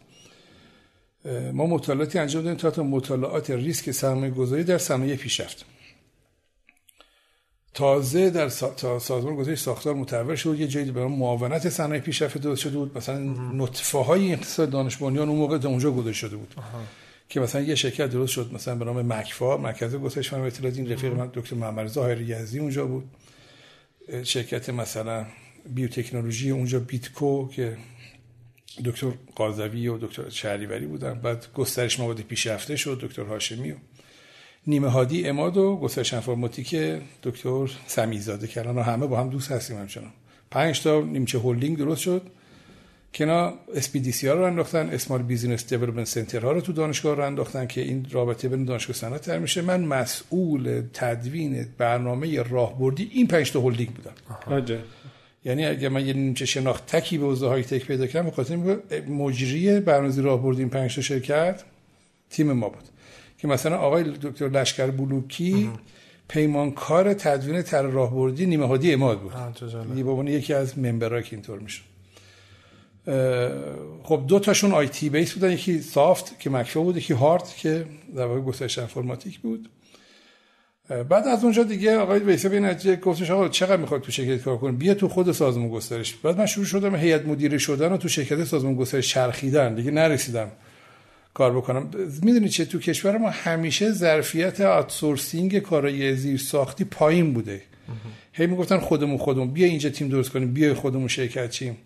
ما 1.53 1.67
مطالعاتی 1.67 2.19
انجام 2.19 2.45
دادیم 2.45 2.71
تا 2.71 2.83
مطالعات 2.83 3.51
ریسک 3.51 3.91
سرمایه 3.91 4.31
گذاری 4.31 4.65
در 4.65 4.79
صنایع 4.79 5.17
پیشرفت. 5.17 5.65
تازه 7.75 8.31
در 8.31 8.49
سا... 8.49 8.99
سازمان 8.99 9.37
گذاری 9.37 9.57
ساختار 9.57 9.95
متحول 9.95 10.35
شد 10.35 10.61
یه 10.61 10.67
جایی 10.67 10.91
به 10.91 11.07
معاونت 11.07 11.69
صنایع 11.69 12.01
پیشرفته 12.01 12.39
درست 12.39 12.61
شده 12.61 12.79
بود. 12.79 12.99
مثلا 12.99 13.19
نطفه 13.53 13.99
های 13.99 14.33
اقتصاد 14.33 14.71
دانش 14.71 14.97
بنیان 14.97 15.29
اون 15.29 15.39
موقع 15.39 15.69
اونجا 15.69 15.91
گذاشته 15.91 16.29
شده 16.29 16.37
بود. 16.37 16.55
که 17.29 17.41
مثلا 17.41 17.61
یه 17.61 17.75
شرکت 17.75 18.11
درست 18.11 18.33
شد 18.33 18.51
مثلا 18.53 18.75
به 18.75 18.85
نام 18.85 19.13
مکفا 19.13 19.57
مرکز 19.57 19.95
گسترش 19.95 20.31
فناوری 20.31 20.49
اطلاعات 20.49 20.79
این 20.79 20.93
رفیق 20.93 21.13
من 21.13 21.31
دکتر 21.35 21.57
محمد 21.57 21.87
ظاهر 21.87 22.21
یزدی 22.21 22.59
اونجا 22.59 22.87
بود. 22.87 23.05
شرکت 24.23 24.71
مثلا 24.71 25.27
بیوتکنولوژی 25.75 26.51
اونجا 26.51 26.79
بیتکو 26.81 27.49
که 27.49 27.77
دکتر 28.85 29.13
قاضوی 29.35 29.89
و 29.89 29.99
دکتر 29.99 30.29
شهریوری 30.29 30.87
بودن. 30.87 31.15
بعد 31.15 31.47
گسترش 31.55 32.01
مواد 32.01 32.21
پیشرفته 32.21 32.77
شد 32.77 32.99
دکتر 33.03 33.23
هاشمی 33.23 33.73
و 33.73 33.75
نیمه 34.67 34.89
هادی 34.89 35.29
اماد 35.29 35.57
و 35.57 35.77
گسترش 35.77 36.15
انفرماتیک 36.15 36.77
دکتر 37.23 37.71
سمیزاده 37.87 38.47
که 38.47 38.61
الان 38.61 38.79
همه 38.79 39.07
با 39.07 39.21
هم 39.21 39.31
دوست 39.31 39.53
هستیم 39.53 39.79
همچنان. 39.79 40.11
پنج 40.51 40.83
تا 40.83 41.01
نیمچه 41.01 41.39
هولدینگ 41.39 41.79
درست 41.79 42.01
شد. 42.01 42.23
که 43.13 43.25
اینا 43.25 43.55
سی 44.13 44.29
ها 44.29 44.35
رو 44.35 44.43
انداختن 44.43 44.89
Small 44.89 45.23
Business 45.23 45.67
Development 45.67 46.07
Center 46.07 46.41
ها 46.41 46.53
رو 46.53 46.61
تو 46.61 46.73
دانشگاه 46.73 47.17
راه 47.17 47.27
انداختن 47.27 47.67
که 47.67 47.81
این 47.81 48.07
رابطه 48.11 48.49
بین 48.49 48.65
دانشگاه 48.65 48.97
صنعت 48.97 49.21
تر 49.21 49.39
میشه. 49.39 49.63
من 49.63 49.81
مسئول 49.85 50.83
تدوین 50.93 51.67
برنامه 51.79 52.43
راهبردی 52.43 53.11
این 53.13 53.27
پنج 53.27 53.53
تا 53.53 53.61
هولدینگ 53.61 53.91
بودم. 53.91 54.13
یعنی 55.45 55.67
اگه 55.67 55.89
من 55.89 56.07
یه 56.07 56.13
نیمچه 56.13 56.47
شناخت 56.47 56.87
tech 56.87 57.12
ی 57.12 57.19
به 57.19 57.27
حوزه 57.27 57.49
های 57.49 57.63
tech 57.63 57.87
پیدا 57.87 58.07
کردم 58.07 58.29
بخاطر 58.29 58.57
مجری 59.09 59.81
برنامه‌ریزی 59.81 60.23
راهبردی 60.23 60.61
این 60.61 60.71
پنج 60.71 60.95
تا 60.95 61.03
شرکت 61.03 61.63
تیم 62.31 62.53
ما 62.53 62.69
بود. 62.69 62.94
که 63.45 63.49
مثلا 63.49 63.77
آقای 63.77 64.05
دکتر 64.05 64.49
لشکر 64.49 64.87
بلوکی 64.87 65.71
پیمانکار 66.29 67.15
تدوین 67.15 67.63
طرح 67.63 67.83
راهبردی 67.83 68.47
نیمه 68.47 68.67
هادی 68.67 68.93
اماد 68.93 69.21
بود. 69.21 69.33
یه 70.29 70.35
یکی 70.35 70.55
از 70.55 70.79
member 70.79 71.15
ها 71.15 71.21
که 71.21 71.37
اینطور 71.37 71.59
میشه. 71.59 71.83
خب 74.03 74.25
دو 74.29 74.39
تاشون 74.39 74.73
IT 74.73 75.09
base 75.09 75.33
بودن. 75.33 75.53
یکی 75.53 75.81
soft 75.81 76.41
که 76.41 76.51
مکفا 76.51 76.81
بود 76.81 76.97
یکی 76.97 77.15
هارد 77.15 77.49
که 77.49 77.87
در 78.17 78.27
واقع 78.27 78.41
گسترش 78.41 78.79
انفرماتیک 78.79 79.39
بود. 79.39 79.71
بعد 80.89 81.29
از 81.29 81.45
اونجا 81.45 81.63
دیگه 81.63 81.97
آقای 81.97 82.19
ویسه 82.19 82.49
به 82.49 82.61
نتیجه 82.61 82.97
گفتش 82.97 83.31
آقا 83.31 83.49
چقدر 83.49 83.77
می‌خواد 83.77 84.01
تو 84.01 84.13
شرکت 84.13 84.43
کار 84.43 84.59
کنی؟ 84.59 84.77
بیا 84.77 84.95
تو 84.95 85.09
خود 85.09 85.33
سازمان 85.33 85.69
گسترش. 85.69 86.15
بعد 86.15 86.39
من 86.39 86.47
شروع 86.47 86.67
شدم 86.67 86.97
هیئت 86.97 87.27
مدیره 87.27 87.59
شدن 87.59 87.93
و 87.93 87.97
تو 87.97 88.09
شرکت 88.09 88.45
سازمان 88.45 88.75
گسترش 88.75 89.09
چرخیدن. 89.09 89.75
دیگه 89.75 89.91
نرسیدم. 89.91 90.51
کار 91.35 91.57
بکنم. 91.57 91.91
می‌دونی 92.23 92.49
چه 92.49 92.65
تو 92.65 92.79
کشور 92.79 93.19
ما 93.19 93.31
همیشه 93.31 93.93
ظرفیت 93.93 94.61
outsourcing 94.61 95.59
کارای 95.59 96.17
زیر 96.17 96.39
ساختی 96.39 96.85
پایین 96.85 97.35
بوده. 97.35 97.63
هی 98.33 98.47
می‌گفتن 98.47 98.79
خودمون 98.79 99.19
خودمون. 99.19 99.51
بیا 99.51 99.67
اینجا 99.67 99.91
تیم 99.91 100.09
درست 100.09 100.31
کنیم 100.31 100.53
بیا 100.53 100.75
خودمون 100.75 101.09
شرکت 101.09 101.51
شیم. 101.51 101.77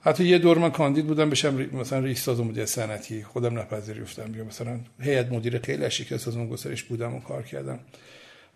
حتی 0.00 0.24
یه 0.24 0.38
دور 0.38 0.58
من 0.58 0.70
کاندید 0.70 1.06
بودم 1.06 1.30
بشم 1.30 1.54
مثلا 1.72 1.98
رئیس 1.98 2.22
سازمان 2.22 2.48
مدیر 2.48 2.66
صنعتی. 2.66 3.22
خودم 3.22 3.58
نپذیرفتم 3.58 4.32
بیا 4.32 4.44
مثلا 4.44 4.80
هیئت 5.00 5.32
مدیره 5.32 5.58
خیلی 5.58 5.90
شرکت 5.90 6.16
سازمان 6.16 6.48
گسترش 6.48 6.82
بودم 6.82 7.14
و 7.14 7.20
کار 7.20 7.42
کردم. 7.42 7.78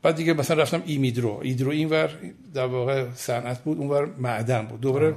بعد 0.03 0.17
دیگه 0.17 0.33
مثلا 0.33 0.63
رفتم 0.63 0.83
ایمیدرو. 0.87 1.41
ایدرو 1.43 1.71
اینور 1.71 2.11
در 2.55 2.67
واقع 2.67 3.05
صنعت 3.15 3.65
بود 3.65 3.79
اونور 3.79 4.09
معدن 4.19 4.67
بود. 4.67 4.81
دوباره 4.81 5.15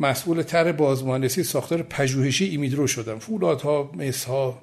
مسئول 0.00 0.42
طرح 0.42 0.72
بازمهندسی 0.72 1.42
ساختار 1.42 1.82
پژوهشی 1.82 2.44
ایمیدرو 2.44 2.86
شدم. 2.86 3.18
فولادها 3.18 3.90
مسها. 3.94 4.62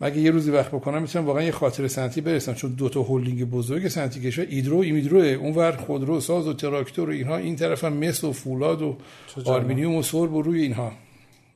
مگه 0.00 0.18
یه 0.18 0.30
روزی 0.30 0.50
وقت 0.50 0.70
بکنم 0.70 1.02
می‌تونم 1.02 1.26
واقعا 1.26 1.42
یه 1.42 1.52
خاطرات 1.52 1.88
صنعتی 1.88 2.20
بنویسم؟ 2.20 2.54
چون 2.54 2.72
دو 2.72 2.88
تا 2.88 3.02
هولدینگ 3.02 3.44
بزرگ 3.44 3.88
صنعتی 3.88 4.20
کشور 4.20 4.46
ایدرو 4.50 4.78
ایمیدرو 4.78 5.18
اونور 5.18 5.72
خودرو 5.72 6.20
ساز 6.20 6.48
و 6.48 6.52
تراکتور 6.52 7.08
و 7.08 7.12
اینها. 7.12 7.36
این 7.36 7.56
طرف 7.56 7.84
هم 7.84 7.92
مس 7.92 8.24
و 8.24 8.32
فولاد 8.32 8.82
و 8.82 8.96
آلومینیوم 9.44 9.94
و 9.94 10.02
سرب 10.02 10.34
و 10.34 10.42
روی 10.42 10.62
اینها. 10.62 10.92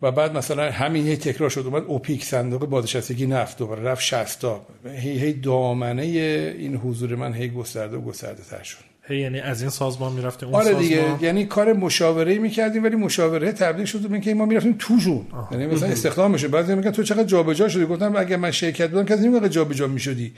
و 0.03 0.13
بعد 0.13 0.37
مثلا 0.37 0.71
همین 0.71 1.07
هی 1.07 1.17
تکرار 1.17 1.51
شد. 1.51 1.61
اومد 1.67 1.85
اوپیک 1.87 2.25
صندوق 2.25 2.67
بازنشستگی 2.67 3.27
نفت 3.27 3.59
دوباره. 3.59 3.83
رفت 3.83 4.03
60 4.03 4.41
تا 4.41 4.67
هی 4.97 5.19
هی 5.19 5.33
دامنه 5.33 6.03
این 6.03 6.77
حضور 6.77 7.15
من 7.15 7.35
هی 7.35 7.49
گسترده 7.49 7.97
و 7.97 8.01
گسترده 8.01 8.43
تر 8.43 8.63
شد. 8.63 8.92
یعنی 9.11 9.41
از 9.41 9.61
این 9.61 9.71
سازمان 9.71 10.13
می‌رفتیم 10.13 10.49
اون 10.49 10.59
آره 10.59 10.75
دیگه 10.75 11.23
یعنی 11.23 11.47
کار 11.47 11.73
مشاوره 11.73 12.39
می‌کردیم 12.39 12.85
ولی 12.85 12.97
مشاوره 12.97 13.53
تبدیل 13.53 13.85
شد 13.85 13.99
به 13.99 14.13
اینکه 14.13 14.35
ما 14.35 14.47
می‌رفتیم 14.47 14.77
توشون. 14.79 15.27
یعنی 15.51 15.67
مثلا 15.67 15.89
استخدام 15.89 16.31
میشه 16.31 16.49
بعضی 16.49 16.75
میگن 16.75 16.91
تو 16.91 17.03
چقدر 17.03 17.25
جابجا 17.25 17.69
شدی؟ 17.69 17.87
گفتم 17.87 18.17
اگه 18.17 18.37
من 18.37 18.51
شرکت 18.51 18.91
بودم 18.91 19.05
کسی 19.05 19.29
نمیگه 19.29 19.49
جابجا 19.49 19.87
می‌شدی. 19.87 20.33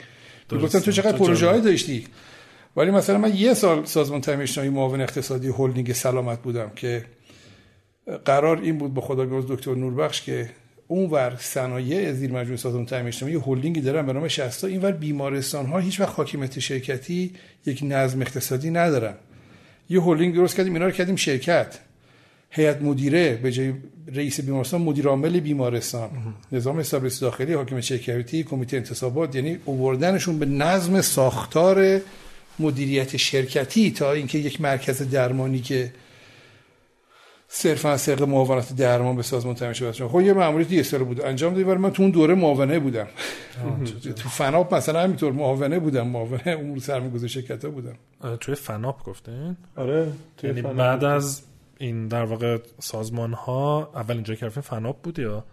گفتم 0.61 0.79
تو 0.79 0.91
چقدر 0.91 1.17
پروژه 1.17 1.47
های 1.47 1.61
داشتی؟ 1.61 2.07
ولی 2.77 2.91
مثلا 2.91 3.17
من 3.17 3.35
یه 3.35 3.53
سال 3.53 3.85
سازمان 3.85 4.21
تامین 4.21 4.41
اجتماعی 4.41 4.69
معاون 4.69 5.01
اقتصادی 5.01 5.47
هلدینگ 5.47 5.93
سلامت 5.93 6.41
بودم 6.41 6.71
که 6.75 7.05
قرار 8.25 8.61
این 8.61 8.77
بود 8.77 8.93
به 8.93 9.01
خدا 9.01 9.41
دکتر 9.41 9.75
نوربخش 9.75 10.21
که 10.21 10.49
اونور 10.87 11.35
صنایع 11.39 12.11
زیر 12.11 12.31
مجموعه 12.31 12.57
سازمان 12.57 12.85
تامین 12.85 13.07
اجتماعی 13.07 13.35
هلدینگی 13.35 13.81
دارن 13.81 14.05
به 14.05 14.13
نام 14.13 14.27
60 14.27 14.63
اینور 14.63 14.91
بیمارستان 14.91 15.65
ها 15.65 15.79
هیچ 15.79 15.99
وقت 15.99 16.15
حاکمیت 16.15 16.59
شرکتی 16.59 17.31
یک 17.65 17.79
نظم 17.83 18.21
اقتصادی 18.21 18.71
ندارن. 18.71 19.13
یه 19.89 20.01
هلدینگ 20.01 20.35
درست 20.35 20.55
کردیم 20.55 20.73
اینا 20.73 20.85
رو 20.85 20.91
کردیم 20.91 21.15
شرکت. 21.15 21.79
هیئت 22.49 22.81
مدیره 22.81 23.35
به 23.35 23.51
جای 23.51 23.73
رئیس 24.07 24.39
بیمارستان 24.41 24.81
مدیر 24.81 25.07
عامل 25.07 25.39
بیمارستان. 25.39 26.09
نظام 26.51 26.79
حسابرسی 26.79 27.21
داخلی 27.21 27.53
حاکمیت 27.53 27.81
شرکتی 27.81 28.43
کمیته 28.43 28.77
انتصابات 28.77 29.35
یعنی 29.35 29.57
اووردنشون 29.65 30.39
به 30.39 30.45
نظم 30.45 31.01
ساختار 31.01 32.01
مدیریت 32.59 33.17
شرکتی 33.17 33.91
تا 33.91 34.11
اینکه 34.11 34.37
یک 34.37 34.61
مرکز 34.61 35.01
درمانی 35.01 35.59
که 35.59 35.91
صرفا 37.57 37.89
از 37.89 38.05
طریق 38.05 38.23
معاونت 38.23 38.75
درمان 38.75 39.15
به 39.15 39.23
سازمان 39.23 39.55
تامین 39.55 39.73
شده 39.73 40.07
خب 40.07 40.21
یه 40.21 40.33
ماموریت 40.33 40.71
یه 40.71 40.83
سال 40.83 41.03
بود. 41.03 41.21
انجام 41.21 41.53
دادی 41.53 41.63
ولی 41.63 41.77
من 41.77 41.91
تو 41.91 42.01
اون 42.01 42.11
دوره 42.11 42.35
معاونه 42.35 42.79
بودم. 42.79 43.07
تو 44.15 44.29
فناپ 44.29 44.73
مثلا 44.73 45.03
همینطور 45.03 45.31
معاونه 45.31 45.79
بودم. 45.79 46.07
معاونه 46.07 46.43
امور 46.47 46.79
سرمایه‌گذاری 46.79 47.29
شرکت 47.29 47.65
ها 47.65 47.71
بودم 47.71 47.95
توی 48.39 48.55
فناپ 48.55 49.03
گفتین؟ 49.03 49.57
آره 49.75 50.11
توی 50.37 50.49
یعنی 50.49 50.61
بعد 50.61 51.03
از 51.03 51.41
این 51.77 52.07
در 52.07 52.23
واقع 52.23 52.57
سازمان 52.79 53.33
ها 53.33 53.91
اول 53.95 54.15
اینجا 54.15 54.35
که 54.35 54.49
فناپ 54.49 55.01
بود 55.01 55.19
یا؟ 55.19 55.45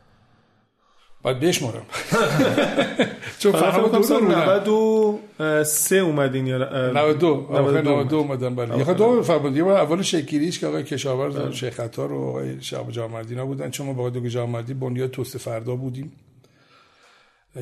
باید 1.22 1.40
بشمارم. 1.40 1.82
چون 3.38 3.52
فقط 3.52 3.90
دو 3.92 4.02
سال 4.02 4.22
93 4.22 5.96
اومدین 5.96 6.46
یا 6.46 6.58
92 6.58 7.46
92 7.50 8.16
اومدن 8.16 8.54
بله. 8.54 8.78
یه 8.78 8.94
دو. 8.94 9.22
فرمود 9.22 9.56
یه 9.56 9.66
اول 9.66 10.02
شکلیش 10.02 10.58
که 10.58 10.66
آقای 10.66 10.84
کشاورز 10.84 11.36
بله. 11.36 11.52
شیخ 11.52 11.74
خطار 11.74 12.12
و 12.12 12.28
آقای 12.28 12.60
شعب 12.60 12.90
جامردینا 12.90 13.46
بودن. 13.46 13.70
چون 13.70 13.86
ما 13.86 13.92
با 13.92 14.06
آقای 14.06 14.28
جامردی 14.28 14.74
بنیاد 14.74 15.10
توست 15.10 15.38
فردا 15.38 15.76
بودیم. 15.76 16.12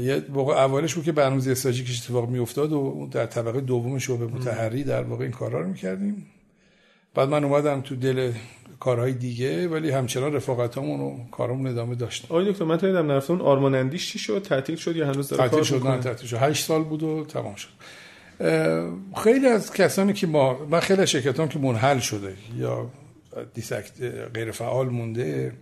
یه 0.00 0.22
واقع 0.28 0.54
اولش 0.54 0.94
بود 0.94 1.04
که 1.04 1.12
برنامه 1.12 1.50
استراتژیک 1.50 1.88
اتفاق 2.02 2.28
می 2.28 2.38
افتاد 2.38 2.72
و 2.72 3.08
در 3.12 3.26
طبقه 3.26 3.60
دوم 3.60 3.98
شعبه 3.98 4.26
متحری 4.26 4.84
در 4.84 5.02
واقع 5.02 5.22
این 5.22 5.32
کارا 5.32 5.60
رو 5.60 5.68
می‌کردیم. 5.68 6.26
بعد 7.14 7.28
من 7.28 7.44
اومدم 7.44 7.80
تو 7.80 7.96
دل 7.96 8.32
کارهای 8.80 9.12
دیگه 9.12 9.68
ولی 9.68 9.90
همچنان 9.90 10.32
رفاقتامون 10.32 11.00
و 11.00 11.30
کارمون 11.30 11.66
ادامه 11.66 11.94
داشت 11.94 12.24
آقای 12.24 12.52
دکتر 12.52 12.64
من 12.64 12.76
تا 12.76 12.86
دیدم 12.86 13.06
نرفتون 13.06 13.40
آرمان 13.40 13.74
اندیش 13.74 14.12
چی 14.12 14.18
شد؟ 14.18 14.42
تعطیل 14.42 14.76
شد 14.76 14.96
یا 14.96 15.06
هنوز 15.06 15.28
داره 15.28 15.48
تعطیل 15.48 15.62
شد؟ 15.62 15.86
نه 15.86 15.98
تعطیل 15.98 16.28
شد. 16.28 16.36
8 16.36 16.64
سال 16.64 16.84
بود 16.84 17.02
و 17.02 17.24
تمام 17.24 17.54
شد. 17.54 17.68
خیلی 19.24 19.46
از 19.46 19.72
کسانی 19.72 20.12
که 20.12 20.26
ما 20.26 20.66
من 20.66 20.80
خیلی 20.80 21.02
از 21.02 21.10
شرکتام 21.10 21.48
که 21.48 21.58
منحل 21.58 21.98
شده 21.98 22.34
یا 22.56 22.90
دیسکت 23.54 24.02
غیر 24.34 24.50
فعال 24.50 24.88
مونده 24.88 25.52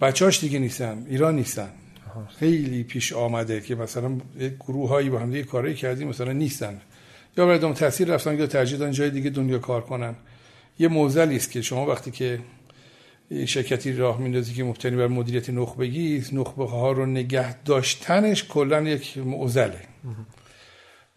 بچه‌هاش 0.00 0.40
دیگه 0.40 0.58
نیستن 0.58 1.06
ایران 1.08 1.36
نیستن. 1.36 1.68
خیلی 2.38 2.82
پیش 2.82 3.12
آمده 3.12 3.60
که 3.60 3.74
مثلا 3.74 4.18
گروه 4.60 4.88
هایی 4.88 5.10
با 5.10 5.18
هم 5.18 5.30
دیگه 5.30 5.42
کاری 5.42 5.74
کردیم 5.74 6.08
مثلا 6.08 6.32
نیستن. 6.32 6.80
یا 7.36 7.46
برای 7.46 7.74
تاثیر 7.74 8.08
رفتن 8.08 8.38
یا 8.38 8.46
ترجیح 8.46 8.78
دادن 8.78 8.92
جای 8.92 9.10
دیگه 9.10 9.30
دنیا 9.30 9.58
کار 9.58 9.80
کنن. 9.80 10.14
یه 10.78 10.88
موزلی 10.88 11.36
است 11.36 11.50
که 11.50 11.62
شما 11.62 11.86
وقتی 11.86 12.10
که 12.10 12.38
شرکتی 13.46 13.92
راه 13.92 14.20
میندازی 14.20 14.54
که 14.54 14.64
مبتنی 14.64 14.96
بر 14.96 15.06
مدیریت 15.06 15.50
نخبگی 15.50 16.24
نخبه 16.32 16.68
ها 16.68 16.92
رو 16.92 17.06
نگه 17.06 17.62
داشتنش 17.62 18.44
کلا 18.44 18.82
یک 18.82 19.18
معضله 19.18 19.80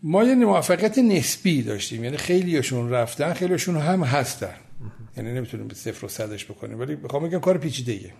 ما 0.03 0.23
یه 0.23 0.35
موفقیت 0.35 0.97
نسبی 0.97 1.61
داشتیم 1.61 2.03
یعنی 2.03 2.17
خیلیشون 2.17 2.89
رفتن 2.89 3.33
خیلیشون 3.33 3.77
هم 3.77 4.03
هستن 4.03 4.55
یعنی 5.17 5.33
نمی‌تونیم 5.33 5.67
به 5.67 5.75
صفر 5.75 6.05
و 6.05 6.09
صدش 6.09 6.45
بکنیم 6.45 6.79
ولی 6.79 6.95
بخوام 6.95 7.27
بگم 7.27 7.39
کار 7.39 7.57
پیچیده. 7.57 8.13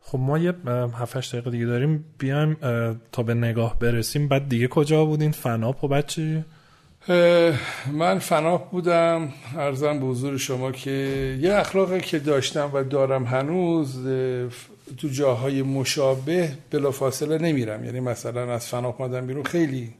خب 0.00 0.18
ما 0.18 0.38
یه 0.38 0.54
7 0.94 1.16
دقیقه 1.16 1.50
دیگه 1.50 1.66
داریم 1.66 2.04
بیایم 2.18 2.56
تا 3.12 3.22
به 3.22 3.34
نگاه 3.34 3.78
برسیم 3.78 4.28
بعد 4.28 4.48
دیگه 4.48 4.68
کجا 4.68 5.04
بودین 5.04 5.30
فناپ 5.30 5.84
و 5.84 5.88
بعد؟ 5.88 6.12
من 7.92 8.18
فناپ 8.18 8.70
بودم. 8.70 9.32
ارزم 9.56 10.00
به 10.00 10.06
حضور 10.06 10.36
شما 10.36 10.72
که 10.72 10.90
یه 11.40 11.54
اخلاقی 11.54 12.00
که 12.00 12.18
داشتم 12.18 12.70
و 12.72 12.84
دارم 12.84 13.24
هنوز 13.24 14.06
تو 14.98 15.08
جاهای 15.08 15.62
مشابه 15.62 16.52
بلافاصله 16.70 17.38
نمیرم. 17.38 17.84
یعنی 17.84 18.00
مثلا 18.00 18.52
از 18.54 18.66
فناپ 18.66 19.02
مادم 19.02 19.26
بیرون 19.26 19.44
خیلی 19.44 19.94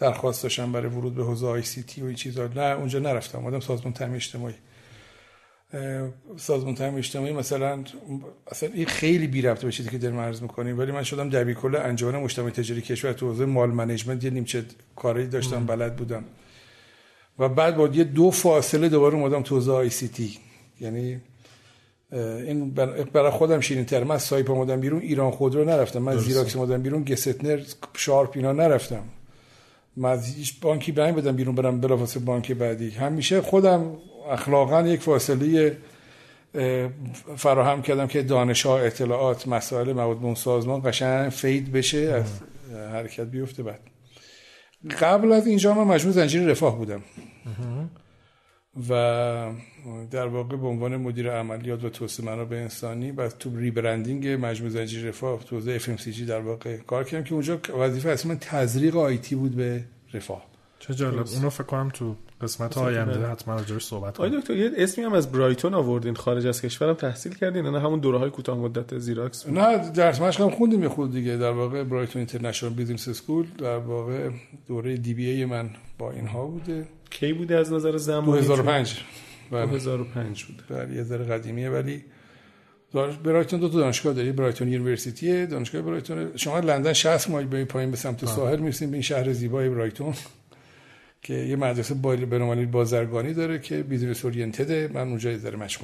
درخواست 0.00 0.42
داشتم 0.42 0.72
برای 0.72 0.90
ورود 0.90 1.14
به 1.14 1.24
حوزه 1.24 1.46
ICT 1.46 2.02
و 2.02 2.04
این 2.04 2.14
چیزا. 2.14 2.46
نه 2.56 2.62
اونجا 2.62 2.98
نرفتم. 2.98 3.38
اومدم 3.38 3.60
سازمان 3.60 3.92
تامین 3.92 4.14
اجتماعی. 4.14 4.54
سازمان 6.36 6.74
تامین 6.74 6.98
اجتماعی 6.98 7.32
مثلا 7.32 7.84
اصلا 8.46 8.68
این 8.74 8.86
خیلی 8.86 9.26
بی 9.26 9.42
ربطه 9.42 9.66
به 9.66 9.72
چیزی 9.72 9.90
که 9.90 9.98
داریم 9.98 10.18
عرض 10.18 10.42
می‌کنیم 10.42 10.78
ولی 10.78 10.92
من 10.92 11.02
شدم 11.02 11.30
دبیر 11.30 11.54
کل 11.54 11.76
انجمن 11.76 12.16
مجتمع 12.16 12.50
تجاری 12.50 12.80
کشور 12.80 13.12
تو 13.12 13.28
حوزه 13.28 13.44
mall 13.44 13.70
management 13.70 14.24
یه 14.24 14.30
نیمچه 14.30 14.64
کاری 14.96 15.26
داشتم 15.26 15.66
بلد 15.66 15.96
بودم. 15.96 16.24
و 17.38 17.48
بعد 17.48 17.76
با 17.76 17.88
یه 17.88 18.04
دو 18.04 18.30
فاصله 18.30 18.88
دوباره 18.88 19.14
اومدم 19.14 19.42
تو 19.42 19.54
حوزه 19.54 19.72
ICT. 19.72 20.38
یعنی 20.80 21.20
این 22.12 22.70
برای 23.12 23.30
خودم 23.30 23.60
شیرین 23.60 23.84
تر 23.84 24.04
من 24.04 24.18
سایپا 24.18 24.50
اومدم 24.50 24.80
بیرون 24.80 25.00
ایران 25.00 25.30
خودرو 25.30 25.64
نرفتم. 25.64 25.98
من 25.98 26.16
زیراکس 26.16 26.56
اومدم 26.56 26.82
بیرون 26.82 27.04
گستتنر 27.04 27.62
شارپ 27.96 28.30
اینا 28.34 28.52
نرفتم. 28.52 29.02
من 29.98 30.10
از 30.10 30.34
هیچ 30.36 30.60
بانکی 30.60 30.92
برای 30.92 31.12
بدم 31.12 31.36
بیرون 31.36 31.54
برم 31.54 31.80
بلافاصله 31.80 32.24
بانک 32.24 32.52
بعدی. 32.52 32.90
همیشه 32.90 33.40
خودم 33.40 33.96
اخلاقا 34.30 34.82
یک 34.82 35.00
فاصله 35.00 35.76
فراهم 37.36 37.82
کردم 37.82 38.06
که 38.06 38.22
دانش 38.22 38.66
ها 38.66 38.78
اطلاعات 38.78 39.48
مسائل 39.48 39.92
مواد 39.92 40.36
سازمان 40.36 40.82
قشنگ 40.84 41.30
fade 41.30 41.72
بشه 41.72 41.98
از 41.98 42.40
حرکت 42.92 43.26
بیفته. 43.26 43.62
بعد 43.62 43.80
قبل 45.00 45.32
از 45.32 45.46
اینجا 45.46 45.74
من 45.74 45.84
مجموع 45.84 46.14
زنجیر 46.14 46.42
رفاه 46.42 46.78
بودم. 46.78 47.02
و 48.90 49.52
در 50.10 50.26
واقع 50.26 50.56
به 50.56 50.66
عنوان 50.66 50.96
مدیر 50.96 51.30
عملیات 51.30 51.84
و 51.84 51.88
توسعه 51.88 52.26
منابع 52.26 52.56
انسانی 52.56 53.10
و 53.10 53.28
تو 53.28 53.56
rebranding 53.56 54.28
مجموع 54.28 54.70
زنجیر 54.70 55.08
رفاه 55.08 55.44
تو 55.44 55.56
حوزه 55.56 55.78
FMCG 55.78 56.20
در 56.20 56.40
واقع 56.40 56.76
کار 56.76 57.04
کردم 57.04 57.24
که 57.24 57.32
اونجا 57.32 57.60
وظیفه 57.78 58.08
اصلا 58.08 58.34
تزریق 58.40 58.96
IT 58.96 59.34
بود 59.34 59.56
به 59.56 59.84
رفاه. 60.14 60.57
چه 60.78 60.94
جالب. 60.94 61.26
اونو 61.34 61.50
فکر 61.50 61.64
کنم 61.64 61.90
تو 61.94 62.16
قسمت 62.40 62.78
آینده 62.78 63.26
حتما 63.26 63.54
راجعش 63.54 63.84
صحبت 63.84 64.16
کنیم. 64.16 64.40
دکتر 64.40 64.56
یه 64.56 64.70
اسمی 64.76 65.04
هم 65.04 65.12
از 65.12 65.32
برایتون 65.32 65.74
آوردین 65.74 66.14
خارج 66.14 66.46
از 66.46 66.62
کشورم 66.62 66.94
تحصیل 66.94 67.34
کردین 67.34 67.66
نه 67.66 67.80
همون 67.80 68.00
دوره 68.00 68.18
های 68.18 68.30
کوتاه 68.30 68.58
مدت 68.58 68.98
زیراکس 68.98 69.46
نه 69.46 69.90
درس 69.90 70.20
مشق 70.20 70.40
هم 70.40 70.50
خوندیم 70.50 70.82
یه 70.82 70.88
خود 70.88 71.12
دیگه. 71.12 71.36
در 71.36 71.50
واقع 71.50 71.84
برایتون 71.84 72.20
International 72.20 72.72
Business 72.72 73.08
School 73.08 73.46
در 73.58 73.76
واقع 73.76 74.30
دوره 74.68 74.96
DBA 74.96 75.44
من 75.44 75.70
با 75.98 76.10
اینها 76.10 76.46
بوده. 76.46 76.86
کی 77.10 77.32
بوده 77.32 77.56
از 77.56 77.72
نظر 77.72 77.96
زمانی 77.96 78.40
2005 78.40 78.94
2005 79.50 80.44
بوده. 80.44 80.84
بله 80.84 80.96
یه 80.96 81.02
ذره 81.02 81.24
قدیمیه 81.24 81.70
ولی 81.70 82.04
برایتون 83.24 83.60
دو 83.60 83.68
تا 83.68 83.78
دانشگاه 83.78 84.14
داری. 84.14 84.32
برایتون 84.32 84.68
University 84.68 85.46
دانشگاه 85.46 85.82
برایتون. 85.82 86.36
شما 86.36 86.58
لندن 86.58 86.92
60 86.92 87.30
مایل 87.30 87.46
به 87.46 87.64
پایین 87.64 87.90
به 87.90 87.96
سمت 87.96 88.26
ساحل 88.26 88.58
می‌رسیم 88.58 88.90
به 88.90 88.94
این 88.94 89.02
شهر 89.02 89.32
زیبای 89.32 89.68
برایتون. 89.68 90.14
که 91.28 91.34
یه 91.34 91.56
مدرسه 91.56 91.94
بنوانی 91.94 92.66
بازرگانی 92.66 93.34
داره 93.34 93.58
که 93.58 93.82
business 93.82 94.24
oriented 94.24 94.83
ه 94.83 94.90
من 94.94 95.08
اونجا 95.08 95.38
ذره 95.38 95.56
مشق 95.56 95.80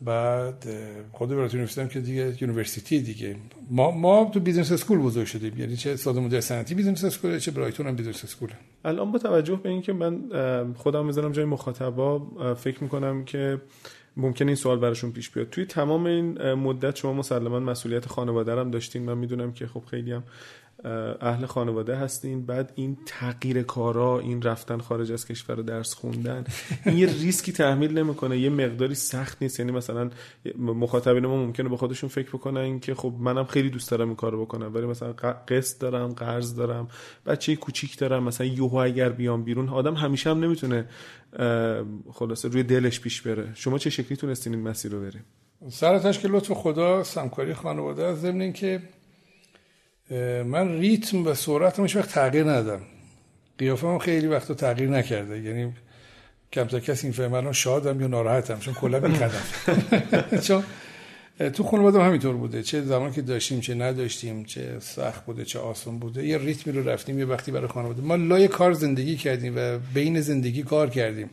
بعد 0.00 0.66
خود 1.12 1.28
برایتون 1.28 1.60
University 1.60 1.94
که 1.94 2.00
دیگه 2.00 2.42
university 2.42 3.00
دیگه. 3.00 3.36
ما 3.70 3.90
ما 3.90 4.30
تو 4.34 4.40
business 4.40 4.72
school 4.72 4.98
بزرگ 4.98 5.26
شدیم. 5.26 5.58
یعنی 5.58 5.76
چه 5.76 5.96
سازمان 5.96 6.40
صنعتی 6.40 6.74
business 6.74 7.04
school 7.04 7.38
چه 7.38 7.50
برایتون 7.50 7.86
هم 7.86 7.96
business 7.96 8.24
school. 8.24 8.48
الان 8.84 9.12
با 9.12 9.18
توجه 9.18 9.56
به 9.56 9.68
اینکه 9.68 9.92
من 9.92 10.20
خودم 10.74 11.06
می‌ذارم 11.06 11.32
جای 11.32 11.44
مخاطبا 11.44 12.54
فکر 12.54 12.82
می‌کنم 12.82 13.24
که 13.24 13.60
ممکن 14.16 14.46
این 14.46 14.56
سوال 14.56 14.78
براشون 14.78 15.12
پیش 15.12 15.30
بیاد. 15.30 15.50
توی 15.50 15.64
تمام 15.64 16.06
این 16.06 16.52
مدت 16.52 16.96
شما 16.96 17.12
مسلما 17.12 17.60
مسئولیت 17.60 18.06
خانواده 18.06 18.52
هم 18.52 18.70
داشتین. 18.70 19.02
من 19.02 19.18
می‌دونم 19.18 19.52
که 19.52 19.66
خب 19.66 19.82
خیلی 19.90 20.12
هم 20.12 20.22
اهل 21.20 21.46
خانواده 21.46 21.96
هستین 21.96 22.46
بعد 22.46 22.72
این 22.74 22.96
تغییر 23.06 23.62
کارا 23.62 24.18
این 24.18 24.42
رفتن 24.42 24.78
خارج 24.78 25.12
از 25.12 25.26
کشور 25.26 25.54
درس 25.54 25.94
خوندن 25.94 26.44
این 26.86 26.98
یه 26.98 27.06
ریسکی 27.06 27.52
تحمیل 27.52 27.98
نمی‌کنه. 27.98 28.38
یه 28.38 28.50
مقداری 28.50 28.94
سخت 28.94 29.42
نیست. 29.42 29.60
یعنی 29.60 29.72
مثلا 29.72 30.10
مخاطبین 30.58 31.26
ما 31.26 31.36
ممکنه 31.36 31.68
به 31.68 31.76
خودشون 31.76 32.10
فکر 32.10 32.28
بکنن 32.28 32.80
که 32.80 32.94
خب 32.94 33.14
منم 33.18 33.44
خیلی 33.44 33.70
دوست 33.70 33.90
دارم 33.90 34.08
این 34.08 34.16
کارو 34.16 34.44
بکنم. 34.44 34.74
ولی 34.74 34.86
مثلا 34.86 35.12
قسط 35.48 35.80
دارم 35.80 36.08
قرض 36.08 36.54
دارم 36.54 36.88
بچه 37.26 37.56
کوچیک 37.56 37.98
دارم. 37.98 38.22
مثلا 38.22 38.46
یهو 38.46 38.76
اگر 38.76 39.08
بیام 39.08 39.44
بیرون 39.44 39.68
آدم 39.68 39.94
همیشه 39.94 40.30
هم 40.30 40.44
نمی‌تونه 40.44 40.88
خلاصه 42.12 42.48
روی 42.48 42.62
دلش 42.62 43.00
پیش 43.00 43.22
بره. 43.22 43.48
شما 43.54 43.78
چه 43.78 43.90
شکلی 43.90 44.16
تونستین 44.16 44.54
این 44.54 44.68
مسیر 44.68 44.92
رو 44.92 45.00
بریم 45.00 45.24
سر 45.70 46.12
که 46.12 46.28
لطف 46.28 46.52
خدا 46.52 47.02
سمکاری 47.02 47.54
خانواده 47.54 48.04
از 48.04 48.20
ضمن 48.20 48.52
که 48.52 48.82
من 50.46 50.78
ریتم 50.78 51.26
و 51.26 51.34
سرعتم 51.34 51.82
هیچ 51.82 51.96
وقت 51.96 52.08
تغییر 52.08 52.44
ندادم. 52.44 52.80
قیافه 53.58 53.86
هم 53.86 53.98
خیلی 53.98 54.26
وقت 54.26 54.52
تغییر 54.52 54.90
نکرده. 54.90 55.40
یعنی 55.40 55.72
کمتر 56.52 56.80
کسی 56.80 57.06
این 57.06 57.12
فهمه 57.12 57.52
شادم 57.52 58.00
یا 58.00 58.06
ناراحتم. 58.06 58.58
چون 58.58 58.74
کلا 58.74 59.00
میخدم 59.00 59.42
چون 60.46 60.64
تو 61.38 61.64
خانواده 61.64 62.02
همینطور 62.02 62.36
بوده. 62.36 62.62
چه 62.62 62.82
زمان 62.82 63.12
که 63.12 63.22
داشتیم 63.22 63.60
چه 63.60 63.74
نداشتیم 63.74 64.44
چه 64.44 64.80
سخت 64.80 65.24
بوده 65.24 65.44
چه 65.44 65.58
آسان 65.58 65.98
بوده 65.98 66.26
یه 66.26 66.38
ریتمی 66.38 66.72
رو 66.72 66.88
رفتیم 66.88 67.18
یه 67.18 67.24
وقتی 67.24 67.52
برای 67.52 67.68
خانواده. 67.68 68.02
ما 68.02 68.16
لای 68.16 68.48
کار 68.48 68.72
زندگی 68.72 69.16
کردیم 69.16 69.52
و 69.56 69.78
بین 69.94 70.20
زندگی 70.20 70.62
کار 70.62 70.90
کردیم. 70.90 71.30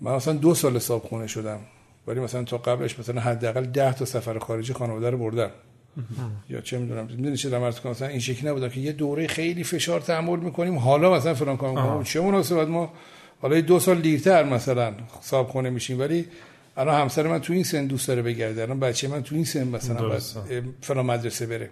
من 0.00 0.14
مثلا 0.14 0.34
دو 0.34 0.54
سال 0.54 0.76
حساب 0.76 1.02
خونه 1.02 1.26
شدم. 1.26 1.60
ولی 2.06 2.20
مثلا 2.20 2.44
تا 2.44 2.58
قبلش 2.58 2.98
مثلا 2.98 3.20
حداقل 3.20 3.64
ده 3.64 3.92
تا 3.94 4.04
سفر 4.04 4.38
خارجی 4.38 4.72
خانواده 4.72 5.10
رو 5.10 5.18
بردم. 5.18 5.50
یا 6.50 6.60
چه 6.60 6.78
می‌دونم 6.78 7.04
می‌دونی 7.04 7.36
چه 7.36 7.50
دمرت 7.50 7.78
کنم 7.78 7.92
مثلا 7.92 8.08
این 8.08 8.20
شکلی 8.20 8.50
نبودم 8.50 8.68
که 8.68 8.80
یه 8.80 8.92
دوره 8.92 9.26
خیلی 9.26 9.64
فشار 9.64 10.00
تحمل 10.00 10.38
می‌کنیم 10.38 10.78
حالا 10.78 11.14
مثلا 11.14 11.34
فلان 11.34 11.56
کار 11.56 12.04
چه 12.04 12.20
مناسبت 12.20 12.68
ما؟ 12.68 12.92
حالا 13.40 13.60
دو 13.60 13.80
سال 13.80 14.00
دیرتر 14.00 14.44
مثلا 14.44 14.94
صاحب 15.20 15.46
خونه 15.46 15.70
میشیم 15.70 16.00
ولی 16.00 16.24
الان 16.76 17.00
همسر 17.00 17.26
من 17.26 17.38
تو 17.38 17.52
این 17.52 17.64
سن 17.64 17.86
دوست 17.86 18.08
داره 18.08 18.22
بگرده. 18.22 18.62
الان 18.62 18.80
بچه 18.80 19.08
من 19.08 19.22
تو 19.22 19.34
این 19.34 19.44
سن 19.44 19.68
مثلا 19.68 20.18
فلان 20.80 21.06
مدرسه 21.06 21.46
بره. 21.46 21.70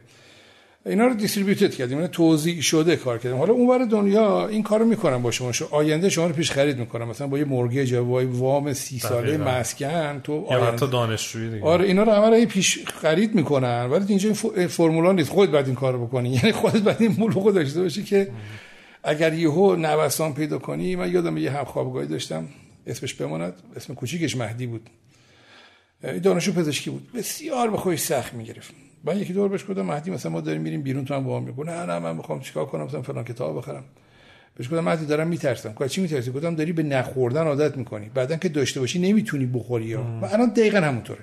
اینا 0.87 1.07
رو 1.07 1.15
دیستریبیوتد 1.15 1.75
کردیم 1.75 1.99
یعنی 1.99 2.09
توضیح 2.09 2.61
شده 2.61 2.97
کار 2.97 3.19
کردیم. 3.19 3.39
حالا 3.39 3.53
اونور 3.53 3.85
دنیا 3.85 4.49
این 4.49 4.63
کارو 4.63 4.85
می‌کنم 4.85 5.23
با 5.23 5.31
شما. 5.31 5.53
شو 5.53 5.69
آینده 5.71 6.09
شما 6.09 6.27
رو 6.27 6.33
پیش 6.33 6.51
خرید 6.51 6.79
می‌کنم 6.79 7.09
مثلا 7.09 7.27
با 7.27 7.39
یه 7.39 7.45
مورگیج 7.45 7.95
با 7.95 8.27
وام 8.27 8.73
سی 8.73 8.99
ساله 8.99 9.37
مسکن 9.37 10.21
تو 10.25 10.47
یا 10.51 10.65
حتی 10.65 10.87
دانشجویی 10.87 11.51
دیگه. 11.51 11.65
آره 11.65 11.85
اینا 11.85 12.03
رو 12.03 12.13
همه 12.13 12.47
پیش 12.47 12.79
خرید 12.87 13.35
می‌کنن. 13.35 13.91
ولی 13.91 14.05
اینجا 14.09 14.31
این 14.57 14.67
فرمولا 14.67 15.13
نیست. 15.13 15.31
خودت 15.31 15.53
بعد 15.53 15.67
این 15.67 15.75
کارو 15.75 16.07
بکنی. 16.07 16.31
یعنی 16.43 16.53
خودت 16.53 16.83
بعد 16.83 17.03
این 17.03 17.15
بلوغ 17.15 17.53
داشته 17.53 17.83
باشی 17.83 18.05
که 18.05 18.31
اگر 19.05 19.33
یهو 19.33 19.77
نوسان 19.77 20.35
پیدا 20.35 20.59
کنی 20.59 20.97
من 20.97 21.13
یادم 21.13 21.37
یه 21.37 21.51
هم 21.51 21.65
خوابگاهی 21.65 22.07
داشتم. 22.07 22.49
اسمش 22.87 23.15
بماند. 23.15 23.55
اسم 23.77 23.95
کوچیکش 23.95 24.37
مهدی 24.37 24.67
بود. 24.67 24.91
دانشجو 26.23 26.53
پزشکی 26.53 26.91
بود. 26.91 27.13
بسیار 27.13 27.71
به 27.71 27.77
خودش 27.77 27.99
سخت 27.99 28.35
می‌گرفت. 28.35 28.75
من 29.05 29.19
یکی 29.19 29.33
دور 29.33 29.49
بهش 29.49 29.65
گفتم 29.69 29.83
مهدی 29.83 30.11
مثلا 30.11 30.33
ما 30.33 30.41
داریم 30.41 30.63
میریم 30.63 30.83
بیرون 30.83 31.05
تو 31.05 31.15
هم 31.15 31.25
با 31.25 31.41
هم 31.41 31.71
نه 31.71 31.87
نه 31.87 31.99
من 31.99 32.17
می‌خوام 32.17 32.41
چیکار 32.41 32.67
کنم؟ 32.67 32.85
مثلا 32.85 33.03
فلان 33.03 33.25
کتاب 33.25 33.57
بخرم. 33.57 33.85
بهش 34.57 34.67
گفتم 34.67 34.81
مهدی 34.81 35.07
دارم 35.07 35.29
میترسم. 35.29 35.73
گفت 35.73 35.89
چی 35.89 36.01
میترسی؟ 36.01 36.31
گفتم 36.31 36.55
داری 36.55 36.73
به 36.73 36.83
نخوردن 36.83 37.47
عادت 37.47 37.77
می‌کنی. 37.77 38.11
بعدا 38.15 38.37
که 38.37 38.49
داشته 38.49 38.81
باشی 38.81 38.99
نمی‌تونی 38.99 39.47
بخوری. 39.47 39.95
و 39.95 40.01
الان 40.23 40.49
دقیقا 40.49 40.79
همونطوره. 40.79 41.21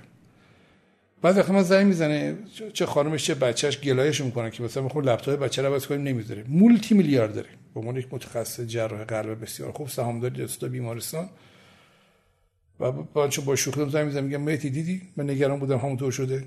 بعد 1.22 1.38
وقتی 1.38 1.54
من 1.54 1.64
زنگ 1.64 1.88
می‌زنه 1.88 2.36
چه 2.74 2.86
خانمش 2.86 3.26
چه 3.26 3.36
بچهش 3.36 3.80
گلایش 3.80 4.22
می‌کنه 4.22 4.52
که 4.52 4.64
مثلا 4.64 4.84
می‌خوام 4.84 5.06
لپتاپ 5.06 5.40
بچه 5.40 5.62
رو 5.62 5.74
عوض 5.74 5.88
کنیم 5.88 6.04
نمی‌ذاره. 6.04 6.44
مولتی 6.48 6.96
میلیاردره. 6.96 7.50
به 7.74 7.80
عنوان 7.80 7.96
یک 7.98 8.08
متخصص 8.12 8.62
جراح 8.62 9.04
قلب 9.04 9.42
بسیار 9.42 9.72
خوب 9.72 9.88
سهامداری 9.88 10.44
دست 10.44 10.66
بیمارستان. 10.66 11.30
و 12.80 12.92
با 12.92 13.28
چون 13.28 13.46
با 13.46 13.56
شوخی 13.56 13.90
زنگ 13.90 14.06
می‌زنم 14.06 14.24
میگم 14.24 14.42
مهدی 14.42 14.70
دیدی؟ 14.70 15.02
من 15.18 15.30
نگران 15.30 15.60
بودم 15.60 15.78
همونطور 15.78 16.12
شده. 16.12 16.44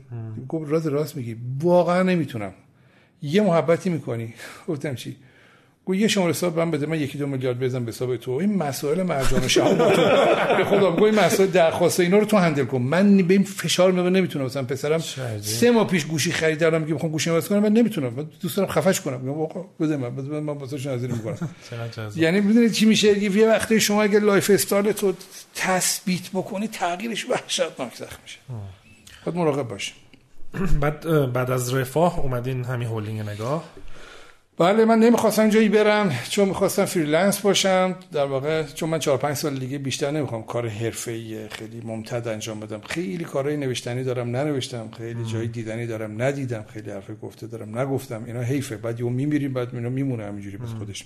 گفت 0.49 0.70
راز 0.70 0.87
راست 0.87 1.16
میگی. 1.16 1.37
واقعا 1.61 2.03
نمی‌تونم. 2.03 2.53
یه 3.22 3.43
محبتی 3.43 3.91
می‌کنی. 3.91 4.35
گفتم 4.68 4.95
چی؟ 4.95 5.16
یه 5.95 6.09
شماره 6.09 6.30
حساب 6.30 6.59
من 6.59 6.70
بده 6.70 6.86
من 6.86 7.01
یکی 7.01 7.18
دو 7.18 7.26
میلیارد 7.26 7.61
بزنم 7.61 7.84
به 7.84 7.93
حساب 7.93 8.16
تو. 8.16 8.30
این 8.30 8.57
مسائل 8.57 9.03
مرجان 9.03 9.49
شهاب. 9.49 9.78
به 10.57 10.64
خدا 10.64 10.97
این 10.97 11.14
مسائل 11.14 11.51
درخواست 11.51 12.01
اینا 12.01 12.18
رو 12.18 12.24
تو 12.24 12.36
handle 12.36 12.64
کن. 12.64 12.78
من 12.78 13.16
به 13.16 13.34
این 13.34 13.45
فشار 13.45 13.93
میگم 13.93 14.09
نمی‌تونم. 14.09 14.45
مثلا 14.45 14.62
پسرم 14.62 14.99
سه 15.41 15.70
ماه 15.70 15.86
پیش 15.86 16.05
گوشی 16.05 16.32
خریدم 16.32 16.80
میگم 16.80 16.93
می‌خوام 16.93 17.12
گوشی 17.12 17.30
عوض 17.30 17.49
کنم 17.49 17.59
من 17.59 17.72
نمی‌تونم. 17.72 18.14
من 18.14 18.26
دوست 18.41 18.57
دارم 18.57 18.68
خفش 18.68 19.01
کنم. 19.01 19.20
میگم 19.20 19.41
آقا 19.41 19.64
بده 19.80 19.97
من 19.97 20.16
بده 20.16 20.41
من 20.41 20.53
واسه 20.59 20.76
نظری 20.76 21.12
می‌کنم. 21.12 21.49
یعنی 22.16 22.41
می‌دونید 22.41 22.72
چی 22.72 22.86
میشه؟ 22.86 23.18
یه 23.22 23.49
وقتی 23.49 23.80
شما 23.80 24.03
اگه 24.03 24.18
lifestyle 24.18 24.93
تو 24.93 25.14
تثبیت 25.55 26.30
بکنی 26.34 26.68
تغییرش 26.68 27.30
وحشتناک 27.30 27.95
سخت 27.95 28.20
میشه. 28.22 28.39
خود 29.24 29.36
مراقب 29.36 29.68
باش. 29.68 29.95
بعد 30.80 31.32
بعد 31.32 31.51
از 31.51 31.74
رفاه 31.74 32.20
اومدین 32.20 32.64
همین 32.64 32.89
هولدینگ 32.89 33.20
نگاه. 33.20 33.64
بله 34.59 34.84
من 34.84 34.98
نمی‌خواستم 34.98 35.48
جایی 35.48 35.68
برم 35.68 36.12
چون 36.30 36.48
می‌خواستم 36.48 36.84
freelance 36.84 37.41
باشم. 37.40 37.96
در 38.12 38.24
واقع 38.24 38.62
چون 38.62 38.88
من 38.88 38.98
چهار 38.98 39.18
پنج 39.18 39.36
سال 39.36 39.59
دیگه 39.59 39.78
بیشتر 39.78 40.11
نمی‌خوام 40.11 40.42
کار 40.42 40.68
حرفه‌ای 40.68 41.48
خیلی 41.48 41.80
ممتد 41.84 42.28
انجام 42.28 42.61
بدم. 42.61 42.80
خیلی 42.80 43.24
کارهای 43.24 43.56
نوشتنی 43.56 44.04
دارم 44.04 44.36
ننوشتم. 44.36 44.90
خیلی 44.96 45.24
جایی 45.24 45.48
دیدنی 45.48 45.86
دارم 45.86 46.22
ندیدم. 46.22 46.64
خیلی 46.68 46.90
حرف 46.90 47.11
گفته 47.22 47.46
دارم 47.46 47.78
نگفتم. 47.78 48.24
اینا 48.24 48.40
حیفه. 48.40 48.76
بعد 48.76 49.00
یهو 49.00 49.09
میمیریم 49.09 49.52
بعد 49.52 49.74
اینا 49.74 49.88
میمونه 49.88 50.24
همینجوری 50.24 50.56
بس 50.56 50.68
خودش. 50.68 51.04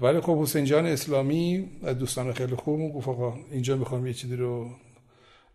ولی 0.00 0.20
خب 0.20 0.42
حسین 0.42 0.64
جان 0.64 0.86
اسلامی 0.86 1.68
از 1.86 1.98
دوستان 1.98 2.32
خیلی 2.32 2.54
خوب 2.54 2.94
گفت 2.94 3.08
آقا 3.08 3.34
اینجا 3.50 3.76
می‌خوام 3.76 4.06
یه 4.06 4.12
چیزی 4.12 4.36
رو 4.36 4.70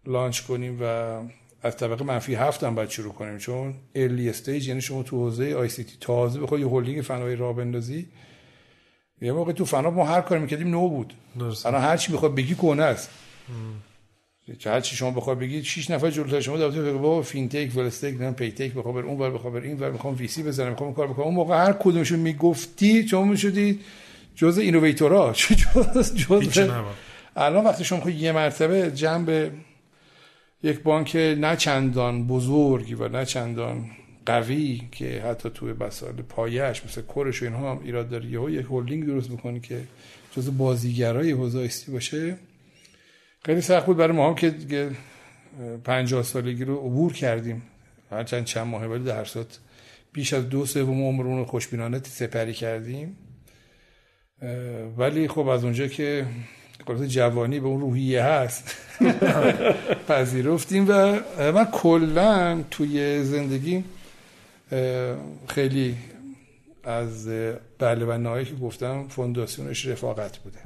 launch 0.05 0.41
کنیم 0.41 0.77
و 0.81 1.15
از 1.63 1.77
طبقه 1.77 2.03
منفی 2.03 2.35
هفت 2.35 2.63
هم 2.63 2.75
باید 2.75 2.89
شروع 2.89 3.13
کنیم 3.13 3.37
چون 3.37 3.73
early 3.95 4.29
stage 4.29 4.67
یعنی 4.67 4.81
شما 4.81 5.03
تو 5.03 5.17
حوزه 5.17 5.53
ICT 5.53 5.97
تازه 6.01 6.39
بخوای 6.39 6.61
یه 6.87 7.01
فناوری 7.01 7.35
راه 7.35 7.55
بندازی. 7.55 8.07
یه 9.21 9.31
موقع 9.31 9.51
تو 9.51 9.65
فنا 9.65 9.89
ما 9.89 10.05
هر 10.05 10.21
کاری 10.21 10.41
می‌کردیم 10.41 10.67
نو 10.67 10.89
بود. 10.89 11.13
الان 11.65 11.81
هر 11.81 11.97
چی 11.97 12.11
می‌خواد 12.11 12.35
بگی 12.35 12.55
کهنه 12.55 12.83
است. 12.83 13.09
چه 14.59 14.71
هر 14.71 14.81
چی 14.81 14.95
شما 14.95 15.11
بخواد 15.11 15.39
بگید 15.39 15.63
6 15.63 15.91
نفر 15.91 16.09
جلوتر 16.09 16.41
شما 16.41 16.57
داوطلب 16.57 16.81
بگه 16.83 16.93
بابا 16.93 17.21
fintech 17.21 17.71
wealthtech 17.75 18.21
نه 18.21 18.31
paytech 18.31 18.73
بخواد 18.73 18.95
بر 18.95 19.01
اون 19.01 19.19
ور 19.19 19.29
بخواد 19.29 19.53
بر 19.53 19.59
این 19.59 19.79
ور 19.79 19.91
می‌خوام 19.91 20.15
VC 20.15 20.43
بزنم 20.43 20.69
می‌خوام 20.69 20.93
کار 20.93 21.07
بکنم. 21.07 21.25
اون 21.25 21.35
موقع 21.35 21.65
هر 21.65 21.73
کدومشو 21.73 22.17
می‌گفتی 22.17 23.07
شما 23.07 23.23
می‌شدی 23.23 23.79
جزء 24.35 24.61
اینوویتورا 24.61 25.33
جزء 25.93 26.15
جزء 26.15 26.83
الان 27.35 27.65
وقتی 27.65 27.83
شما 27.83 28.09
یه 28.09 28.31
مرتبه 28.31 28.91
جنب 28.91 29.51
یک 30.63 30.79
بانک 30.79 31.15
نه 31.15 31.55
چندان 31.55 32.27
بزرگی 32.27 32.93
و 32.93 33.07
نه 33.07 33.25
چندان 33.25 33.89
قوی 34.25 34.81
که 34.91 35.21
حتی 35.21 35.49
توی 35.49 35.73
بسال 35.73 36.13
پایش 36.13 36.85
مثل 36.85 37.01
کورش 37.01 37.41
و 37.41 37.45
اینها 37.45 37.71
هم 37.71 37.79
ایراد 37.83 38.09
داره 38.09 38.25
یهو 38.25 38.49
یک 38.49 38.65
هولدینگ 38.65 39.05
درست 39.05 39.29
بکنی 39.29 39.59
که 39.59 39.81
جز 40.35 40.57
بازیگرای 40.57 41.31
حوزه 41.31 41.69
باشه. 41.91 42.37
خیلی 43.45 43.61
سخت 43.61 43.85
بود 43.85 43.97
برای 43.97 44.17
ما 44.17 44.27
هم 44.29 44.35
که 44.35 44.91
50 45.83 46.23
سالگی 46.23 46.65
رو 46.65 46.75
عبور 46.75 47.13
کردیم. 47.13 47.61
هرچند 48.11 48.45
چند 48.45 48.67
ماهه 48.67 48.87
ولی 48.87 49.03
در 49.03 49.25
صورت 49.25 49.59
بیش 50.13 50.33
از 50.33 50.49
دو 50.49 50.65
عمرمون 50.75 51.37
رو 51.37 51.45
خوشبینانه 51.45 52.01
سپری 52.03 52.53
کردیم. 52.53 53.17
ولی 54.97 55.27
خب 55.27 55.47
از 55.47 55.63
اونجا 55.63 55.87
که 55.87 56.25
قلت 56.85 57.03
جوانی 57.03 57.59
به 57.59 57.67
اون 57.67 57.81
روحیه 57.81 58.23
هست. 58.23 58.77
پذیرفتیم 60.09 60.85
و 60.89 61.19
من 61.51 61.65
کلا 61.65 62.63
توی 62.71 63.23
زندگی 63.23 63.83
خیلی 65.47 65.95
از 66.83 67.27
بله 67.79 68.05
و 68.05 68.17
نهایی 68.17 68.45
که 68.45 68.55
گفتم 68.55 69.07
فونداسیونش 69.07 69.85
رفاقت 69.85 70.37
بوده. 70.37 70.57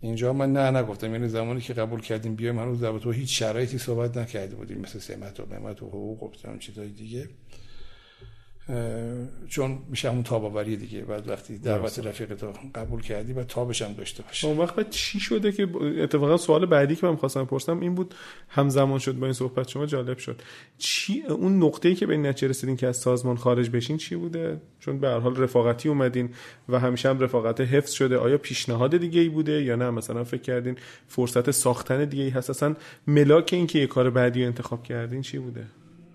اینجا 0.00 0.32
من 0.32 0.52
نه 0.52 0.78
نگفتم 0.78 1.12
یعنی 1.12 1.28
زمانی 1.28 1.60
که 1.60 1.72
قبول 1.74 2.00
کردیم 2.00 2.34
بیایم 2.34 2.58
هنوز 2.58 2.80
در 2.80 2.98
تو 2.98 3.10
هیچ 3.10 3.38
شرایطی 3.38 3.78
صحبت 3.78 4.16
نکرده 4.16 4.54
بودیم 4.56 4.78
مثل 4.78 4.98
سمت 4.98 5.40
و 5.40 5.46
مهمت 5.50 5.82
و 5.82 5.86
حقوق 5.86 6.22
و 6.22 6.30
چیزای 6.58 6.88
دیگه. 6.88 7.28
چون 9.48 9.78
میشه 9.88 10.10
همون 10.10 10.22
تاباوری 10.22 10.76
دیگه. 10.76 11.00
بعد 11.00 11.28
وقتی 11.28 11.58
دعوت 11.58 11.98
رفیق 11.98 12.34
تو 12.34 12.52
قبول 12.74 13.02
کردی 13.02 13.32
و 13.32 13.44
تابش 13.44 13.82
هم 13.82 13.92
داشته 13.92 14.22
باشه. 14.22 14.48
اون 14.48 14.58
وقت 14.58 14.90
چی 14.90 15.20
شده 15.20 15.52
که 15.52 15.68
اتفاقا 16.02 16.36
سوال 16.36 16.66
بعدی 16.66 16.96
که 16.96 17.06
من 17.06 17.16
خواستم 17.16 17.44
پرسم 17.44 17.80
این 17.80 17.94
بود 17.94 18.14
همزمان 18.48 18.98
شد 18.98 19.12
با 19.12 19.26
این 19.26 19.32
صحبت 19.32 19.68
شما 19.68 19.86
جالب 19.86 20.18
شد. 20.18 20.42
چی 20.78 21.22
اون 21.22 21.62
نقطه‌ای 21.62 21.94
که 21.94 22.06
به 22.06 22.12
این 22.12 22.26
نتیجه 22.26 22.48
رسیدین 22.48 22.76
که 22.76 22.86
از 22.86 22.96
سازمان 22.96 23.36
خارج 23.36 23.70
بشین 23.70 23.96
چی 23.96 24.16
بوده؟ 24.16 24.60
چون 24.80 24.98
به 24.98 25.08
هر 25.08 25.18
حال 25.18 25.36
رفاقتی 25.36 25.88
اومدین 25.88 26.30
و 26.68 26.78
همیشه 26.78 27.08
هم 27.08 27.20
رفاقت 27.20 27.60
حفظ 27.60 27.92
شده. 27.92 28.18
آیا 28.18 28.38
پیشنهاد 28.38 28.96
دیگه 28.96 29.20
ای 29.20 29.28
بوده 29.28 29.62
یا 29.62 29.76
نه؟ 29.76 29.90
مثلا 29.90 30.24
فکر 30.24 30.42
کردین 30.42 30.76
فرصت 31.08 31.50
ساختن 31.50 32.04
دیگه 32.04 32.22
ای 32.24 32.30
هست؟ 32.30 32.50
اصلا 32.50 32.74
ملاک 33.06 33.50
این 33.52 33.66
که 33.66 33.78
یه 33.78 33.86
کار 33.86 34.10
بعدی 34.10 34.44
انتخاب 34.44 34.82
کردین 34.82 35.22
چی 35.22 35.38
بوده؟ 35.38 35.64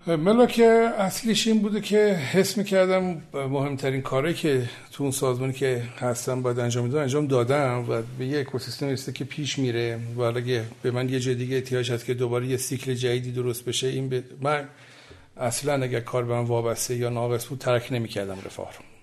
ملاک 0.06 0.60
اصلیش 0.98 1.46
این 1.46 1.62
بوده 1.62 1.80
که 1.80 1.96
حس 2.32 2.58
می‌کردم 2.58 3.22
مهمترین 3.34 4.02
کاری 4.02 4.34
که 4.34 4.68
تو 4.92 5.02
اون 5.02 5.12
سازمانی 5.12 5.52
که 5.52 5.82
هستم 5.98 6.42
باید 6.42 6.58
انجام 6.58 6.84
میدم 6.84 6.98
انجام 6.98 7.26
دادم 7.26 7.84
و 7.88 8.02
به 8.18 8.26
یه 8.26 8.40
اکوسیستم 8.40 8.88
رسیده 8.88 9.12
که 9.12 9.24
پیش 9.24 9.58
میره 9.58 9.98
و 10.16 10.20
اگه 10.20 10.64
به 10.82 10.90
من 10.90 11.08
یه 11.08 11.20
جای 11.20 11.34
دیگه 11.34 11.56
احتیاج 11.56 11.92
هست 11.92 12.04
که 12.04 12.14
دوباره 12.14 12.46
یه 12.46 12.56
سیکل 12.56 12.94
جدیدی 12.94 13.32
درست 13.32 13.64
بشه 13.64 13.86
این 13.86 14.08
به 14.08 14.24
من 14.40 14.68
اصلا 15.36 15.82
اگر 15.82 16.00
کار 16.00 16.24
به 16.24 16.34
من 16.34 16.44
وابسته 16.44 16.94
یا 16.94 17.08
ناقص 17.08 17.46
بود 17.46 17.58
ترک 17.58 17.92
نمی‌کردم 17.92 18.36
رفاه 18.46 18.72
رو. 18.78 18.93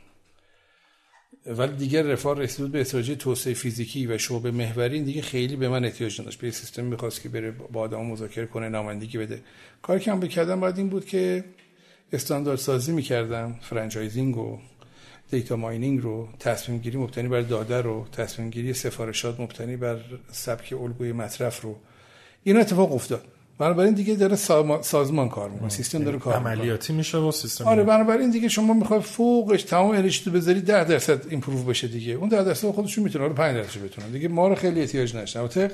ولی 1.45 1.75
دیگه 1.75 2.03
رفاه 2.03 2.39
رسید 2.39 2.71
به 2.71 2.81
استراتژی 2.81 3.15
توسعه 3.15 3.53
فیزیکی 3.53 4.07
و 4.07 4.17
شعبه 4.17 4.51
محوری 4.51 5.01
دیگه 5.01 5.21
خیلی 5.21 5.55
به 5.55 5.69
من 5.69 5.85
احتیاج 5.85 6.21
نداشت. 6.21 6.39
به 6.39 6.51
سیستم 6.51 6.85
می‌خواست 6.85 7.21
که 7.21 7.29
بره 7.29 7.51
با 7.51 7.81
آدم 7.81 8.05
مذاکره 8.05 8.45
کنه 8.45 8.69
نمایندگی 8.69 9.17
بده. 9.17 9.41
کاری 9.81 9.99
که 9.99 10.11
هم 10.11 10.19
بکردم 10.19 10.59
باید 10.59 10.77
این 10.77 10.89
بود 10.89 11.05
که 11.05 11.43
استاندارد 12.13 12.57
سازی 12.57 12.91
می‌کردم 12.91 13.55
franchising 13.61 14.37
و 14.37 14.59
data 15.31 15.55
mining 15.55 16.03
رو 16.03 16.27
تصمیم 16.39 16.77
گیری 16.77 16.97
مبتنی 16.97 17.27
بر 17.27 17.41
داده 17.41 17.81
رو 17.81 18.07
تصمیم 18.11 18.49
گیری 18.49 18.73
سفارشات 18.73 19.39
مبتنی 19.39 19.77
بر 19.77 19.99
سبک 20.31 20.73
الگوی 20.73 21.11
مصرف 21.11 21.61
رو. 21.61 21.75
این 22.43 22.57
اتفاق 22.57 22.93
افتاد. 22.93 23.25
بنابراین 23.57 23.93
دیگه 23.93 24.15
داره 24.15 24.35
سازمان 24.81 25.29
کار 25.29 25.49
می‌کنه 25.49 25.69
سیستم 25.69 26.03
داره 26.03 26.19
کار 26.19 26.33
عملیاتی 26.33 26.93
میشه 26.93 27.17
و 27.17 27.31
سیستم. 27.31 27.65
آره 27.65 27.83
بنابراین 27.83 28.31
دیگه 28.31 28.47
شما 28.47 28.73
می‌خوای 28.73 29.01
فوقش 29.01 29.63
تمام 29.63 29.91
انرژی 29.91 30.23
تو 30.23 30.31
بذاری 30.31 30.61
10 30.61 30.83
درصد 30.83 31.31
improve 31.31 31.63
بشه 31.63 31.87
دیگه. 31.87 32.13
اون 32.13 32.29
10 32.29 32.43
درصد 32.43 32.71
خودشون 32.71 33.03
می‌تونه 33.03 33.29
5 33.29 33.57
درصد 33.57 33.83
بتونن. 33.83 34.11
دیگه 34.11 34.27
ما 34.27 34.47
رو 34.47 34.55
خیلی 34.55 34.81
احتیاج 34.81 35.15
نشه 35.15 35.39
البته 35.39 35.71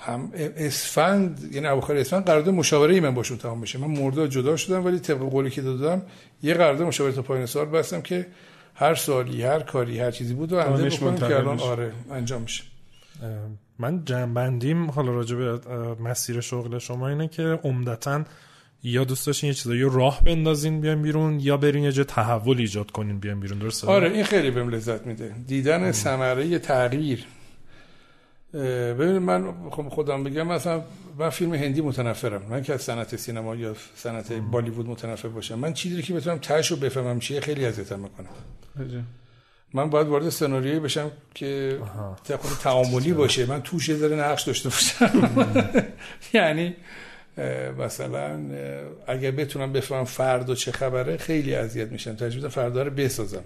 هم 0.00 0.32
اسفند 0.34 1.50
یعنی 1.52 1.66
اواخر 1.66 1.96
اسفند 1.96 2.24
قرارداد 2.24 2.54
مشاوره 2.54 2.94
ای 2.94 3.00
من 3.00 3.14
باشون 3.14 3.38
تمام 3.38 3.60
بشه. 3.60 3.78
من 3.78 3.86
مردا 3.86 4.26
جدا 4.26 4.56
شدم 4.56 4.84
ولی 4.84 4.98
طبق 4.98 5.18
قولی 5.18 5.50
که 5.50 5.62
دادم 5.62 6.02
یه 6.42 6.54
قرارداد 6.54 6.86
مشاوره 6.86 7.12
تا 7.12 7.22
پایان 7.22 7.46
سال 7.46 7.66
بستم 7.66 8.00
که 8.00 8.26
هر 8.74 8.94
سالی 8.94 9.42
هر 9.42 9.60
کاری 9.60 9.98
هر 9.98 10.10
چیزی 10.10 10.34
بود 10.34 10.52
و 10.52 10.56
انجام 10.56 10.88
بکنم 10.88 11.28
که 11.28 11.36
الان 11.36 11.60
آره 11.60 11.92
انجام 12.10 12.42
میشه. 12.42 12.64
من 13.78 14.04
جنبندیم. 14.04 14.90
حالا 14.90 15.12
راجع 15.12 15.36
به 15.36 15.60
مسیر 16.02 16.40
شغل 16.40 16.78
شما 16.78 17.08
اینه 17.08 17.28
که 17.28 17.42
عمدتا 17.42 18.24
یا 18.82 19.04
دوست 19.04 19.26
داشتین 19.26 19.48
یه 19.48 19.54
چیزایی 19.54 19.82
راه 19.82 20.24
بندازین 20.24 20.80
بیان 20.80 21.02
بیرون 21.02 21.40
یا 21.40 21.56
برین 21.56 21.84
یه 21.84 21.92
جا 21.92 22.04
تحول 22.04 22.58
ایجاد 22.58 22.90
کنین 22.90 23.18
بیان 23.18 23.40
بیرون 23.40 23.58
درسته؟ 23.58 23.86
آره 23.86 24.10
این 24.10 24.24
خیلی 24.24 24.50
بهم 24.50 24.68
لذت 24.68 25.06
میده. 25.06 25.34
دیدن 25.46 25.92
ثمره 25.92 26.58
تغییر. 26.58 27.24
ببینید 28.52 29.22
من 29.22 29.52
خب 29.70 29.88
خودم 29.88 30.24
بگم 30.24 30.46
مثلا 30.46 30.82
من 31.18 31.30
فیلم 31.30 31.54
هندی 31.54 31.80
متنفرم. 31.80 32.42
من 32.50 32.62
که 32.62 32.74
از 32.74 32.82
صنعت 32.82 33.16
سینما 33.16 33.56
یا 33.56 33.74
صنعت 33.94 34.32
بالیوود 34.32 34.86
متنفر 34.86 35.28
باشم. 35.28 35.58
من 35.58 35.72
چیزی 35.72 36.02
که 36.02 36.14
بتونم 36.14 36.38
تهش 36.38 36.70
رو 36.70 36.76
بفهمم 36.76 37.18
چیه 37.18 37.40
خیلی 37.40 37.66
اذیتم 37.66 38.00
می‌کنه. 38.00 38.28
من 39.74 39.90
باید 39.90 40.06
وارد 40.06 40.28
سناریویی 40.28 40.80
بشم 40.80 41.10
که 41.34 41.78
خود 42.40 42.58
تعاملی 42.62 43.12
باشه. 43.12 43.46
من 43.46 43.62
توش 43.62 43.88
یه 43.88 43.96
ذره 43.96 44.16
نقش 44.16 44.42
داشته 44.42 44.68
باشم. 44.68 45.46
یعنی 46.34 46.76
مثلا 47.78 48.40
اگر 49.06 49.30
بتونم 49.30 49.72
بفهمم 49.72 50.04
فردا 50.04 50.54
چه 50.54 50.72
خبره 50.72 51.16
خیلی 51.16 51.54
اذیت 51.54 51.88
میشم. 51.92 52.14
تجربه 52.14 52.48
فردا 52.48 52.82
رو 52.82 52.90
بسازم. 52.90 53.44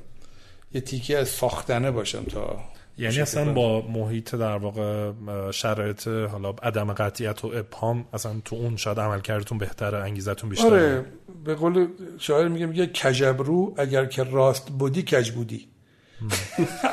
یه 0.75 0.81
تیکه 0.81 1.19
از 1.19 1.29
ساختنه 1.29 1.91
باشم 1.91 2.25
تا 2.25 2.57
یعنی 2.99 3.21
اصلا 3.21 3.53
با 3.53 3.81
محیط 3.81 4.35
در 4.35 4.57
واقع 4.57 5.13
شرایط 5.51 6.09
حالا 6.09 6.55
عدم 6.63 6.93
قطعیت 6.93 7.45
و 7.45 7.49
ابهام 7.55 8.05
اصلا 8.13 8.33
تو 8.45 8.57
اون 8.57 8.77
شاید 8.77 9.01
عملکردتون 9.01 9.59
بهتره 9.59 9.99
انگیزتون 9.99 10.51
بیشتره. 10.51 10.69
آره. 10.69 11.05
به 11.45 11.55
قول 11.55 11.87
شاعر 12.19 12.49
میگه 12.49 12.67
میگه 12.67 12.87
کجبرو 12.87 13.75
اگر 13.77 14.07
که 14.07 14.25
راست 14.25 14.71
بودی 14.71 15.03
کج 15.03 15.31
بودی. 15.31 15.69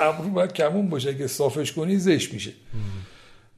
ابرو 0.01 0.29
باید 0.29 0.53
کمون 0.53 0.89
باشه 0.89 1.09
اگه 1.09 1.27
صافش 1.27 1.71
کنی 1.71 1.97
زش 1.97 2.33
میشه. 2.33 2.51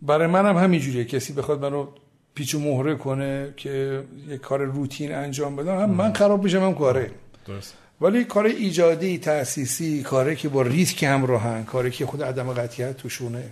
برای 0.01 0.27
منم 0.27 0.57
همینجوریه. 0.57 1.05
کسی 1.05 1.33
بخواد 1.33 1.65
منو 1.65 1.87
پیچ 2.35 2.55
و 2.55 2.59
مهره 2.59 2.95
کنه 2.95 3.53
که 3.57 4.03
یه 4.29 4.37
کار 4.37 4.63
روتین 4.63 5.15
انجام 5.15 5.55
بدم 5.55 5.79
هم 5.79 5.89
من 5.89 6.13
خراب 6.13 6.43
میشم 6.43 6.63
هم 6.63 6.75
کاره. 6.75 7.11
ولی 8.01 8.23
کار 8.23 8.45
ایجادی 8.45 9.17
تاسیسی 9.17 10.03
کاری 10.03 10.35
که 10.35 10.49
با 10.49 10.61
ریسک 10.61 11.03
همراهن 11.03 11.63
کاری 11.63 11.91
که 11.91 12.05
خود 12.05 12.23
عدم 12.23 12.53
قطعیت 12.53 12.97
توشونه. 12.97 13.43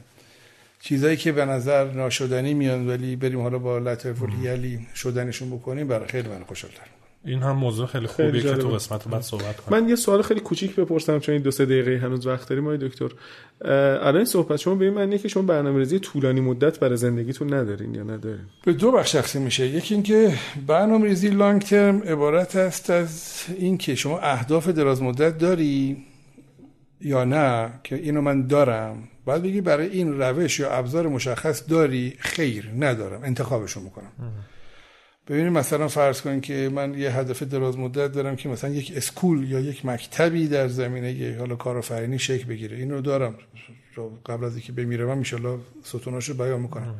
چیزایی 0.81 1.17
که 1.17 1.31
به 1.31 1.45
نظر 1.45 1.91
ناشدنی 1.91 2.53
میان 2.53 2.89
ولی 2.89 3.15
بریم 3.15 3.41
حالا 3.41 3.59
با 3.59 3.75
الهیلی 3.75 4.87
شدنشون 4.95 5.49
بکنیم 5.49 5.87
برای 5.87 6.07
خیلی 6.07 6.29
من 6.29 6.43
خوشحال‌تر 6.43 6.85
این 7.25 7.39
هم 7.39 7.51
موضوع 7.51 7.87
خیلی 7.87 8.07
خوبیه 8.07 8.41
که 8.41 8.53
تو 8.53 8.69
قسمت 8.69 9.07
بعد 9.07 9.21
صحبت 9.21 9.59
کنیم 9.59 9.81
من 9.81 9.89
یه 9.89 9.95
سوال 9.95 10.21
خیلی 10.21 10.39
کوچیک 10.39 10.75
بپرسم 10.75 11.19
چون 11.19 11.33
این 11.33 11.41
دو 11.41 11.51
سه 11.51 11.65
دقیقه 11.65 11.97
هنوز 11.97 12.27
وقت 12.27 12.49
داریم 12.49 12.63
آقای 12.63 12.77
دکتر. 12.77 13.09
الان 13.61 14.15
این 14.15 14.25
صحبت 14.25 14.59
شما 14.59 14.75
به 14.75 14.85
این 14.85 14.93
معنیه 14.93 15.17
که 15.17 15.27
شما 15.27 15.43
برنامه‌ریزی 15.43 15.99
طولانی 15.99 16.41
مدت 16.41 16.79
برای 16.79 16.97
زندگیتون 16.97 17.53
ندارین 17.53 17.95
یا 17.95 18.03
ندارین؟ 18.03 18.45
به 18.65 18.73
دو 18.73 18.91
بخش 18.91 19.11
تقسیم 19.11 19.41
میشه. 19.41 19.67
یکی 19.67 19.93
اینکه 19.93 20.33
برنامه‌ریزی 20.67 21.29
لانگ 21.29 21.61
ترم 21.61 22.01
عبارت 22.01 22.55
است 22.55 22.89
از 22.89 23.43
اینکه 23.57 23.95
شما 23.95 24.19
اهداف 24.19 24.67
دراز 24.67 25.01
مدت 25.01 25.37
داری 25.37 25.97
یا 27.01 27.23
نه 27.23 27.69
که 27.83 27.95
اینو 27.95 28.21
من 28.21 28.47
دارم. 28.47 29.03
بعد 29.25 29.43
بگی 29.43 29.61
برای 29.61 29.87
این 29.87 30.21
روش 30.21 30.59
یا 30.59 30.71
ابزار 30.71 31.07
مشخص 31.07 31.63
داری 31.69 32.13
خیر 32.19 32.71
ندارم. 32.79 33.23
انتخابشو 33.23 33.79
می‌کنم. 33.79 34.11
ببینید 35.27 35.51
مثلا 35.51 35.87
فرض 35.87 36.21
کنید 36.21 36.43
که 36.43 36.69
من 36.73 36.93
یه 36.93 37.11
هدف 37.11 37.43
دراز 37.43 37.77
مدت 37.77 38.11
دارم 38.11 38.35
که 38.35 38.49
مثلا 38.49 38.69
یک 38.69 38.93
اسکول 38.95 39.51
یا 39.51 39.59
یک 39.59 39.85
مکتبی 39.85 40.47
در 40.47 40.67
زمینه 40.67 41.35
حالا 41.39 41.55
کارآفرینی 41.55 42.19
شکل 42.19 42.43
بگیره. 42.43 42.77
اینو 42.77 43.01
دارم. 43.01 43.35
قبل 44.25 44.43
از 44.43 44.53
اینکه 44.55 44.71
بمیرم 44.71 45.09
ان 45.09 45.23
شاء 45.23 45.57
ستوناشو 45.83 46.33
بیان 46.33 46.61
می‌کنم. 46.61 46.95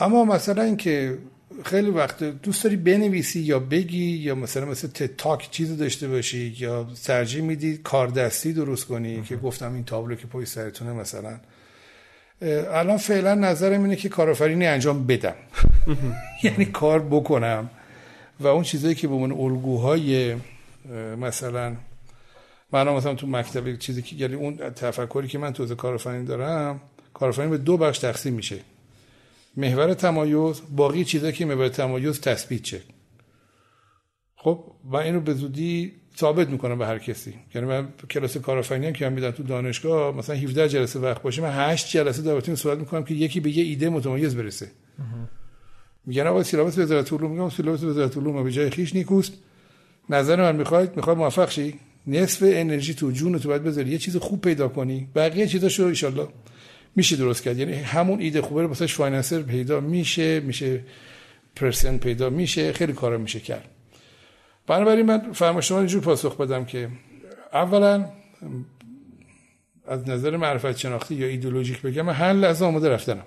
اما 0.00 0.24
مثلا 0.24 0.62
اینکه 0.62 1.18
خیلی 1.64 1.90
وقت 1.90 2.24
دوست 2.24 2.64
داری 2.64 2.76
بنویسی 2.76 3.40
یا 3.40 3.58
بگی 3.58 4.04
یا 4.04 4.34
مثلا 4.34 4.64
مثل 4.64 5.06
تاک 5.06 5.50
چیزی 5.50 5.76
داشته 5.76 6.08
باشی 6.08 6.54
یا 6.58 6.86
ترجیح 7.04 7.42
میدی 7.42 7.76
کار 7.76 8.08
دستی 8.08 8.52
درست 8.52 8.84
کنی 8.84 9.22
که 9.22 9.36
گفتم 9.36 9.74
این 9.74 9.84
تابلو 9.84 10.14
که 10.14 10.26
پای 10.26 10.46
سرتونه 10.46 10.92
مثلا. 10.92 11.40
الان 12.42 12.96
فعلا 12.96 13.34
نظرم 13.34 13.82
اینه 13.82 13.96
که 13.96 14.08
کارآفرینی 14.08 14.66
انجام 14.66 15.06
بدم. 15.06 15.34
یعنی 16.44 16.64
کار 16.64 16.98
بکنم. 17.02 17.70
و 18.40 18.46
اون 18.46 18.62
چیزایی 18.62 18.94
که 18.94 19.08
به 19.08 19.14
من 19.14 19.32
الگوهای 19.32 20.36
مثلا 21.20 21.76
من 22.72 22.88
مثلا 22.88 23.14
تو 23.14 23.26
مکتب 23.26 23.76
چیزی 23.76 24.02
که 24.02 24.16
یعنی 24.16 24.34
اون 24.34 24.56
تفکری 24.56 25.28
که 25.28 25.38
من 25.38 25.52
تو 25.52 25.74
کارآفرینی 25.74 26.26
دارم 26.26 26.80
کارآفرینی 27.14 27.50
به 27.50 27.58
دو 27.58 27.76
بخش 27.76 27.98
تقسیم 27.98 28.34
میشه. 28.34 28.58
محور 29.56 29.94
تمایز 29.94 30.62
باقی 30.76 31.04
چیزایی 31.04 31.32
که 31.32 31.46
محور 31.46 31.68
تمایز 31.68 32.20
تثبیت 32.20 32.64
شه. 32.64 32.80
خب 34.36 34.64
و 34.84 34.96
اینو 34.96 35.20
به 35.20 35.34
زودی 35.34 35.92
ثابت 36.18 36.48
می‌کنم 36.48 36.78
به 36.78 36.86
هر 36.86 36.98
کسی. 36.98 37.34
یعنی 37.54 37.66
من 37.66 37.88
کلاس 38.10 38.36
کارآفرینی 38.36 38.86
هم 38.86 38.92
که 38.92 39.08
من 39.08 39.12
میدم 39.12 39.30
تو 39.30 39.42
دانشگاه 39.42 40.16
مثلا 40.16 40.36
17 40.36 40.68
جلسه 40.68 40.98
وقت 40.98 41.22
باشه 41.22 41.42
من 41.42 41.70
8 41.70 41.90
جلسه 41.90 42.22
درباره 42.22 42.54
صحبت 42.54 42.78
می‌کنم 42.78 43.04
که 43.04 43.14
یکی 43.14 43.40
به 43.40 43.58
یه 43.58 43.64
ایده 43.64 43.88
متمایز 43.88 44.36
برسه. 44.36 44.70
میگن 46.06 46.26
آقا 46.26 46.42
سیلابس 46.42 46.78
وزارت 46.78 47.12
علوم 47.12 47.30
میگم 47.30 47.48
سیلابس 47.48 47.82
وزارت 47.82 48.16
علوم 48.16 48.44
به 48.44 48.52
جای 48.52 48.70
خیش 48.70 48.94
نیکوست. 48.94 49.32
نظر 50.10 50.36
من 50.36 50.56
می‌خواید؟ 50.56 50.96
می‌خواد 50.96 51.16
موفق 51.16 51.50
شی. 51.50 51.74
نصف 52.06 52.42
انرژی 52.46 52.94
تو 52.94 53.10
جون 53.10 53.38
تو 53.38 53.48
باید 53.48 53.64
بذاری. 53.64 53.90
یه 53.90 53.98
چیز 53.98 54.16
خوب 54.16 54.40
پیدا 54.40 54.68
کنی. 54.68 55.08
بقیه 55.14 55.46
چیزاشو 55.46 55.82
ان 55.82 56.28
میشه 56.96 57.16
درست 57.16 57.42
کرد. 57.42 57.58
یعنی 57.58 57.72
همون 57.72 58.20
ایده 58.20 58.42
خوبه 58.42 58.62
رو 58.62 58.68
واسش 58.68 58.94
فایننسر 58.94 59.42
پیدا 59.42 59.80
میشه 59.80 60.40
میشه 60.40 60.80
پرسن 61.56 61.98
پیدا 61.98 62.30
میشه 62.30 62.72
خیلی 62.72 62.92
کارا 62.92 63.18
میشه 63.18 63.40
کرد. 63.40 63.64
بنابراین 64.66 65.06
من 65.06 65.32
فرما 65.32 65.60
شما 65.60 65.78
اینجور 65.78 66.02
پاسخ 66.02 66.36
بدم 66.36 66.64
که 66.64 66.88
اولا 67.52 68.04
از 69.86 70.08
نظر 70.08 70.36
معرفت 70.36 70.76
شناختی 70.76 71.14
یا 71.14 71.26
ایدولوژیک 71.26 71.82
بگم 71.82 72.02
من 72.02 72.12
هر 72.12 72.32
لحظه 72.32 72.64
آماده 72.64 72.88
رفتنم. 72.88 73.24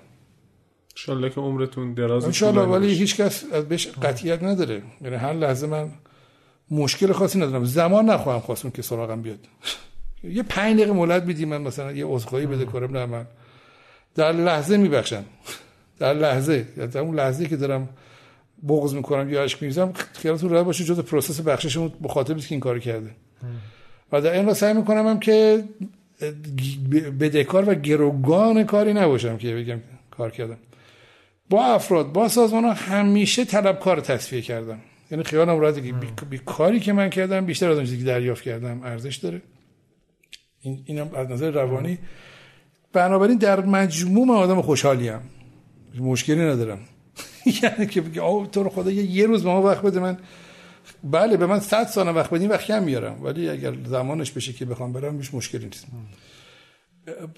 انشالله 0.96 1.30
که 1.30 1.40
عمرتون 1.40 1.94
دراز 1.94 2.24
انشالله 2.24 2.62
ولی 2.62 2.94
هیچ 2.94 3.16
کس 3.16 3.44
بهش 3.44 3.86
قطعیت 3.86 4.42
نداره. 4.42 4.82
یعنی 5.00 5.16
هر 5.16 5.32
لحظه 5.32 5.66
من 5.66 5.90
مشکل 6.70 7.12
خاصی 7.12 7.38
ندارم. 7.38 7.64
زمان 7.64 8.10
نخواهم 8.10 8.40
خواستون 8.40 8.70
که 8.70 8.82
سراغم 8.82 9.22
بیاد. 9.22 9.38
یه 10.24 10.42
پنج 10.42 10.76
دقیقه 10.76 10.92
مهلت 10.92 11.24
بدی 11.24 11.44
من 11.44 11.60
مثلا 11.60 11.92
یه 11.92 12.06
عذرخواهی 12.06 12.46
بده 12.46 12.64
کنم 12.64 12.96
نه 12.96 13.06
من. 13.06 13.26
در 14.14 14.32
لحظه 14.32 14.76
میبخشم 14.76 15.24
در 15.98 16.14
لحظه 16.14 16.62
در 16.62 17.00
اون 17.00 17.14
لحظه 17.14 17.48
که 17.48 17.56
دارم 17.56 17.88
بغض 18.68 18.94
می‌کنم 18.94 19.32
یا 19.32 19.42
اشک 19.42 19.62
میریزم 19.62 19.92
خیالتون 20.12 20.50
راحت 20.50 20.64
باشه 20.64 20.84
جز 20.84 21.00
process 21.00 21.40
بخششمون 21.40 21.92
مخاطبی 22.00 22.40
که 22.40 22.46
این 22.50 22.60
کار 22.60 22.78
کرده. 22.78 23.10
و 24.12 24.20
در 24.20 24.32
این 24.32 24.46
را 24.46 24.54
سعی 24.54 24.74
می‌کنم 24.74 25.06
هم 25.06 25.20
که 25.20 25.64
بدهکار 27.20 27.68
و 27.68 27.74
گروگان 27.74 28.64
کاری 28.64 28.92
نباشم 28.92 29.36
که 29.36 29.54
بگم 29.54 29.80
کار 30.10 30.30
کردم. 30.30 30.56
با 31.50 31.64
افراد 31.64 32.12
با 32.12 32.28
سازمان 32.28 32.64
ها 32.64 32.72
همیشه 32.72 33.44
طلبکار 33.44 34.00
تصفیه 34.00 34.42
کردم. 34.42 34.78
یعنی 35.10 35.24
خیالم 35.24 35.60
راحته 35.60 35.82
که 35.82 35.92
بی, 36.30 36.38
کاری 36.38 36.80
که 36.80 36.92
من 36.92 37.10
کردم 37.10 37.46
بیشتر 37.46 37.70
از 37.70 37.76
اون 37.76 37.86
چیزی 37.86 37.98
که 37.98 38.04
دریافت 38.04 38.42
کردم 38.42 38.82
ارزش 38.82 39.16
داره. 39.16 39.42
این 40.60 40.82
اینم 40.84 41.10
از 41.14 41.30
نظر 41.30 41.50
روانی. 41.50 41.98
بنابراین 42.92 43.38
در 43.38 43.60
مجموع 43.60 44.26
من 44.26 44.34
آدم 44.34 44.62
خوشحالیم. 44.62 45.20
مشکلی 45.98 46.40
ندارم. 46.40 46.78
یعنی 47.62 47.86
که 47.86 48.00
بگه 48.00 48.20
آه 48.20 48.50
تو 48.50 48.62
رو 48.62 48.70
خدا 48.70 48.90
یه 48.90 49.26
روز 49.26 49.44
به 49.44 49.50
ما 49.50 49.62
وقت 49.62 49.82
بده. 49.82 50.00
من 50.00 50.18
بله 51.04 51.36
به 51.36 51.46
من 51.46 51.60
100 51.60 51.86
سال 51.86 52.16
وقت 52.16 52.30
بدین 52.30 52.50
وقت 52.50 52.64
کم 52.64 52.82
میارم. 52.82 53.22
ولی 53.22 53.48
اگر 53.48 53.74
زمانش 53.86 54.30
بشه 54.30 54.52
که 54.52 54.64
بخوام 54.64 54.92
برم 54.92 55.16
هیچ 55.16 55.34
مشکلی 55.34 55.64
نیست. 55.64 55.86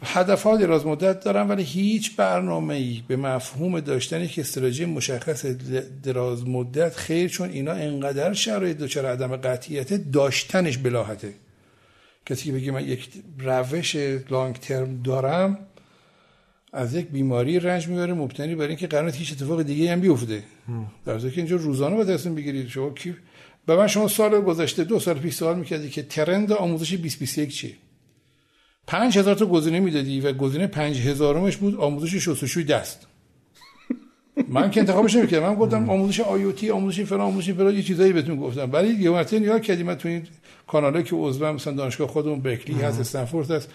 هدف 0.03 0.43
ها 0.43 0.57
دراز 0.57 0.87
مدت 0.87 1.25
دارم 1.25 1.49
ولی 1.49 1.63
هیچ 1.63 2.17
برنامه 2.17 2.75
ای 2.75 3.03
به 3.09 3.17
مفهوم 3.17 3.81
داشتن 3.81 4.21
یک 4.21 4.39
استراتژی 4.39 4.85
مشخص 4.85 5.47
دراز 6.03 6.49
مدت 6.49 6.97
خیر 6.97 7.29
چون 7.29 7.51
اینا 7.51 7.73
انقدر 7.73 8.33
شرایط 8.33 8.79
دچار 8.79 9.07
عدم 9.07 9.37
قطعیت 9.37 9.93
داشتنش 9.93 10.79
بلاحته. 10.79 11.35
کسی 12.27 12.45
که 12.45 12.53
بگه 12.53 12.73
من 12.73 12.85
یک 12.85 13.09
روش 13.39 13.97
لانگ 14.31 14.55
ترم 14.55 15.03
دارم 15.03 15.59
از 16.73 16.95
یک 16.95 17.07
بیماری 17.07 17.61
رنج 17.61 17.89
می‌بره 17.89 18.15
مبتنی 18.15 18.55
برای 18.55 18.69
اینکه 18.69 18.87
قرار 18.87 19.11
هیچ 19.11 19.33
اتفاق 19.33 19.63
دیگه 19.63 19.93
هم 19.93 20.01
بیفته. 20.01 20.43
در 21.07 21.19
که 21.19 21.33
اینجا 21.37 21.57
روزانه 21.57 21.97
باید 21.97 22.09
تصمیم 22.09 22.35
بگیرید. 22.35 22.69
شما 22.69 22.91
کی 22.91 23.15
به 23.67 23.77
من 23.77 23.87
شما 23.87 24.09
سال 24.09 24.41
گذشته 24.41 24.85
دو 24.85 25.01
سال 25.01 25.19
پیش 25.19 25.35
سوال 25.35 25.59
می‌کردی 25.59 25.91
که 25.91 26.03
ترند 26.03 26.53
آموزش 26.53 26.93
2021 26.93 27.51
چیه؟ 27.51 27.73
5000 28.87 29.35
تا 29.35 29.47
گزینه 29.47 29.81
می‌دادی 29.81 30.21
و 30.21 30.33
گزینه 30.33 30.67
5000مش 30.67 31.57
بود 31.57 31.77
آموزش 31.77 32.15
شستشوی 32.15 32.65
دست. 32.65 33.07
من 34.49 34.71
که 34.71 34.81
انتخابش 34.81 35.17
نمی‌کردم. 35.17 35.47
من 35.49 35.55
گفتم 35.55 35.91
آموزش 35.91 36.21
آیوتی 36.21 36.71
آموزش 36.71 37.01
فلان 37.01 37.21
آموزش 37.21 37.51
فلان 37.53 37.75
یه 37.75 37.83
چیزایی 37.83 38.13
بهتون 38.13 38.37
گفتم. 38.37 38.73
ولی 38.73 38.89
یه 38.89 39.11
مرتبه 39.11 39.41
نگاه 39.41 39.61
کردیم 39.61 39.95
تو 39.95 40.09
این 40.09 40.27
کاناله 40.67 41.03
که 41.03 41.17
عضو 41.17 41.53
مثلا 41.53 41.73
دانشگاه 41.73 42.09
خودمون 42.09 42.41
برکلی 42.41 42.81
هست 42.81 43.01
استنفورد 43.01 43.51
هست. 43.51 43.69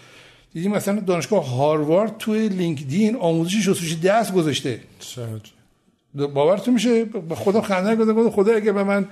دیدیم 0.53 0.71
مثلا 0.71 0.99
دانشگاه 0.99 1.49
هاروارد 1.49 2.17
توی 2.17 2.49
لینکدین 2.49 3.15
آموزش 3.15 3.55
شستشوی 3.55 3.95
دست 3.95 4.33
گذاشته. 4.33 4.79
باورتون 6.15 6.73
میشه؟ 6.73 7.05
خودم 7.35 7.61
خنده 7.61 7.95
گفتم 7.95 8.29
خدا 8.29 8.55
اگه 8.55 8.71
به 8.71 8.83
من 8.83 9.07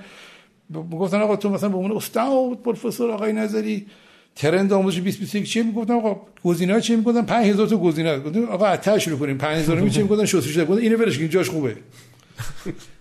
گفتن 0.90 1.20
آقا 1.20 1.36
تو 1.36 1.50
مثلا 1.50 1.68
به 1.68 1.76
عنوان 1.76 1.96
استاد 1.96 2.54
پروفسور 2.64 3.10
آقای 3.10 3.32
نظری 3.32 3.86
ترند 4.34 4.72
آموزش 4.72 4.96
2021 4.96 5.44
چیه 5.44 5.62
می‌گفتم 5.62 5.96
آقا 5.96 6.20
گزینه‌ها 6.44 6.80
چی 6.80 6.96
می‌گفتن؟ 6.96 7.22
5000 7.22 7.66
تا 7.66 7.76
گزینه 7.76 8.18
گفتم 8.18 8.44
آقا 8.44 8.66
از 8.66 8.88
شروع 8.88 9.18
کنیم 9.18 9.38
5000 9.38 9.80
می 9.80 9.90
چی 9.90 10.02
می‌گفتن 10.02 10.24
شستشوی 10.24 10.78
اینو 10.78 10.98
کن 10.98 11.28
جاش 11.28 11.50
خوبه. 11.50 11.76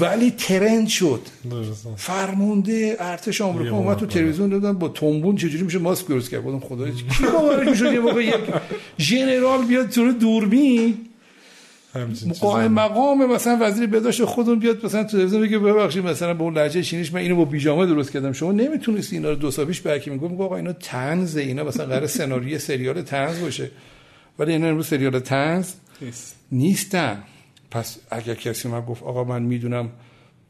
ولی 0.00 0.30
ترند 0.30 0.88
شد. 0.88 1.20
فرمانده 1.96 2.96
ارتش 3.00 3.40
آمریکا 3.40 3.76
اومد 3.76 3.96
تو 3.96 4.06
تلویزیون 4.06 4.48
دادن 4.48 4.72
با 4.72 4.88
تنبون 4.88 5.36
چجوری 5.36 5.62
میشه 5.62 5.78
ماسک 5.78 6.06
درست 6.06 6.30
کرد؟ 6.30 6.42
بودم 6.42 6.60
خدای 6.60 6.92
کی 6.92 7.04
باورش 7.32 7.68
می‌شد 7.68 7.92
یه 7.92 8.00
موقع 8.00 8.24
یک 8.24 8.34
ژنرال 8.98 9.64
بیاد 9.64 9.88
تو 9.88 10.12
دوربین؟ 10.12 10.94
قائم 12.40 12.72
مقام 12.72 13.32
مثلا 13.32 13.58
وزیر 13.60 13.86
بهداشت 13.86 14.24
خودمون 14.24 14.58
بیاد 14.58 14.86
مثلا 14.86 15.04
تو 15.04 15.10
تلویزیون 15.10 15.42
بگه 15.42 15.58
ببخشید 15.58 16.06
مثلا 16.06 16.34
به 16.34 16.42
اون 16.42 16.58
لهجه 16.58 16.82
چینیش 16.82 17.12
من 17.12 17.20
اینو 17.20 17.36
با 17.36 17.44
پیژامه 17.44 17.86
درست 17.86 18.12
کردم. 18.12 18.32
شما 18.32 18.52
نمی‌تونستی 18.52 19.16
اینا 19.16 19.30
رو 19.30 19.36
دو 19.36 19.50
سال 19.50 19.64
پیش 19.64 19.80
برکی 19.80 20.10
میگم 20.10 20.40
آقا 20.40 20.56
اینا 20.56 20.72
طنز 20.72 21.36
اینا 21.36 21.64
مثلا 21.64 21.86
قرار 21.86 22.06
سناریو 22.06 22.58
سریال 22.58 23.02
طنز 23.02 23.40
باشه. 23.40 23.70
ولی 24.38 24.52
اینا 24.52 24.66
امروز 24.66 24.86
سریال 24.86 25.20
طنز 25.20 25.72
نیستن. 26.52 27.22
پس 27.70 27.98
اگر 28.10 28.34
کسی 28.34 28.68
من 28.68 28.80
گفت 28.80 29.02
آقا 29.02 29.24
من 29.24 29.42
می‌دونم 29.42 29.90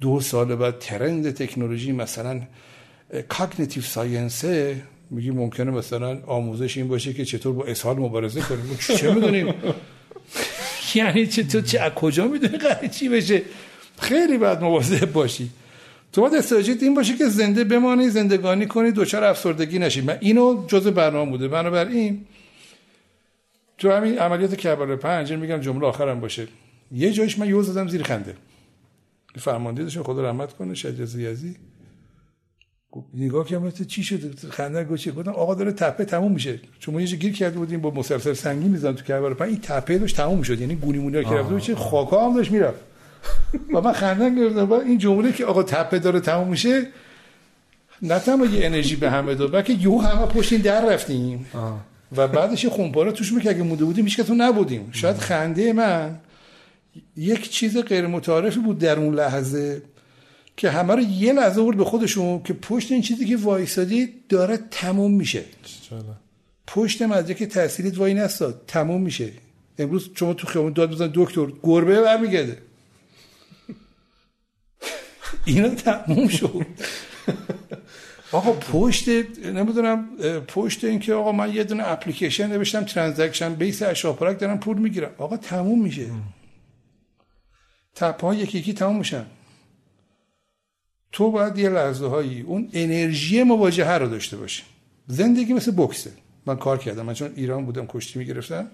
دو 0.01 0.21
سال 0.21 0.57
بعد 0.57 0.79
ترند 0.79 1.31
تکنولوژی 1.35 1.93
مثلا 1.93 2.43
کاگنیتیو 3.29 3.83
ساینسه 3.83 4.83
میگی 5.11 5.31
ممکنه 5.31 5.71
مثلا 5.71 6.21
آموزش 6.27 6.77
این 6.77 6.89
باشه 6.89 7.13
که 7.13 7.25
چطور 7.25 7.53
با 7.53 7.65
اسهال 7.65 7.97
مبارزه 7.99 8.41
کنیم. 8.41 8.79
چه 8.99 9.15
می‌دونیم؟ 9.15 9.55
یعنی 10.95 11.27
چطور 11.27 11.61
چه 11.61 11.81
از 11.81 11.93
کجا 11.93 12.29
می‌دونی 12.29 12.59
قرار 12.59 12.87
چی 12.87 13.09
بشه؟ 13.09 13.43
خیلی 13.99 14.39
باید 14.39 14.61
مواظب 14.61 15.13
باشی. 15.13 15.51
تو 16.13 16.21
باید 16.21 16.35
استراتژیت 16.35 16.83
این 16.83 16.95
باشه 16.95 17.17
که 17.17 17.29
زنده 17.29 17.65
بمانی 17.65 18.11
زندگانی 18.11 18.67
کنی 18.67 18.91
دوچار 18.91 19.25
افسردگی 19.25 19.79
نشی. 19.79 20.01
من 20.01 20.19
اینو 20.21 20.67
جزء 20.67 20.91
برنامه 20.91 21.31
بوده. 21.31 21.49
بنابراین 21.49 22.27
تو 23.79 23.93
همین 23.93 24.19
عملیات 24.19 24.57
کربلا 24.57 24.97
پنج 24.97 25.33
میگم 25.33 25.61
جمله 25.61 25.87
آخرم 25.87 26.21
باشه. 26.21 26.49
یه 26.93 27.13
جایش 27.13 27.39
من 27.39 27.49
یوز 27.49 27.67
زدم 27.67 27.89
زیر 27.89 28.03
خنده. 28.03 28.35
فرمانده 29.37 29.83
داشتم 29.83 30.03
خدا 30.03 30.23
رحمت 30.23 30.53
کنه 30.53 30.75
شجاع 30.75 31.07
یزی 31.07 31.57
نگاه 33.15 33.47
کردم 33.47 33.71
چی 33.71 34.03
شد؟ 34.03 34.51
خنده 34.51 34.85
گوشه 34.85 35.13
گفتم 35.13 35.31
آقا 35.31 35.55
داره 35.55 35.73
تپه 35.73 36.05
تموم 36.05 36.33
میشه. 36.33 36.61
چون 36.79 36.95
ما 36.95 37.01
یه 37.01 37.17
گیر 37.17 37.33
کرده 37.33 37.59
بودیم 37.59 37.81
با 37.81 37.91
مسلسل 37.91 38.33
سنگی 38.33 38.69
می‌زنن 38.69 38.95
تو 38.95 39.05
کربلا 39.05 39.45
این 39.45 39.61
تپه 39.63 39.99
داشت 39.99 40.17
تموم 40.17 40.39
می‌شد. 40.39 40.61
یعنی 40.61 40.75
گونی 40.75 40.99
مونی 40.99 41.25
که 41.25 41.31
رفته 41.31 41.61
چه 41.61 41.75
خاکا 41.75 42.27
هم 42.27 42.37
داشت 42.37 42.51
می‌رفت. 42.51 42.81
و 43.75 43.81
من 43.81 43.93
خنده 43.93 44.31
گرفتم. 44.31 44.73
این 44.73 44.99
جمله 44.99 45.33
که 45.33 45.45
آقا 45.45 45.63
تپه 45.63 45.99
داره 45.99 46.21
تموم 46.21 46.49
میشه 46.49 46.87
نه 48.03 48.19
تنها 48.19 48.47
یه 48.47 48.67
انرژی 48.67 48.97
به 48.97 49.11
همه 49.11 49.35
داد 49.35 49.53
بلکه 49.53 49.73
یو 49.73 49.99
همه 49.99 50.27
پشت 50.27 50.53
این 50.53 50.63
در 50.63 50.93
رفتیم. 50.93 51.47
و 52.17 52.29
بعدش 52.29 52.67
خونپاره 52.67 53.13
توش 53.13 53.39
که 53.39 53.51
اگه 53.51 53.63
مونده 53.63 53.85
بودیم 53.85 54.05
هیچ 54.05 54.21
نبودیم. 54.21 54.89
شاید 54.93 55.17
خنده 55.17 55.73
من 55.73 56.21
یک 57.17 57.51
چیز 57.51 57.79
غیر 57.79 58.07
متعارفی 58.07 58.61
بود 58.61 58.79
در 58.79 58.99
اون 58.99 59.15
لحظه 59.15 59.83
که 60.57 60.71
همه 60.71 60.95
رو 60.95 61.01
یه 61.01 61.33
لحظه 61.33 61.61
ورد 61.61 61.77
به 61.77 61.85
خودشون 61.85 62.43
که 62.43 62.53
پشت 62.53 62.93
این 62.93 63.03
چیزی 63.03 63.27
که 63.27 63.37
وایسادی 63.37 64.09
داره 64.29 64.59
تموم 64.71 65.15
میشه. 65.15 65.45
پشت 66.67 67.03
مدرک 67.03 67.43
تحصیلیت 67.43 67.99
وای 67.99 68.15
نستاد 68.15 68.63
تموم 68.67 69.03
میشه. 69.03 69.31
امروز 69.79 70.11
شما 70.15 70.35
تو 70.35 70.47
خیابون 70.47 70.73
داد 70.73 70.91
بزن 70.91 71.11
دکتر 71.15 71.47
گربه 71.63 72.01
برمیگرده. 72.01 72.59
اینا 75.47 75.69
تموم 75.69 76.29
شد. 76.29 76.67
آقا 78.33 78.53
پشت 78.53 79.09
نمی‌دونم 79.45 80.09
پشت 80.49 80.85
اینکه 80.85 81.15
آقا 81.15 81.33
من 81.33 81.55
یه 81.55 81.65
دونه 81.65 81.89
اپلیکیشن 81.89 82.47
نوشتم 82.47 82.85
transaction 82.85 83.55
base 83.55 83.83
از 83.83 83.91
شاپرک 83.91 84.39
دارم 84.39 84.59
پول 84.59 84.79
می‌گیرم. 84.79 85.11
آقا 85.19 85.37
تموم 85.37 85.83
میشه. 85.83 86.07
تپه 87.99 88.21
ها 88.21 88.35
یکی 88.35 88.59
یکی 88.59 88.73
تموم 88.73 88.99
میشن. 88.99 89.27
تو 91.13 91.31
باید 91.31 91.59
یه 91.59 91.69
لحظه 91.69 92.07
هایی 92.07 92.41
اون 92.41 92.69
انرژی 92.73 93.43
مواجهه 93.43 93.93
رو 93.99 94.09
داشته 94.09 94.37
باشی. 94.37 94.63
زندگی 95.07 95.53
مثل 95.53 95.73
بکسه. 95.77 96.13
من 96.47 96.57
کار 96.57 96.79
کردم. 96.79 97.07
من 97.07 97.15
چون 97.15 97.33
ایران 97.37 97.65
بودم 97.65 97.87
کشتی 97.87 98.19
می‌گرفتم. 98.19 98.67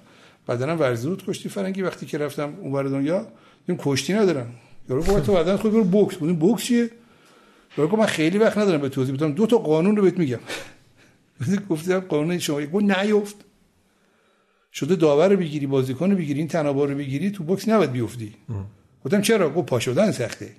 بعدا 0.46 0.76
ورزود 0.76 1.24
کشتی 1.26 1.48
فرنگی 1.48 1.82
وقتی 1.82 2.06
که 2.06 2.18
رفتم 2.18 2.54
اونور 2.60 2.84
دنیا 2.84 3.26
دیدم 3.66 3.82
کشتی 3.82 4.12
ندارم. 4.12 4.54
یارو 4.88 5.02
گفت 5.02 5.26
تو 5.26 5.32
بعدا 5.34 5.56
خود 5.56 5.72
برو 5.72 5.84
بوکس 5.84 6.16
بودیم 6.16 6.36
بوکس 6.36 6.62
چیه؟ 6.62 6.90
یارو 7.78 7.90
گفت 7.90 8.00
من 8.00 8.06
خیلی 8.06 8.38
وقت 8.38 8.58
ندارم 8.58 8.80
به 8.80 8.88
توضیح 8.88 9.14
بدم. 9.14 9.32
دو 9.32 9.46
تا 9.46 9.58
قانون 9.58 9.96
رو 9.96 10.02
بهت 10.02 10.18
میگم. 10.18 10.40
گفتم 11.70 12.00
قانون 12.00 12.38
شما. 12.38 12.60
یک 12.60 12.74
نیفت 12.74 13.36
شده 14.72 14.96
داور 14.96 15.28
رو 15.28 15.36
بگیری 15.36 15.66
بازیکن 15.66 16.10
رو 16.10 16.16
بگیری 16.16 16.38
این 16.38 16.48
تنابار 16.48 16.88
رو 16.88 16.98
بگیری 16.98 17.30
تو 17.30 17.44
بوکس 17.44 17.68
نباید 17.68 17.92
بیفتی. 17.92 18.34
گفتم 19.04 19.20
چرا؟ 19.20 19.50
گفت 19.50 19.66
پا 19.66 19.80
شدن 19.80 20.12
سخته. 20.12 20.50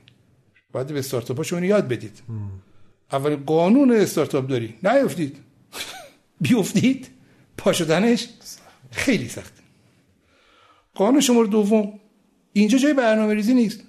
باید 0.72 0.88
به 0.88 1.00
استارتاپ 1.00 1.42
شون 1.42 1.64
یاد 1.64 1.88
بدید. 1.88 2.20
اول 3.12 3.36
قانون 3.36 3.92
استارتاپ 3.92 4.48
داری. 4.48 4.76
نیفتید. 4.84 5.38
بیفتید. 6.42 7.08
پا 7.58 7.74
شدنش 7.74 8.28
خیلی 8.92 9.30
سخته. 9.30 9.62
قانون 10.96 11.22
شماره 11.22 11.48
دوم. 11.48 12.00
اینجا 12.54 12.78
جای 12.78 12.94
برنامه 12.94 13.34
ریزی 13.34 13.54
نیست. 13.54 13.80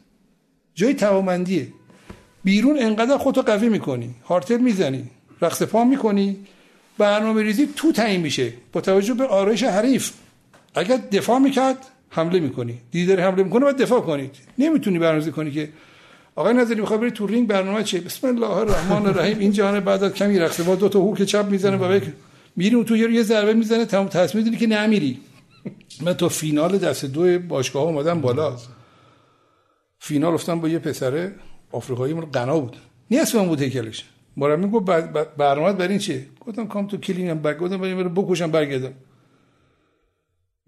جای 0.75 0.95
توامندیه 0.95 1.69
بیرون 2.45 2.79
انقدر 2.79 3.19
خودتو 3.19 3.43
قوی 3.43 3.69
می‌کنی. 3.69 4.15
هارتل 4.25 4.57
می‌زنی. 4.57 5.11
رقص 5.43 5.63
پا 5.63 5.85
می‌کنی. 5.85 6.47
برنامه 6.99 7.43
ریزی 7.43 7.69
تو 7.77 7.93
تعیین 7.93 8.21
میشه. 8.21 8.53
با 8.73 8.81
توجه 8.81 9.15
به 9.15 9.27
آرایش 9.27 9.63
حریف. 9.63 10.13
اگر 10.75 10.97
دفاع 10.97 11.39
می‌کرد 11.39 11.87
حمله 12.11 12.41
می‌کنی. 12.41 12.79
دیداری 12.91 13.23
حمله 13.23 13.43
می‌کنه 13.43 13.65
باید 13.65 13.77
دفاع 13.77 14.01
کنید 14.01 14.35
نمی‌تونی 14.59 14.99
برنامه‌ریزی 14.99 15.33
کنی 15.33 15.51
که 15.51 15.69
آقای 16.35 16.55
نظری 16.55 16.81
می‌خواد 16.81 17.01
بری 17.01 17.11
تو 17.11 17.27
رینگ 17.27 17.49
برنامه 17.49 17.83
چیه 17.83 18.01
بسم 18.01 18.27
الله 18.27 18.51
الرحمن 18.51 19.07
الرحیم. 19.07 19.39
این 19.39 19.53
جهان 19.53 19.81
بعد 19.81 20.05
از 20.05 20.13
کمی 20.13 20.39
رقصه. 20.39 20.63
با 20.63 20.75
دو 20.75 20.89
تا 20.89 21.01
هوک 21.01 21.23
چپ 21.23 21.47
می‌زنه 21.51 21.77
و 21.77 22.01
میری 22.57 22.77
اون 22.77 22.85
تو 22.85 22.97
یه 22.97 23.23
ضربه 23.23 23.55
می‌زنه 23.55 23.85
تمام 23.85 24.09
تصمیم 24.09 24.45
می‌گیری 24.45 24.67
که 24.67 24.77
نمیری. 24.77 25.21
من 26.03 26.13
تو 26.13 26.29
فینال 26.29 26.79
دست 26.79 27.05
دو 27.05 27.39
باشگاه 27.39 27.83
اومدم 27.83 28.21
بالا. 28.21 28.57
فینال 29.99 30.35
افتادم 30.35 30.61
با 30.61 30.69
یه 30.69 30.79
پسره 30.79 31.35
آفریقایی 31.73 32.15
من 32.15 32.25
قنا 32.25 32.61
بود. 32.61 32.77
نیست 33.11 33.35
من 33.35 33.47
بود 33.47 33.61
هیکلش. 33.61 34.05
مربی 34.37 34.69
گفت 34.69 34.85
برنامه 35.37 35.73
بر 35.73 35.89
این 35.89 36.01
گفتم 36.41 36.67
کام 36.67 36.87
تو 36.87 36.97
کلینم 36.97 37.39
بک 37.39 37.59
گفتم 37.59 37.77
بریم 37.77 38.15
بکشم 38.15 38.51
برگردم. 38.51 38.93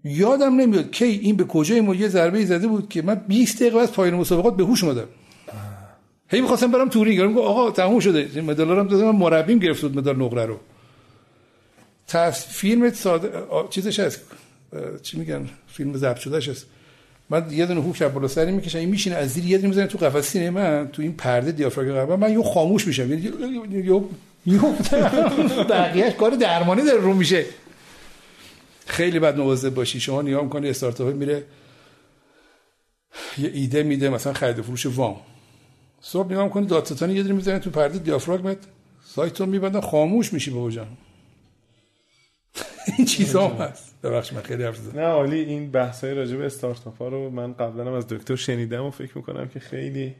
یادم 0.03 0.55
نمیاد 0.55 0.91
کی 0.91 1.05
این 1.05 1.35
به 1.35 1.43
کجای 1.43 1.81
ما 1.81 1.95
یه 1.95 2.07
ضربه 2.07 2.45
زده 2.45 2.67
بود 2.67 2.89
که 2.89 3.01
من 3.01 3.15
20 3.15 3.55
دقیقه 3.59 3.79
از 3.79 3.91
پایان 3.93 4.13
مسابقات 4.13 4.55
به 4.55 4.63
هوش 4.63 4.83
اومدم. 4.83 5.07
هی 6.27 6.41
می‌خواستم 6.41 6.71
برم 6.71 6.89
تورینگ 6.89 7.19
گفتم 7.19 7.37
آقا 7.37 7.71
تموم 7.71 7.99
شده. 7.99 8.41
مدالارم 8.41 8.87
دادم. 8.87 9.15
مربیم 9.15 9.59
گرفت 9.59 9.81
بود 9.81 9.97
مدال 9.97 10.15
نقره 10.15 10.45
رو. 10.45 10.59
تص... 12.07 12.47
فیلم 12.47 12.91
ساده 12.91 13.31
چیزش 13.69 13.99
هست. 13.99 14.21
چی 15.01 15.19
میگن؟ 15.19 15.49
فیلم 15.67 15.97
ضبط 15.97 16.17
شدهش 16.17 16.49
هست. 16.49 16.65
من 17.29 17.45
یه 17.51 17.65
دونه 17.65 17.81
هوک 17.81 18.03
بالا 18.03 18.27
سری 18.27 18.51
می‌کشم. 18.51 18.77
این 18.77 18.89
میشینه 18.89 19.15
از 19.15 19.29
زیر 19.29 19.45
یه 19.45 19.57
دونه 19.57 19.67
می‌زنه 19.69 19.87
تو 19.87 19.97
قفس 19.97 20.29
سینه 20.29 20.49
من 20.49 20.89
تو 20.93 21.01
این 21.01 21.13
پرده 21.13 21.51
دیافراگم 21.51 21.93
قبل 21.93 22.15
من 22.15 22.31
یه 22.31 22.43
خاموش 22.43 22.87
میشم. 22.87 23.09
یعنی 23.09 23.21
یه 23.21 24.01
بقیهش 25.69 26.13
کار 26.13 26.31
درمانی 26.31 26.81
داره 26.81 27.01
رو 27.01 27.13
میشه. 27.13 27.45
خیلی 28.89 29.19
بد 29.19 29.37
مواظب 29.37 29.73
باشی. 29.73 29.99
شما 29.99 30.21
نگاه 30.21 30.43
می‌کنی 30.43 30.69
استارتاپ 30.69 31.15
میره 31.15 31.43
یه 33.37 33.51
ایده 33.53 33.83
میده 33.83 34.09
مثلا 34.09 34.33
خرید 34.33 34.61
فروش 34.61 34.85
وام. 34.85 35.15
صبح 36.01 36.31
نگاه 36.31 36.43
می‌کنی 36.43 36.65
دادستانی 36.65 37.13
یه 37.13 37.23
دونه 37.23 37.35
می‌زنه 37.35 37.59
تو 37.59 37.69
پرده 37.69 37.97
دیافراگمت 37.97 38.57
سایت 39.05 39.39
رو 39.39 39.45
میبندن 39.45 39.81
خاموش 39.81 40.33
میشی 40.33 40.51
بابا 40.51 40.71
جان. 40.71 40.87
این 42.97 43.05
چیزا 43.07 43.47
هست. 43.47 43.95
ببخش 44.03 44.33
من 44.33 44.41
خیلی 44.41 44.63
حرف 44.63 44.95
نه 44.95 45.01
عالی 45.01 45.39
این 45.39 45.71
بحث 45.71 46.03
های 46.03 46.13
راجع 46.13 46.37
به 46.37 46.45
استارتاپ 46.45 46.97
ها 46.97 47.07
رو 47.07 47.29
من 47.29 47.53
قبلا 47.53 47.85
هم 47.85 47.93
از 47.93 48.07
دکتر 48.07 48.35
شنیدم 48.35 48.83
و 48.83 48.91
فکر 48.91 49.17
می‌کنم 49.17 49.47
که 49.47 49.59
خیلی 49.59 50.15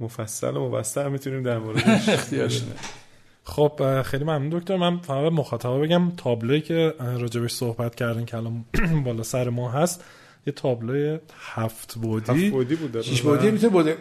مفصل 0.00 0.56
و 0.56 0.68
مبسط 0.68 1.06
می‌تونیم 1.06 1.42
در 1.42 1.58
موردش 1.58 2.08
خب 3.44 4.02
خیلی 4.02 4.24
ممنون 4.24 4.48
دکتر. 4.48 4.76
من 4.76 4.98
فقط 4.98 5.32
مخاطبا 5.32 5.78
بگم 5.78 6.10
تابلویی 6.16 6.60
که 6.60 6.94
راجبش 6.98 7.52
صحبت 7.52 7.94
کردن 7.94 8.24
که 8.24 8.36
الان 8.36 8.64
بالا 9.04 9.22
سر 9.22 9.48
ما 9.48 9.70
هست 9.70 10.04
یه 10.46 10.52
تابلوی 10.52 11.18
هفت 11.54 11.94
بودی. 11.94 12.32
هفت 12.32 12.52
بودی 12.52 12.74
بوده 12.74 13.02
شش 13.02 13.22
بودی 13.22 13.50
می‌تونه 13.50 13.72
بوده. 13.72 13.96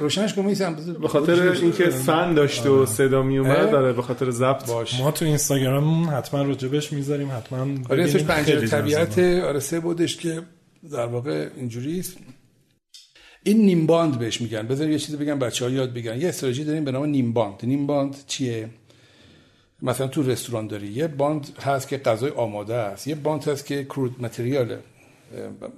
روشنش 0.00 0.34
کنم 0.34 0.44
میسم 0.44 0.76
به 1.00 1.08
خاطر 1.08 1.50
اینکه 1.50 1.84
فن 1.90 2.34
داشت 2.34 2.66
و 2.66 2.86
صدا 2.86 3.22
می 3.22 3.38
اومد 3.38 3.70
داره 3.70 3.92
به 3.92 4.02
خاطر 4.02 4.30
ضبط. 4.30 4.66
باش. 4.66 5.00
ما 5.00 5.10
تو 5.10 5.24
اینستاگرام 5.24 6.10
حتما 6.10 6.42
راجبش 6.42 6.92
می‌ذاریم 6.92 7.30
حتما 7.30 7.66
آره 7.90 8.04
اسمش 8.04 8.22
پنجره 8.22 8.66
طبیعت 8.66 9.18
آره 9.18 9.60
سه 9.60 9.80
بودش 9.80 10.16
که 10.16 10.42
در 10.92 11.06
واقع 11.06 11.48
اینجوری 11.56 12.00
است. 12.00 12.16
این 13.42 13.64
نیم 13.64 13.86
باند 13.86 14.18
بهش 14.18 14.40
میگن. 14.40 14.66
بذار 14.66 14.88
یه 14.88 14.98
چیزی 14.98 15.16
بگم 15.16 15.38
بچه 15.38 15.64
ها 15.64 15.70
یاد 15.70 15.94
بگن 15.94 16.20
یه 16.20 16.28
استراتژی 16.28 16.64
داریم 16.64 16.84
به 16.84 16.92
نام 16.92 17.06
نیم 17.06 17.32
باند. 17.32 17.54
نیم 17.62 17.86
باند 17.86 18.16
چیه؟ 18.26 18.68
مثلا 19.82 20.06
تو 20.06 20.22
رستوران 20.22 20.66
داری 20.66 20.86
یه 20.86 21.06
باند 21.06 21.48
هست 21.60 21.88
که 21.88 21.98
غذای 21.98 22.30
آماده 22.30 22.74
است 22.74 23.08
یه 23.08 23.14
باند 23.14 23.48
هست 23.48 23.66
که 23.66 23.84
کرود 23.84 24.22
متریاله 24.22 24.78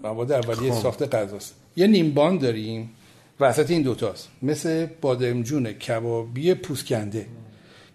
مواد 0.03 0.33
اولیه 0.33 0.73
خب. 0.73 0.83
ساخت 0.83 1.15
غذاست. 1.15 1.55
یه 1.77 1.87
نیم 1.87 2.15
باند 2.15 2.41
داریم 2.41 2.91
وسط 3.41 3.71
این 3.71 3.83
دوتاست 3.83 4.29
مثل 4.43 4.87
بادمجون 5.01 5.73
کبابی 5.73 6.55
پوست‌کنده 6.55 7.27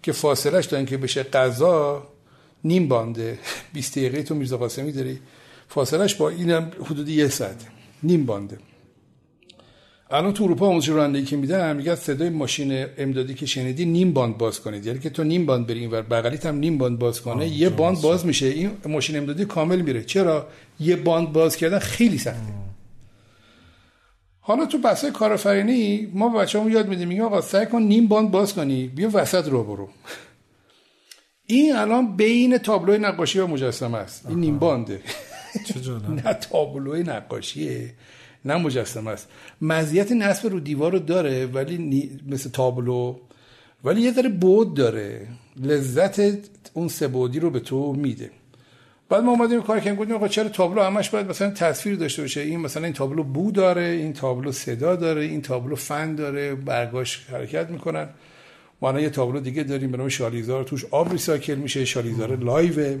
که 0.02 0.12
فاصلش 0.12 0.66
تا 0.66 0.76
اینکه 0.76 0.96
بشه 0.96 1.22
غذا 1.22 2.06
نیم 2.64 2.88
بانده 2.88 3.38
20 3.72 3.92
دقیقه 3.92 4.22
تو 4.22 4.34
میرزا 4.34 4.56
قاسمی 4.56 4.92
داری 4.92 5.20
فاصلش 5.68 6.14
با 6.14 6.28
اینم 6.28 6.70
حدود 6.84 7.08
یه 7.08 7.28
ساعت 7.28 7.66
نیم 8.02 8.26
بانده. 8.26 8.58
الان 10.10 10.32
تو 10.32 10.44
اروپا 10.44 10.66
آموزش 10.66 10.88
رانندگی 10.88 11.24
که 11.24 11.36
میدن 11.36 11.76
میگه 11.76 11.94
صدای 11.94 12.28
ماشین 12.28 12.86
امدادی 12.98 13.34
که 13.34 13.46
شنیدی 13.46 13.84
نیم 13.84 14.12
باند 14.12 14.38
باز 14.38 14.60
کنید. 14.60 14.86
یعنی 14.86 14.98
که 14.98 15.10
تو 15.10 15.24
نیم 15.24 15.46
باند 15.46 15.66
بری 15.66 15.78
اینور 15.78 16.02
بغلیت 16.02 16.46
هم 16.46 16.56
نیم 16.56 16.78
باند 16.78 16.98
باز 16.98 17.20
کنه 17.20 17.48
یه 17.48 17.68
باند 17.68 18.00
باز 18.00 18.26
میشه. 18.26 18.46
این 18.46 18.70
ماشین 18.88 19.16
امدادی 19.16 19.44
کامل 19.44 19.80
میره. 19.80 20.04
چرا؟ 20.04 20.48
یه 20.80 20.96
باند 20.96 21.32
باز 21.32 21.56
کردن 21.56 21.78
خیلی 21.78 22.18
سخته. 22.18 22.52
حالا 24.40 24.66
تو 24.66 24.78
بحث 24.78 25.04
کارآفرینی 25.04 26.10
ما 26.14 26.28
بچه‌مون 26.28 26.72
یاد 26.72 26.88
میدیم 26.88 27.08
میگه 27.08 27.22
آقا 27.22 27.40
سعی 27.40 27.66
کن 27.66 27.82
نیم 27.82 28.06
باند 28.06 28.30
باز 28.30 28.54
کنی 28.54 28.86
بیا 28.88 29.10
وسط 29.12 29.48
رو 29.48 29.64
برو. 29.64 29.88
این 31.46 31.76
الان 31.76 32.16
بین 32.16 32.58
تابلوی 32.58 32.98
نقاشی 32.98 33.38
و 33.38 33.46
مجسمه 33.46 33.98
است. 33.98 34.26
این 34.26 34.40
نیم 34.40 34.58
بانده. 34.58 35.00
نه 36.24 36.34
تابلوی 36.34 37.02
نقاشیه. 37.02 37.94
نه 38.46 38.56
مجسمه 38.56 39.10
است. 39.10 39.28
مزیت 39.62 40.12
نصب 40.12 40.48
رو 40.48 40.60
دیوار 40.60 40.92
رو 40.92 40.98
داره 40.98 41.46
ولی 41.46 42.20
مثل 42.28 42.50
تابلو. 42.50 43.16
ولی 43.84 44.00
یه 44.00 44.12
ذره 44.12 44.28
بود 44.28 44.74
داره. 44.74 45.26
لذت 45.62 46.20
اون 46.72 46.88
سه 46.88 47.08
بعدی 47.08 47.40
رو 47.40 47.50
به 47.50 47.60
تو 47.60 47.92
میده. 47.92 48.30
بعد 49.08 49.22
ما 49.22 49.30
اومدیم 49.30 49.62
کار 49.62 49.80
کردیم 49.80 49.94
گفتیم 49.94 50.14
آقا 50.14 50.28
چرا 50.28 50.48
تابلو 50.48 50.82
همش 50.82 51.10
باید 51.10 51.28
مثلا 51.28 51.50
تصویر 51.50 51.96
داشته 51.96 52.22
باشه؟ 52.22 52.40
این 52.40 52.60
مثلا 52.60 52.84
این 52.84 52.92
تابلو 52.92 53.22
بو 53.22 53.50
داره 53.50 53.82
این 53.82 54.12
تابلو 54.12 54.52
صدا 54.52 54.96
داره 54.96 55.22
این 55.22 55.42
تابلو 55.42 55.76
فن 55.76 56.14
داره 56.14 56.54
برگاش 56.54 57.26
حرکت 57.30 57.70
می‌کنن. 57.70 58.08
ما 58.82 59.00
یه 59.00 59.10
تابلو 59.10 59.40
دیگه 59.40 59.62
داریم 59.62 59.90
به 59.90 59.96
نام 59.96 60.08
شالیزار. 60.08 60.64
توش 60.64 60.84
آب 60.90 61.12
recycle 61.12 61.54
میشه 61.54 61.84
شالیزار 61.84 62.36
live 62.36 62.98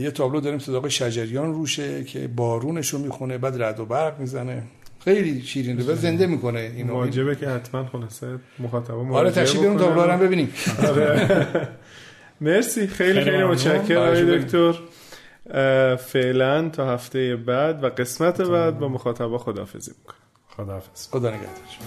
یه 0.00 0.10
تابلو 0.10 0.40
داریم 0.40 0.58
صدای 0.58 0.88
شجریان 0.88 1.54
روشه 1.54 2.04
که 2.04 2.28
بارونش 2.28 2.88
رو 2.88 2.98
می‌خونه 2.98 3.38
بعد 3.38 3.62
رعد 3.62 3.80
و 3.80 3.84
برق 3.86 4.20
می‌زنه. 4.20 4.62
خیلی 5.04 5.42
شیرین 5.42 5.78
رو 5.78 5.94
زنده 5.94 6.26
می‌کنه 6.26 6.60
اینو. 6.60 6.92
واجبه 6.92 7.36
که 7.36 7.48
حتما 7.48 7.86
خلاصه 7.86 8.38
مخاطب 8.58 9.12
آره 9.12 9.30
تشریف 9.30 9.62
اون 9.64 9.78
تابلو 9.78 10.02
رو 10.02 10.18
ببینیم. 10.18 10.52
آره. 10.88 11.48
مرسی. 12.40 12.86
خیلی 12.86 13.20
خیلی 13.20 13.44
متشکرم 13.44 14.38
دکتر. 14.38 14.74
فعلا 15.96 16.68
تا 16.68 16.94
هفته 16.94 17.36
بعد 17.36 17.84
و 17.84 17.88
قسمت 17.88 18.40
بعد 18.40 18.78
با 18.78 18.88
مخاطبا 18.88 19.38
خدافزی 19.38 19.92
می‌کنم. 19.98 20.16
خداحافظ. 20.56 21.08
خدا 21.10 21.28
نگهدارش 21.28 21.78